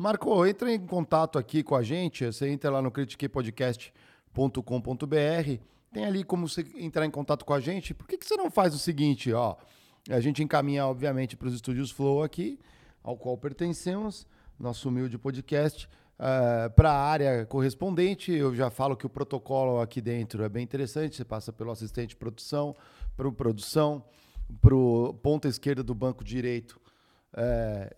[0.00, 2.24] Marco, entra em contato aqui com a gente.
[2.24, 5.62] Você entra lá no critiquepodcast.com.br.
[5.92, 7.92] Tem ali como você entrar em contato com a gente.
[7.92, 9.56] Por que, que você não faz o seguinte, ó?
[10.08, 12.58] A gente encaminha, obviamente, para os estúdios Flow aqui,
[13.02, 14.26] ao qual pertencemos,
[14.58, 15.86] nosso humilde podcast,
[16.74, 18.32] para a área correspondente.
[18.32, 21.14] Eu já falo que o protocolo aqui dentro é bem interessante.
[21.14, 22.74] Você passa pelo assistente de produção,
[23.14, 24.02] para o produção,
[24.62, 26.79] para o ponta esquerda do banco direito,
[27.34, 27.94] é,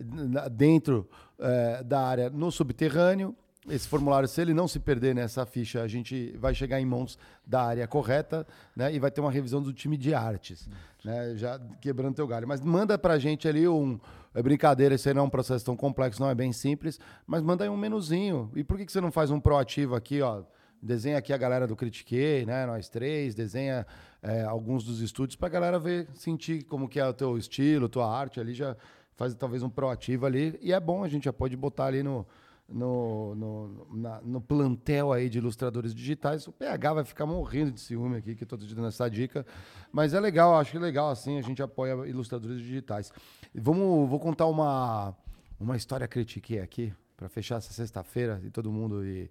[0.50, 3.34] dentro é, da área no subterrâneo.
[3.68, 7.16] Esse formulário, se ele não se perder nessa ficha, a gente vai chegar em mãos
[7.46, 8.44] da área correta,
[8.74, 8.92] né?
[8.92, 10.68] E vai ter uma revisão do time de artes,
[11.04, 11.36] né?
[11.36, 12.48] Já quebrando teu galho.
[12.48, 14.00] Mas manda pra gente ali um.
[14.34, 17.40] É brincadeira, esse aí não é um processo tão complexo, não é bem simples, mas
[17.42, 18.50] manda aí um menuzinho.
[18.56, 20.42] E por que, que você não faz um proativo aqui, ó?
[20.82, 22.66] Desenha aqui a galera do Critiquei, né?
[22.66, 23.86] Nós três, desenha
[24.20, 28.10] é, alguns dos estúdios pra galera ver, sentir como que é o teu estilo, tua
[28.10, 28.76] arte ali, já
[29.16, 30.58] faz talvez um proativo ali.
[30.62, 32.26] E é bom, a gente já pode botar ali no,
[32.68, 36.46] no, no, na- no plantel aí de ilustradores digitais.
[36.46, 39.46] O PH vai ficar morrendo de ciúme aqui, que eu tô te dando essa dica.
[39.92, 43.12] Mas é legal, acho que é legal assim, a gente apoia ilustradores digitais.
[43.54, 45.14] Vamos, vou contar uma,
[45.60, 49.30] uma história critiquei aqui, para fechar essa sexta-feira e todo mundo ir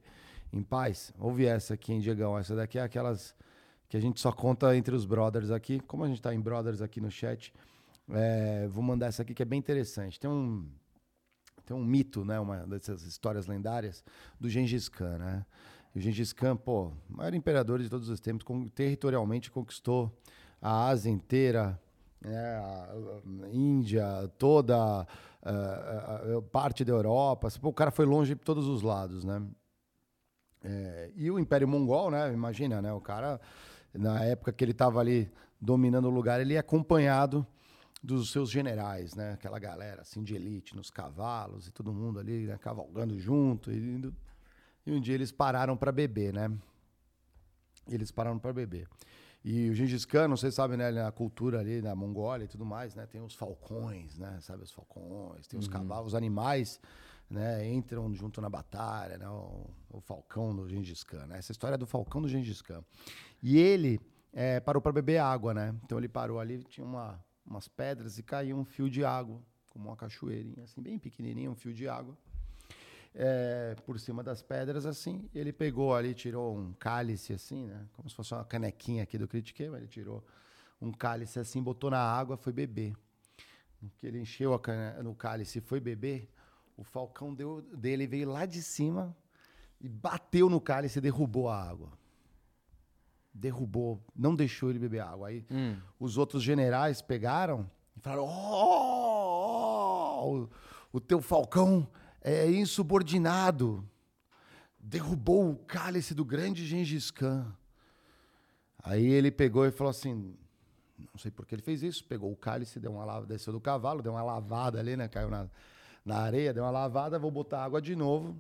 [0.54, 1.14] em paz.
[1.20, 2.38] Ouve essa aqui, hein, Diegão?
[2.38, 3.36] Essa daqui é aquelas
[3.90, 5.80] que a gente só conta entre os brothers aqui.
[5.82, 7.54] Como a gente tá em brothers aqui no chat,
[8.10, 10.20] é, vou mandar essa aqui que é bem interessante.
[10.20, 10.68] Tem um,
[11.66, 14.04] tem um mito, né, uma dessas histórias lendárias
[14.40, 15.46] do Gengis Khan, né?
[15.94, 20.12] E o Gengis Khan, pô, maior imperador de todos os tempos, territorialmente conquistou
[20.62, 21.80] a Ásia inteira,
[22.22, 22.94] né, a,
[23.52, 24.06] Índia,
[24.38, 25.06] toda a,
[25.44, 27.50] a- parte da Europa.
[27.60, 29.42] Pô, o cara foi longe por todos os lados, né?
[30.64, 32.32] É, e o Império Mongol, né?
[32.32, 32.94] Imagina, né?
[32.94, 33.42] O cara,
[33.94, 37.46] na época que ele estava ali dominando o lugar, ele ia acompanhado
[38.04, 39.34] dos seus generais, né?
[39.34, 43.72] Aquela galera assim de elite, nos cavalos e todo mundo ali né, cavalgando junto.
[43.72, 44.16] E, indo.
[44.86, 46.52] e um dia eles pararam para beber, né?
[47.88, 48.88] Eles pararam para beber.
[49.44, 52.48] E o Gengis Khan, não sei se sabe, né, na cultura ali na Mongólia e
[52.48, 56.80] tudo mais, né, tem os falcões, né, sabe, os falcões, tem os cavalos, os animais,
[57.28, 61.74] né, entram junto na batalha, né, o, o falcão do Gengis Khan, né, essa história
[61.74, 62.84] é do falcão do Gengis Khan.
[63.42, 64.00] E ele
[64.32, 68.24] eh, parou para beber água, né, então ele parou ali, tinha uma, umas pedras e
[68.24, 72.18] caiu um fio de água, como uma cachoeirinha, assim, bem pequenininho, um fio de água
[73.14, 75.30] é, por cima das pedras, assim.
[75.34, 77.86] Ele pegou ali, tirou um cálice, assim, né?
[77.94, 80.24] Como se fosse uma canequinha aqui do Critiquei, mas ele tirou
[80.82, 82.96] um cálice assim, botou na água, foi beber.
[83.82, 86.30] No que ele encheu a cane- no cálice e foi beber,
[86.78, 89.16] o falcão deu, dele veio lá de cima
[89.80, 91.92] e bateu no cálice e derrubou a água.
[93.34, 95.30] Derrubou, não deixou ele beber água.
[95.30, 95.46] Aí
[96.00, 99.52] os outros generais pegaram e falaram: "Oh,
[100.24, 100.50] oh,
[100.92, 101.88] o teu falcão
[102.22, 103.88] é insubordinado.
[104.80, 107.56] Derrubou o cálice do grande Gengis Khan.
[108.84, 110.36] Aí ele pegou e falou assim:
[110.98, 112.04] não sei por que ele fez isso.
[112.06, 115.08] Pegou o cálice, deu uma lava, desceu do cavalo, deu uma lavada ali, né?
[115.08, 115.50] Caiu na,
[116.06, 118.40] na areia, deu uma lavada, vou botar água de novo.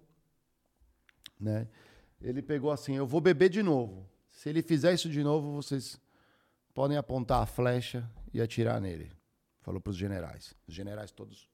[1.39, 1.67] Né?
[2.21, 4.05] Ele pegou assim: eu vou beber de novo.
[4.41, 6.01] Se ele fizer isso de novo, vocês
[6.73, 9.11] podem apontar a flecha e atirar nele.
[9.59, 10.55] Falou para os generais.
[10.67, 11.47] Os generais todos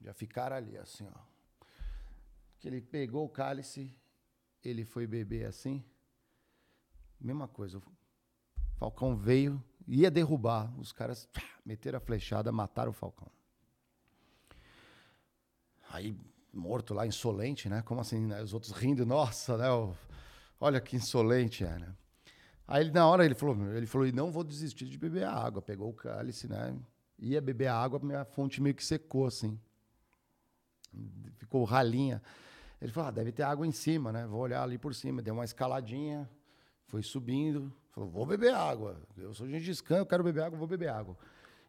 [0.00, 1.20] já ficaram ali, assim, ó.
[2.58, 3.94] Que ele pegou o cálice,
[4.60, 5.84] ele foi beber assim.
[7.20, 7.78] Mesma coisa.
[7.78, 7.82] O
[8.76, 10.76] Falcão veio, ia derrubar.
[10.80, 13.30] Os caras tchá, meteram a flechada, mataram o Falcão.
[15.90, 16.18] Aí,
[16.52, 17.82] morto lá, insolente, né?
[17.82, 18.26] Como assim?
[18.26, 18.42] né?
[18.42, 19.70] Os outros rindo, nossa, né?
[19.70, 19.94] o-
[20.60, 21.94] Olha que insolente né?
[22.66, 25.32] Aí ele, na hora, ele falou, ele falou, e não vou desistir de beber a
[25.32, 25.62] água.
[25.62, 26.76] Pegou o cálice, né?
[27.18, 29.58] Ia beber a água, minha fonte meio que secou, assim.
[31.36, 32.22] Ficou ralinha.
[32.80, 34.26] Ele falou, ah, deve ter água em cima, né?
[34.26, 35.22] Vou olhar ali por cima.
[35.22, 36.28] Deu uma escaladinha,
[36.86, 37.72] foi subindo.
[37.90, 39.00] Falou, vou beber água.
[39.16, 41.16] Eu sou gente de scan, eu quero beber água, vou beber água.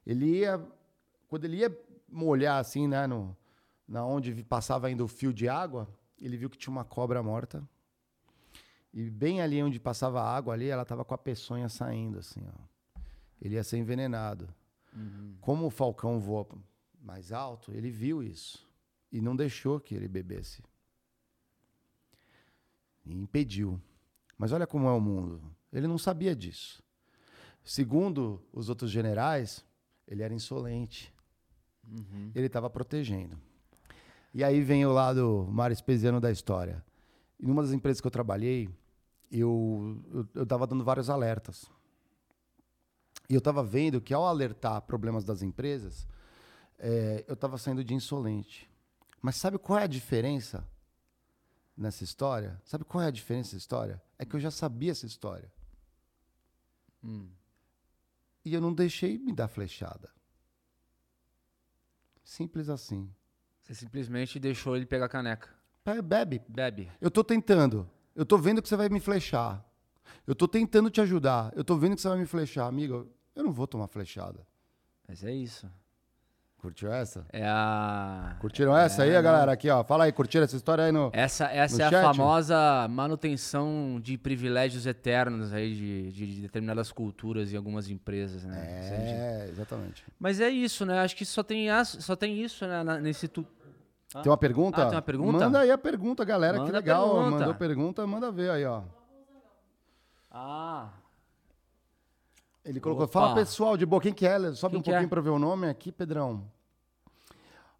[0.05, 0.61] Ele ia,
[1.29, 1.75] quando ele ia
[2.11, 3.35] molhar assim, né, no,
[3.87, 5.87] na onde passava ainda o fio de água,
[6.19, 7.63] ele viu que tinha uma cobra morta.
[8.99, 12.41] E bem ali onde passava a água ali, ela tava com a peçonha saindo, assim,
[12.45, 12.99] ó.
[13.41, 14.53] Ele ia ser envenenado.
[15.39, 16.45] Como o falcão voa
[17.01, 18.67] mais alto, ele viu isso.
[19.09, 20.61] E não deixou que ele bebesse.
[23.05, 23.79] E impediu.
[24.37, 25.41] Mas olha como é o mundo.
[25.71, 26.83] Ele não sabia disso.
[27.63, 29.63] Segundo os outros generais,
[30.05, 31.13] ele era insolente.
[32.35, 33.39] Ele estava protegendo.
[34.33, 36.83] E aí vem o lado mais espesiano da história.
[37.39, 38.69] Em uma das empresas que eu trabalhei,
[39.31, 41.65] eu eu estava dando vários alertas.
[43.29, 46.07] E eu estava vendo que ao alertar problemas das empresas,
[46.79, 48.69] eh, eu estava saindo de insolente.
[49.21, 50.67] Mas sabe qual é a diferença
[51.77, 52.59] nessa história?
[52.65, 54.01] Sabe qual é a diferença nessa história?
[54.17, 55.51] É que eu já sabia essa história.
[58.43, 60.09] E eu não deixei me dar flechada.
[62.23, 63.13] Simples assim.
[63.61, 65.49] Você simplesmente deixou ele pegar a caneca.
[66.03, 66.41] Bebe.
[66.47, 66.91] Bebe.
[66.99, 67.89] Eu tô tentando.
[68.15, 69.63] Eu tô vendo que você vai me flechar.
[70.27, 71.51] Eu tô tentando te ajudar.
[71.55, 72.67] Eu tô vendo que você vai me flechar.
[72.67, 74.45] Amigo, eu não vou tomar flechada.
[75.07, 75.67] Mas é isso.
[76.57, 77.25] Curtiu essa?
[77.31, 78.35] É a.
[78.41, 79.53] Curtiram essa aí, É, galera?
[79.53, 79.81] Aqui, ó.
[79.81, 81.09] Fala aí, curtiram essa história aí no.
[81.13, 82.01] Essa, essa No é a chat?
[82.17, 88.57] famosa manutenção de privilégios eternos aí de, de- de determinadas culturas e algumas empresas, né?
[88.61, 90.03] É É, exatamente.
[90.19, 90.99] Mas é isso, né?
[90.99, 93.31] Acho que só tem, só tem isso né, nesse.
[94.09, 94.21] Tu...
[94.21, 94.81] Tem uma pergunta?
[94.81, 95.45] Ah, tem uma pergunta?
[95.45, 96.53] Manda aí a pergunta, galera.
[96.57, 97.09] que Manda a legal.
[97.09, 97.29] pergunta.
[97.31, 98.81] Mandou pergunta, manda ver aí, ó.
[100.31, 100.89] Ah,
[102.65, 103.05] Ele colocou.
[103.05, 103.11] Opa.
[103.13, 104.01] Fala pessoal, de boa.
[104.01, 104.51] Quem que é?
[104.53, 104.93] Sobe Quem um que é?
[104.93, 106.43] pouquinho pra ver o nome aqui, Pedrão.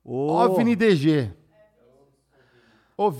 [0.04, 1.32] Ô, OVNI DG.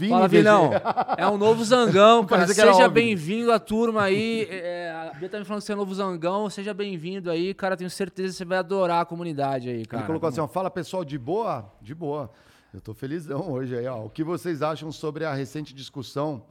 [0.10, 0.38] Fala, DG.
[0.38, 0.72] Vinão.
[1.18, 2.46] É um novo zangão, cara.
[2.46, 4.48] Que Seja bem-vindo à turma aí.
[4.50, 6.50] É, a Bia tá me falando que você é novo zangão.
[6.50, 7.76] Seja bem-vindo aí, cara.
[7.78, 10.02] Tenho certeza que você vai adorar a comunidade aí, cara.
[10.04, 11.72] Ele colocou assim, ó, fala pessoal, de boa?
[11.82, 12.30] De boa.
[12.72, 14.06] Eu tô felizão hoje aí, ó.
[14.06, 16.46] O que vocês acham sobre a recente discussão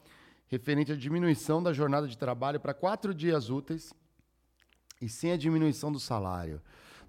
[0.49, 3.95] referente à diminuição da jornada de trabalho para quatro dias úteis
[5.01, 6.61] e sem a diminuição do salário?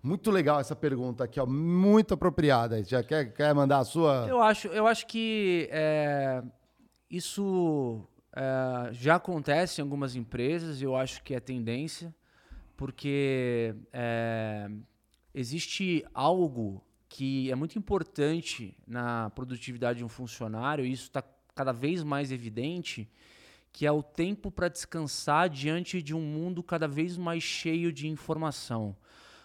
[0.03, 1.45] Muito legal essa pergunta aqui, ó.
[1.48, 2.84] Muito apropriada.
[2.84, 4.27] Já quer, quer mandar a sua?
[4.30, 6.44] Eu acho, eu acho que é,
[7.10, 12.14] isso é, já acontece em algumas empresas, eu acho que é tendência,
[12.77, 14.69] porque é,
[15.34, 21.23] existe algo que é muito importante na produtividade de um funcionário, e isso está
[21.56, 23.10] cada vez mais evidente,
[23.73, 28.07] que é o tempo para descansar diante de um mundo cada vez mais cheio de
[28.07, 28.95] informação.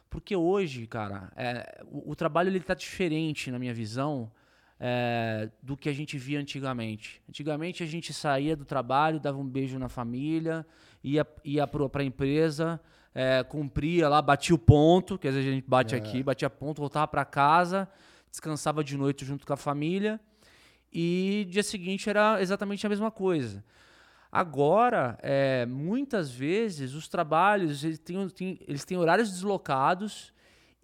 [0.08, 4.30] Porque hoje, cara, é, o, o trabalho ele tá diferente na minha visão
[4.78, 7.22] é, do que a gente via antigamente.
[7.28, 10.66] Antigamente a gente saía do trabalho, dava um beijo na família,
[11.02, 12.80] ia, ia para a empresa,
[13.14, 16.80] é, cumpria lá, batia o ponto, que às vezes a gente bate aqui, batia ponto,
[16.80, 17.88] voltava para casa,
[18.30, 20.20] descansava de noite junto com a família
[20.92, 23.64] e dia seguinte era exatamente a mesma coisa.
[24.30, 30.32] Agora, é, muitas vezes, os trabalhos eles têm, têm- eles têm horários deslocados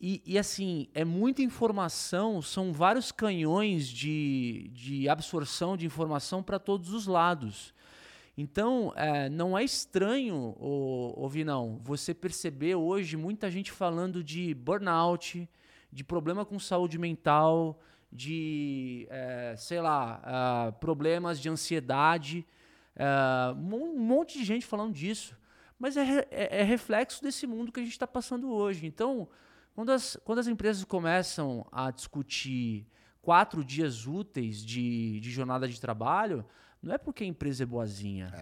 [0.01, 6.59] e, e, assim, é muita informação, são vários canhões de, de absorção de informação para
[6.61, 7.75] todos os lados.
[8.41, 14.55] Então, é, não é estranho, ô, ô Vinão, você perceber hoje muita gente falando de
[14.55, 15.47] burnout,
[15.93, 17.79] de problema com saúde mental,
[18.11, 22.47] de, é, sei lá, ah, problemas de ansiedade.
[22.97, 23.05] É,
[23.53, 25.37] um monte de gente falando disso.
[25.79, 28.87] Mas é, é- é reflexo desse mundo que a gente está passando hoje.
[28.87, 29.29] Então,
[29.75, 32.87] quando as, quando as empresas começam a discutir
[33.21, 36.43] quatro dias úteis de, de jornada de trabalho,
[36.83, 38.33] não é porque a empresa é boazinha.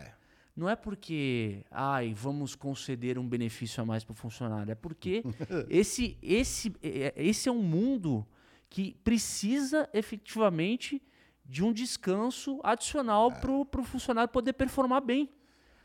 [0.57, 4.73] Não é porque, ai, vamos conceder um benefício a mais para o funcionário.
[4.73, 5.23] É porque
[5.71, 8.27] esse, esse, é- esse é um mundo
[8.69, 11.01] que precisa efetivamente
[11.45, 15.31] de um descanso adicional para o funcionário poder performar bem.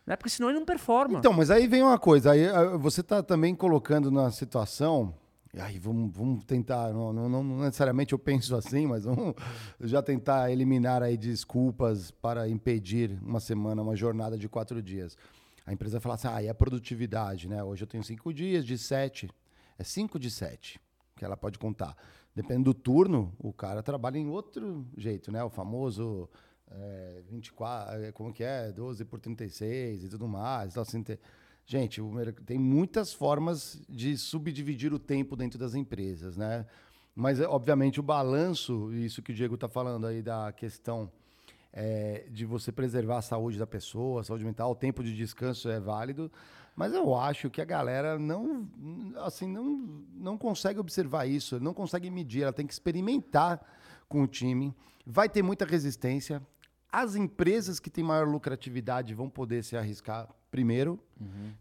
[0.06, 0.16] Né?
[0.16, 1.20] Porque senão ele não performa.
[1.20, 2.32] Então, mas aí vem uma coisa.
[2.32, 5.14] Aí ah, você está também colocando na situação.
[5.60, 6.92] Aí vamos, vamos tentar.
[6.92, 9.36] Não, não- não necessariamente eu penso assim, mas vamos
[9.82, 15.16] já tentar eliminar aí desculpas para impedir uma semana, uma jornada de quatro dias.
[15.66, 17.64] A empresa fala assim: ah, e a produtividade, né?
[17.64, 19.30] Hoje eu tenho cinco dias de sete.
[19.78, 20.80] É cinco de sete
[21.16, 21.96] que ela pode contar.
[22.36, 25.44] Dependendo do turno, o cara trabalha em outro jeito, né?
[25.44, 26.28] O famoso
[26.72, 28.72] é, 24, é, como que é?
[28.72, 30.72] 12 por 36 e tudo mais.
[30.72, 31.04] Então, assim,
[31.66, 32.02] Gente,
[32.46, 36.66] tem muitas formas de subdividir o tempo dentro das empresas, né?
[37.16, 41.12] Mas, é, obviamente, o balanço, isso que o Diego está falando aí da questão
[41.72, 45.70] é, de você preservar a saúde da pessoa, a saúde mental, o tempo de descanso
[45.70, 46.32] é válido,
[46.76, 48.68] mas eu acho que a galera não,
[49.18, 53.62] assim, não, não consegue observar isso, não consegue medir, ela tem que experimentar
[54.10, 54.76] com o time,
[55.06, 56.42] vai ter muita resistência.
[56.92, 61.00] As empresas que têm maior lucratividade vão poder se arriscar primeiro,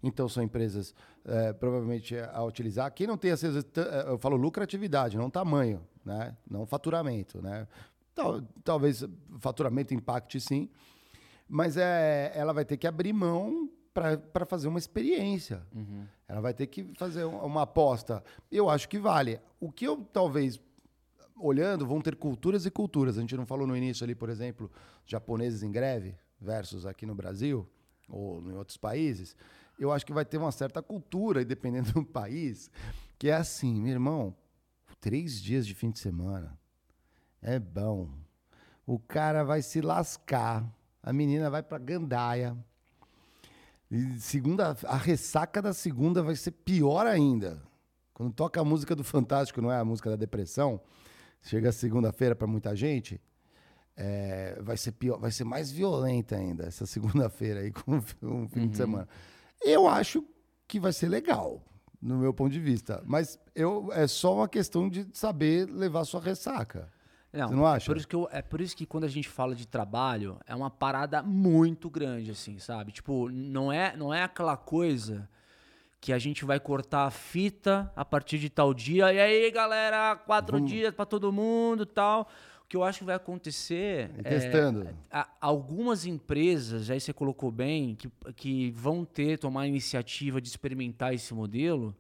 [0.02, 0.94] então são empresas
[1.24, 2.92] é, provavelmente a utilizar.
[2.92, 6.36] Quem não tem, às vezes, é, eu falo lucratividade, não tamanho, né?
[6.50, 7.66] não faturamento, né?
[8.14, 9.02] Tal- talvez
[9.40, 10.68] faturamento impacte sim,
[11.48, 15.62] mas é, ela vai ter que abrir mão para fazer uma experiência.
[16.28, 18.22] Ela vai ter que fazer um- uma aposta.
[18.50, 19.40] Eu acho que vale.
[19.58, 20.60] O que eu talvez
[21.36, 23.16] olhando, vão ter culturas e culturas.
[23.16, 24.70] A gente não falou no início ali, por exemplo,
[25.06, 27.66] japoneses em greve versus aqui no Brasil
[28.12, 29.34] ou em outros países.
[29.78, 32.70] Eu acho que vai ter uma certa cultura, dependendo do país,
[33.18, 34.36] que é assim, meu irmão,
[35.00, 36.56] três dias de fim de semana
[37.42, 38.08] é bom.
[38.86, 40.64] O cara vai se lascar,
[41.02, 42.56] a menina vai pra gandaia.
[43.90, 47.60] E segunda, a ressaca da segunda vai ser pior ainda.
[48.14, 50.80] Quando toca a música do Fantástico, não é a música da depressão,
[51.42, 53.20] chega segunda-feira para muita gente,
[53.96, 58.68] é, vai ser pior, vai ser mais violenta ainda essa segunda-feira aí com um fim
[58.68, 59.08] de semana.
[59.62, 60.24] Eu acho
[60.66, 61.62] que vai ser legal,
[62.00, 66.20] no meu ponto de vista, mas eu é só uma questão de saber levar sua
[66.20, 66.88] ressaca.
[67.48, 67.86] Você não acha?
[67.86, 70.54] Por isso que eu- é por isso que quando a gente fala de trabalho, é
[70.54, 72.92] uma parada muito grande, assim, sabe?
[72.92, 75.26] Tipo, não é, não é aquela coisa
[75.98, 79.12] que a gente vai cortar a fita a partir de tal dia.
[79.14, 82.28] E aí, galera, quatro dias pra todo mundo tal.
[82.72, 84.88] O que eu acho que vai acontecer é, testando.
[85.10, 90.48] a- algumas empresas, aí você colocou bem, que, que vão ter, tomar a iniciativa de
[90.48, 91.94] experimentar esse modelo,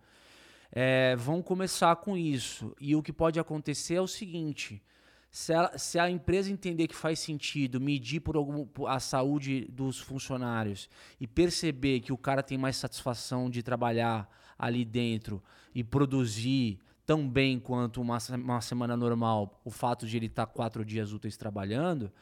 [0.74, 2.74] é, vão começar com isso.
[2.80, 4.82] E o que pode acontecer é o seguinte:
[5.30, 9.98] se, ela- se a empresa entender que faz sentido medir por algum, a saúde dos
[10.00, 10.88] funcionários
[11.20, 14.26] e perceber que o cara tem mais satisfação de trabalhar
[14.58, 15.42] ali dentro
[15.74, 20.84] e produzir tão bem quanto uma, uma semana normal, o fato de ele estar quatro
[20.84, 22.12] dias úteis trabalhando,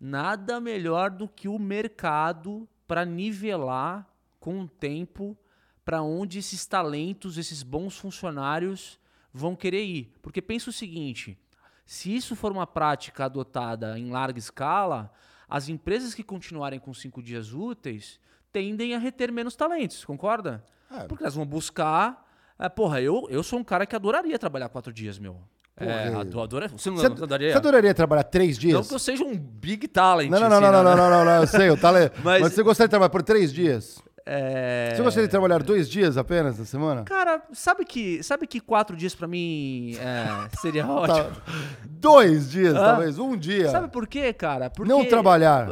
[0.00, 4.06] nada melhor do que o mercado para nivelar
[4.40, 5.36] com o tempo
[5.84, 8.98] para onde esses talentos, esses bons funcionários
[9.32, 10.12] vão querer ir.
[10.22, 11.38] Porque pensa o seguinte:
[11.84, 15.12] se isso for uma prática adotada em larga escala,
[15.48, 18.20] as empresas que continuarem com cinco dias úteis
[18.52, 20.64] tendem a reter menos talentos, concorda?
[20.90, 21.06] É.
[21.06, 22.30] Porque elas vão buscar.
[22.66, 25.36] É, porra, eu, eu sou um cara que adoraria trabalhar quatro dias, meu.
[25.76, 27.50] É, Porra, ado- adora- Você não Você, adoraria?
[27.52, 28.88] você adoraria trabalhar três Não dias?
[28.88, 30.30] que eu seja um big talent.
[30.30, 30.90] Não, não, não, assim, não, né?
[30.90, 32.10] não, não, não, não, eu sei, eu tale...
[32.22, 32.42] mas...
[32.42, 34.00] Mas- você gostaria de trabalhar por três dias?
[34.24, 34.92] É...
[34.94, 37.02] Você gostaria de trabalhar dois dias apenas na semana?
[37.02, 41.24] Cara, sabe que, sabe que quatro dias pra mim é, seria ótimo?
[41.34, 41.42] Tá.
[41.88, 43.68] Dois dias, talvez, um dia.
[43.68, 44.70] Sabe por quê, cara?
[44.70, 45.68] Porque Não trabalhar.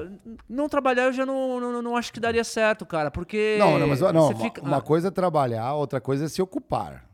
[0.49, 3.11] Não trabalhar eu já não, não, não acho que daria certo, cara.
[3.11, 3.57] Porque.
[3.59, 6.29] Não, não, mas não, você uma, fica- uma Ah, coisa é trabalhar, outra coisa é
[6.29, 7.05] se ocupar.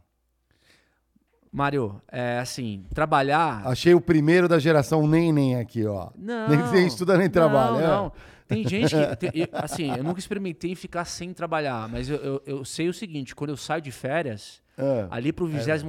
[1.53, 3.63] Mário, é assim, trabalhar.
[3.67, 6.11] Achei o primeiro da geração nem nem aqui, ó.
[6.17, 6.49] Não.
[6.49, 7.87] Nem, nem estuda nem trabalha.
[7.87, 8.36] Não, é.
[8.49, 9.17] Tem gente que.
[9.17, 12.95] tem- eu- assim, eu nunca experimentei ficar sem trabalhar, mas eu, eu, eu sei o
[12.95, 15.07] seguinte: quando eu saio de férias, É.
[15.11, 15.85] ali pro 28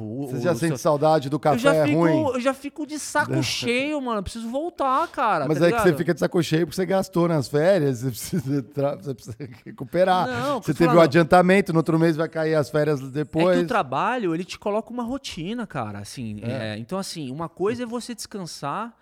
[0.00, 2.34] o Você já o sente seu- saudade do eu café é fico, ruim.
[2.34, 4.22] eu já fico de saco cheio, mano.
[4.22, 5.46] Preciso voltar, cara.
[5.48, 5.98] Mas tá é que você ligado?
[5.98, 8.64] fica de saco cheio porque você gastou nas férias, você precisa,
[9.02, 10.26] você precisa recuperar.
[10.28, 13.10] Não, você teve o falando- adiantamento, no outro mês vai cair as férias É que
[13.10, 13.60] depois.
[13.62, 15.98] o trabalho, ele te coloca uma rotina, cara.
[15.98, 18.94] Assim, é, então, assim, uma coisa é você descansar,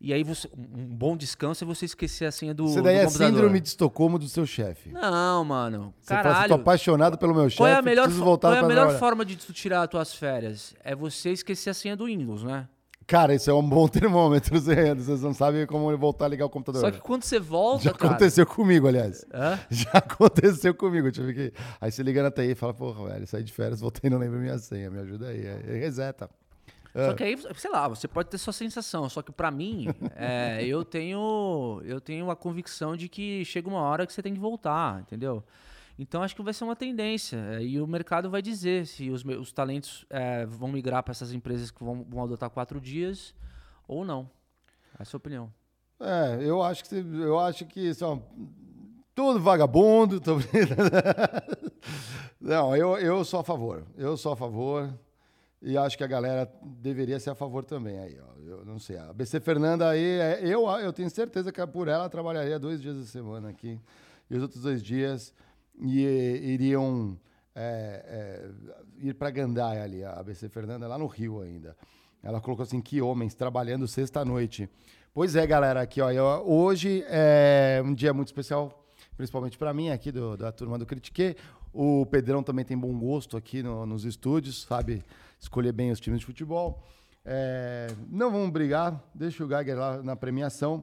[0.00, 0.48] e aí você.
[0.56, 2.66] Um bom descanso é você esquecer a senha do.
[2.66, 3.32] Isso daí do é computador.
[3.32, 4.90] síndrome de Estocolmo do seu chefe.
[4.90, 5.92] Não, mano.
[6.00, 6.48] Você fala assim, Caralho.
[6.48, 8.98] tô apaixonado pelo meu chefe, qual é a melhor, voltar qual é a melhor trabalhar.
[8.98, 10.74] forma de tu tirar as tuas férias?
[10.84, 12.68] É você esquecer a senha do Windows, né?
[13.08, 14.94] Cara, isso é um bom termômetro, Zé.
[14.94, 16.82] Vocês não sabem como voltar a ligar o computador.
[16.82, 18.10] Só que quando você volta, Já cara.
[18.10, 19.24] aconteceu comigo, aliás.
[19.32, 19.58] Hã?
[19.70, 21.10] Já aconteceu comigo.
[21.10, 21.52] Tive que...
[21.80, 24.18] Aí você liga na TI e fala, porra, velho, saí de férias, voltei e não
[24.18, 25.40] lembro minha senha, me ajuda aí.
[25.48, 26.28] Aí reseta.
[27.06, 29.08] Só que aí, sei lá, você pode ter sua sensação.
[29.08, 33.80] Só que pra mim, é, eu tenho eu tenho a convicção de que chega uma
[33.80, 35.42] hora que você tem que voltar, entendeu?
[35.98, 37.36] Então acho que vai ser uma tendência.
[37.54, 41.32] é, E o mercado vai dizer se os, os talentos é, vão migrar para essas
[41.32, 43.34] empresas que vão, vão adotar quatro dias
[43.86, 44.30] ou não.
[44.98, 45.52] É a opinião.
[46.00, 48.22] É, eu acho que, eu acho que são
[49.14, 50.20] tudo vagabundo.
[50.20, 50.38] tô.
[52.40, 53.84] Não, eu, eu sou a favor.
[53.96, 54.92] Eu sou a favor.
[55.60, 57.98] E acho que a galera deveria ser a favor também.
[57.98, 58.96] Aí, ó, eu não sei.
[58.96, 62.96] A BC Fernanda aí, é- eu, eu tenho certeza que por ela trabalharia dois dias
[62.96, 63.80] da semana aqui.
[64.30, 65.34] E os outros dois dias
[65.80, 66.02] e
[66.44, 67.18] iriam
[67.54, 68.04] é,
[69.00, 71.76] é, ir para Gandaia ali, a ABC Fernanda, lá no Rio ainda.
[72.22, 74.68] Ela colocou assim, que homens, trabalhando sexta-noite.
[75.12, 78.86] Pois é, galera, aqui, ó, eu, hoje é um dia muito especial,
[79.16, 81.36] principalmente para mim, aqui do, da turma do Critique.
[81.72, 85.04] O Pedrão também tem bom gosto aqui no, nos estúdios, sabe
[85.38, 86.82] escolher bem os times de futebol.
[87.24, 90.82] É, não vamos brigar, deixa o Geiger lá na premiação.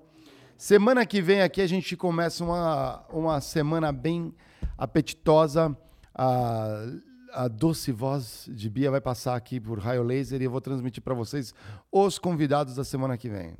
[0.58, 4.34] Semana que vem aqui a gente começa uma, uma semana bem
[4.78, 5.76] apetitosa.
[6.14, 6.86] A,
[7.34, 11.04] a doce voz de Bia vai passar aqui por raio laser e eu vou transmitir
[11.04, 11.54] para vocês
[11.92, 13.58] os convidados da semana que vem.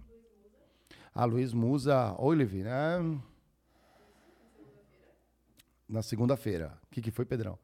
[1.14, 3.20] A Luiz Musa Olive, né?
[5.88, 6.78] Na segunda-feira.
[6.84, 7.58] O que, que foi, Pedrão?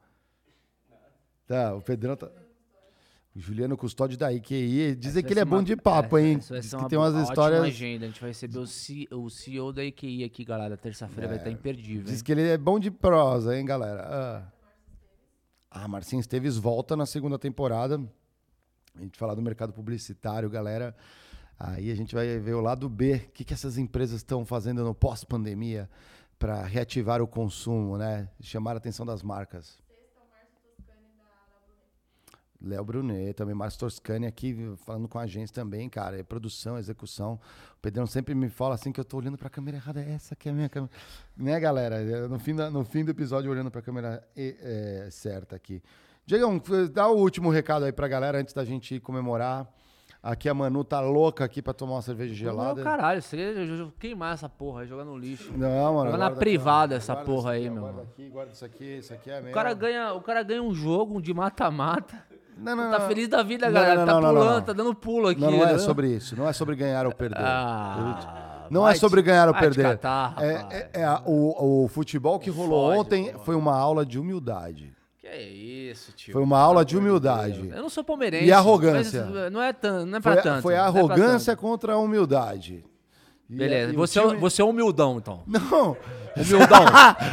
[1.46, 2.30] Tá, o Pedrão tá.
[3.34, 4.94] Juliano Custódio da IQI.
[4.94, 6.38] Dizem que ele é bom de papo, hein?
[6.38, 7.62] Diz que tem umas histórias.
[7.62, 8.04] agenda.
[8.04, 10.76] A gente vai receber o, C, o CEO da IQI aqui, galera.
[10.76, 11.28] Terça-feira é.
[11.28, 12.04] vai estar imperdível.
[12.04, 12.24] Diz hein?
[12.24, 14.02] que ele é bom de prosa, hein, galera?
[14.04, 14.52] Ah.
[15.70, 17.98] Ah, Marcinho Esteves volta na segunda temporada.
[18.94, 20.94] A gente falar do mercado publicitário, galera.
[21.58, 23.14] Aí a gente vai ver o lado B.
[23.14, 25.88] O que, que essas empresas estão fazendo no pós-pandemia
[26.38, 28.28] para reativar o consumo, né?
[28.42, 29.81] Chamar a atenção das marcas.
[32.64, 36.18] Léo Brunet, também Márcio Toscani aqui falando com a gente também, cara.
[36.18, 37.40] É produção, execução.
[37.76, 40.00] O Pedrão sempre me fala assim que eu tô olhando pra câmera errada.
[40.00, 40.92] É essa aqui é a minha câmera.
[41.36, 42.28] Né, galera?
[42.28, 45.82] No fim, da, no fim do episódio, olhando pra câmera é, certa aqui.
[46.24, 46.62] Diegão,
[46.92, 49.68] dá o último recado aí pra galera antes da gente ir comemorar.
[50.22, 52.76] Aqui a Manu tá louca aqui pra tomar uma cerveja gelada.
[52.76, 53.66] Não, caralho, você
[53.98, 55.52] queimar essa porra aí, jogar no lixo.
[55.52, 56.12] Não, mano.
[56.12, 57.82] Jogar na privada aqui, essa porra aí, aqui, meu.
[57.82, 59.50] Guarda aqui, guarda isso aqui, isso aqui é mesmo.
[59.50, 62.24] O cara ganha, o cara ganha um jogo de mata-mata.
[62.56, 63.08] Não, não, tá não.
[63.08, 64.04] feliz da vida, galera.
[64.04, 65.40] Não, não, tá não, pulando, tá dando pulo aqui.
[65.40, 65.78] Não, não é né?
[65.78, 66.36] sobre isso.
[66.36, 67.38] Não é sobre ganhar ou perder.
[67.38, 69.82] Ah, não é sobre ganhar ou perder.
[69.82, 73.38] catar, é, é, é a- o, o futebol que rolou Fode, ontem pô.
[73.40, 74.92] foi uma aula de humildade.
[75.18, 76.32] Que é isso, tio.
[76.32, 77.70] Foi uma aula de humildade.
[77.74, 78.44] Eu não sou palmeirense.
[78.46, 79.24] E arrogância.
[79.24, 80.62] mas Não é, tan, não é pra Foi, tanto.
[80.62, 81.60] foi a não é arrogância tanto.
[81.60, 82.84] contra a humildade.
[83.56, 83.92] Beleza.
[83.92, 85.42] e Você, é- time- você é humildão, então.
[85.46, 85.96] Não,
[86.34, 86.84] Humildão.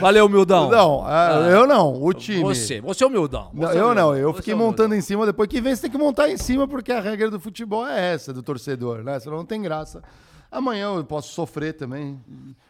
[0.02, 0.70] Valeu, humildão.
[0.70, 2.42] não, é, eu não, o time.
[2.44, 2.82] Você.
[2.82, 3.50] Você é humildão.
[3.54, 5.84] Não, Você é eu não, eu fiquei é montando em cima, depois que vem você
[5.84, 9.18] tem que montar em cima, porque a regra do futebol é essa, do torcedor, né?
[9.22, 10.04] Senão não tem graça.
[10.52, 12.20] Amanhã eu posso sofrer também.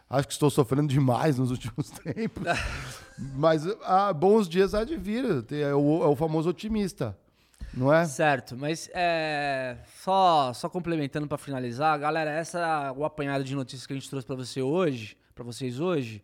[0.07, 2.43] Acho que estou sofrendo demais nos últimos tempos.
[3.35, 5.25] Mas há bons dias há de vir.
[5.51, 7.17] É o, é o famoso otimista,
[7.73, 8.05] não é?
[8.05, 13.93] Certo, mas é, só, só complementando para finalizar, galera, essa o apanhado de notícias que
[13.93, 16.21] a gente trouxe para você hoje, para vocês hoje,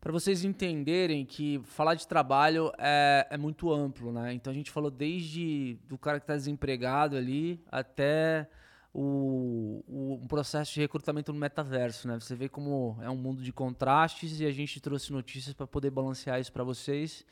[0.00, 4.32] para vocês entenderem que falar de trabalho é, é muito amplo, né?
[4.32, 8.48] Então a gente falou desde do cara que está desempregado ali até
[8.94, 12.18] o, o um processo de recrutamento no metaverso, né?
[12.18, 15.90] Você vê como é um mundo de contrastes e a gente trouxe notícias para poder
[15.90, 17.24] balancear isso para vocês.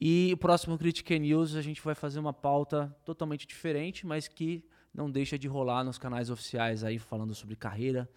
[0.00, 4.64] E o próximo Critique News a gente vai fazer uma pauta totalmente diferente, mas que
[4.94, 8.08] não deixa de rolar nos canais oficiais aí falando sobre carreira,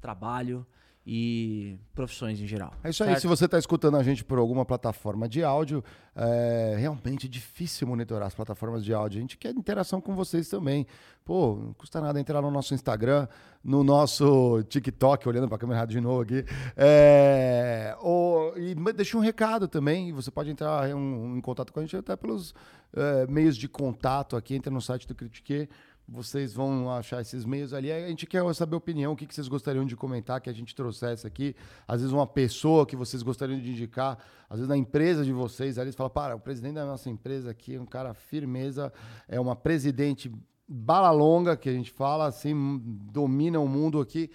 [0.00, 0.66] trabalho
[1.10, 2.70] e profissões em geral.
[2.84, 3.08] É isso aí.
[3.08, 3.22] certo?
[3.22, 5.82] Se você está escutando a gente por alguma plataforma de áudio,
[6.14, 9.16] é realmente difícil monitorar as plataformas de áudio.
[9.16, 10.86] A gente quer interação com vocês também.
[11.24, 13.26] Pô, não custa nada entrar no nosso Instagram,
[13.64, 16.44] no nosso TikTok, olhando para a câmera de novo aqui.
[16.76, 20.12] É, ou, e deixa um recado também.
[20.12, 22.54] Você pode entrar em, em contato com a gente até pelos
[22.92, 24.54] é, meios de contato aqui.
[24.54, 25.70] Entra no site do Critique.
[26.10, 27.92] Vocês vão achar esses meios ali.
[27.92, 30.74] A gente quer saber a opinião, o que vocês gostariam de comentar, que a gente
[30.74, 31.54] trouxesse aqui.
[31.86, 34.16] Às vezes uma pessoa que vocês gostariam de indicar,
[34.48, 37.74] às vezes na empresa de vocês, ali fala, para, o presidente da nossa empresa aqui
[37.74, 38.90] é um cara firmeza,
[39.28, 40.32] é uma presidente
[40.66, 42.80] bala longa, que a gente fala, assim,
[43.12, 44.30] domina o mundo aqui.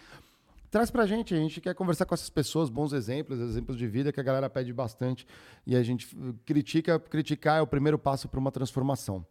[0.70, 4.12] Traz pra gente, a gente quer conversar com essas pessoas, bons exemplos, exemplos de vida
[4.12, 5.26] que a galera pede bastante
[5.66, 9.26] e a gente critica, criticar é o primeiro passo para uma transformação.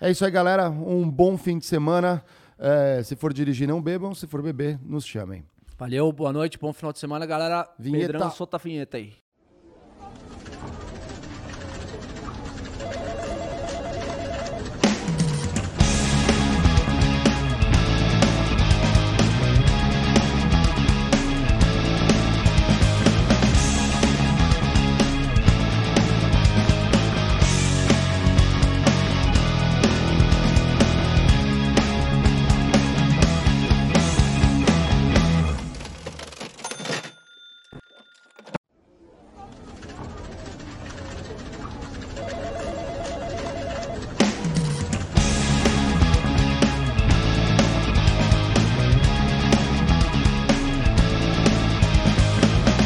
[0.00, 0.70] É isso aí, galera.
[0.70, 2.24] Um bom fim de semana.
[2.58, 4.14] Eh, se for dirigir, não bebam.
[4.14, 5.44] Se for beber, nos chamem.
[5.76, 7.68] Valeu, boa noite, bom final de semana, galera.
[7.78, 8.12] Vinheta.
[8.12, 9.14] Pedrão, solta a vinheta aí.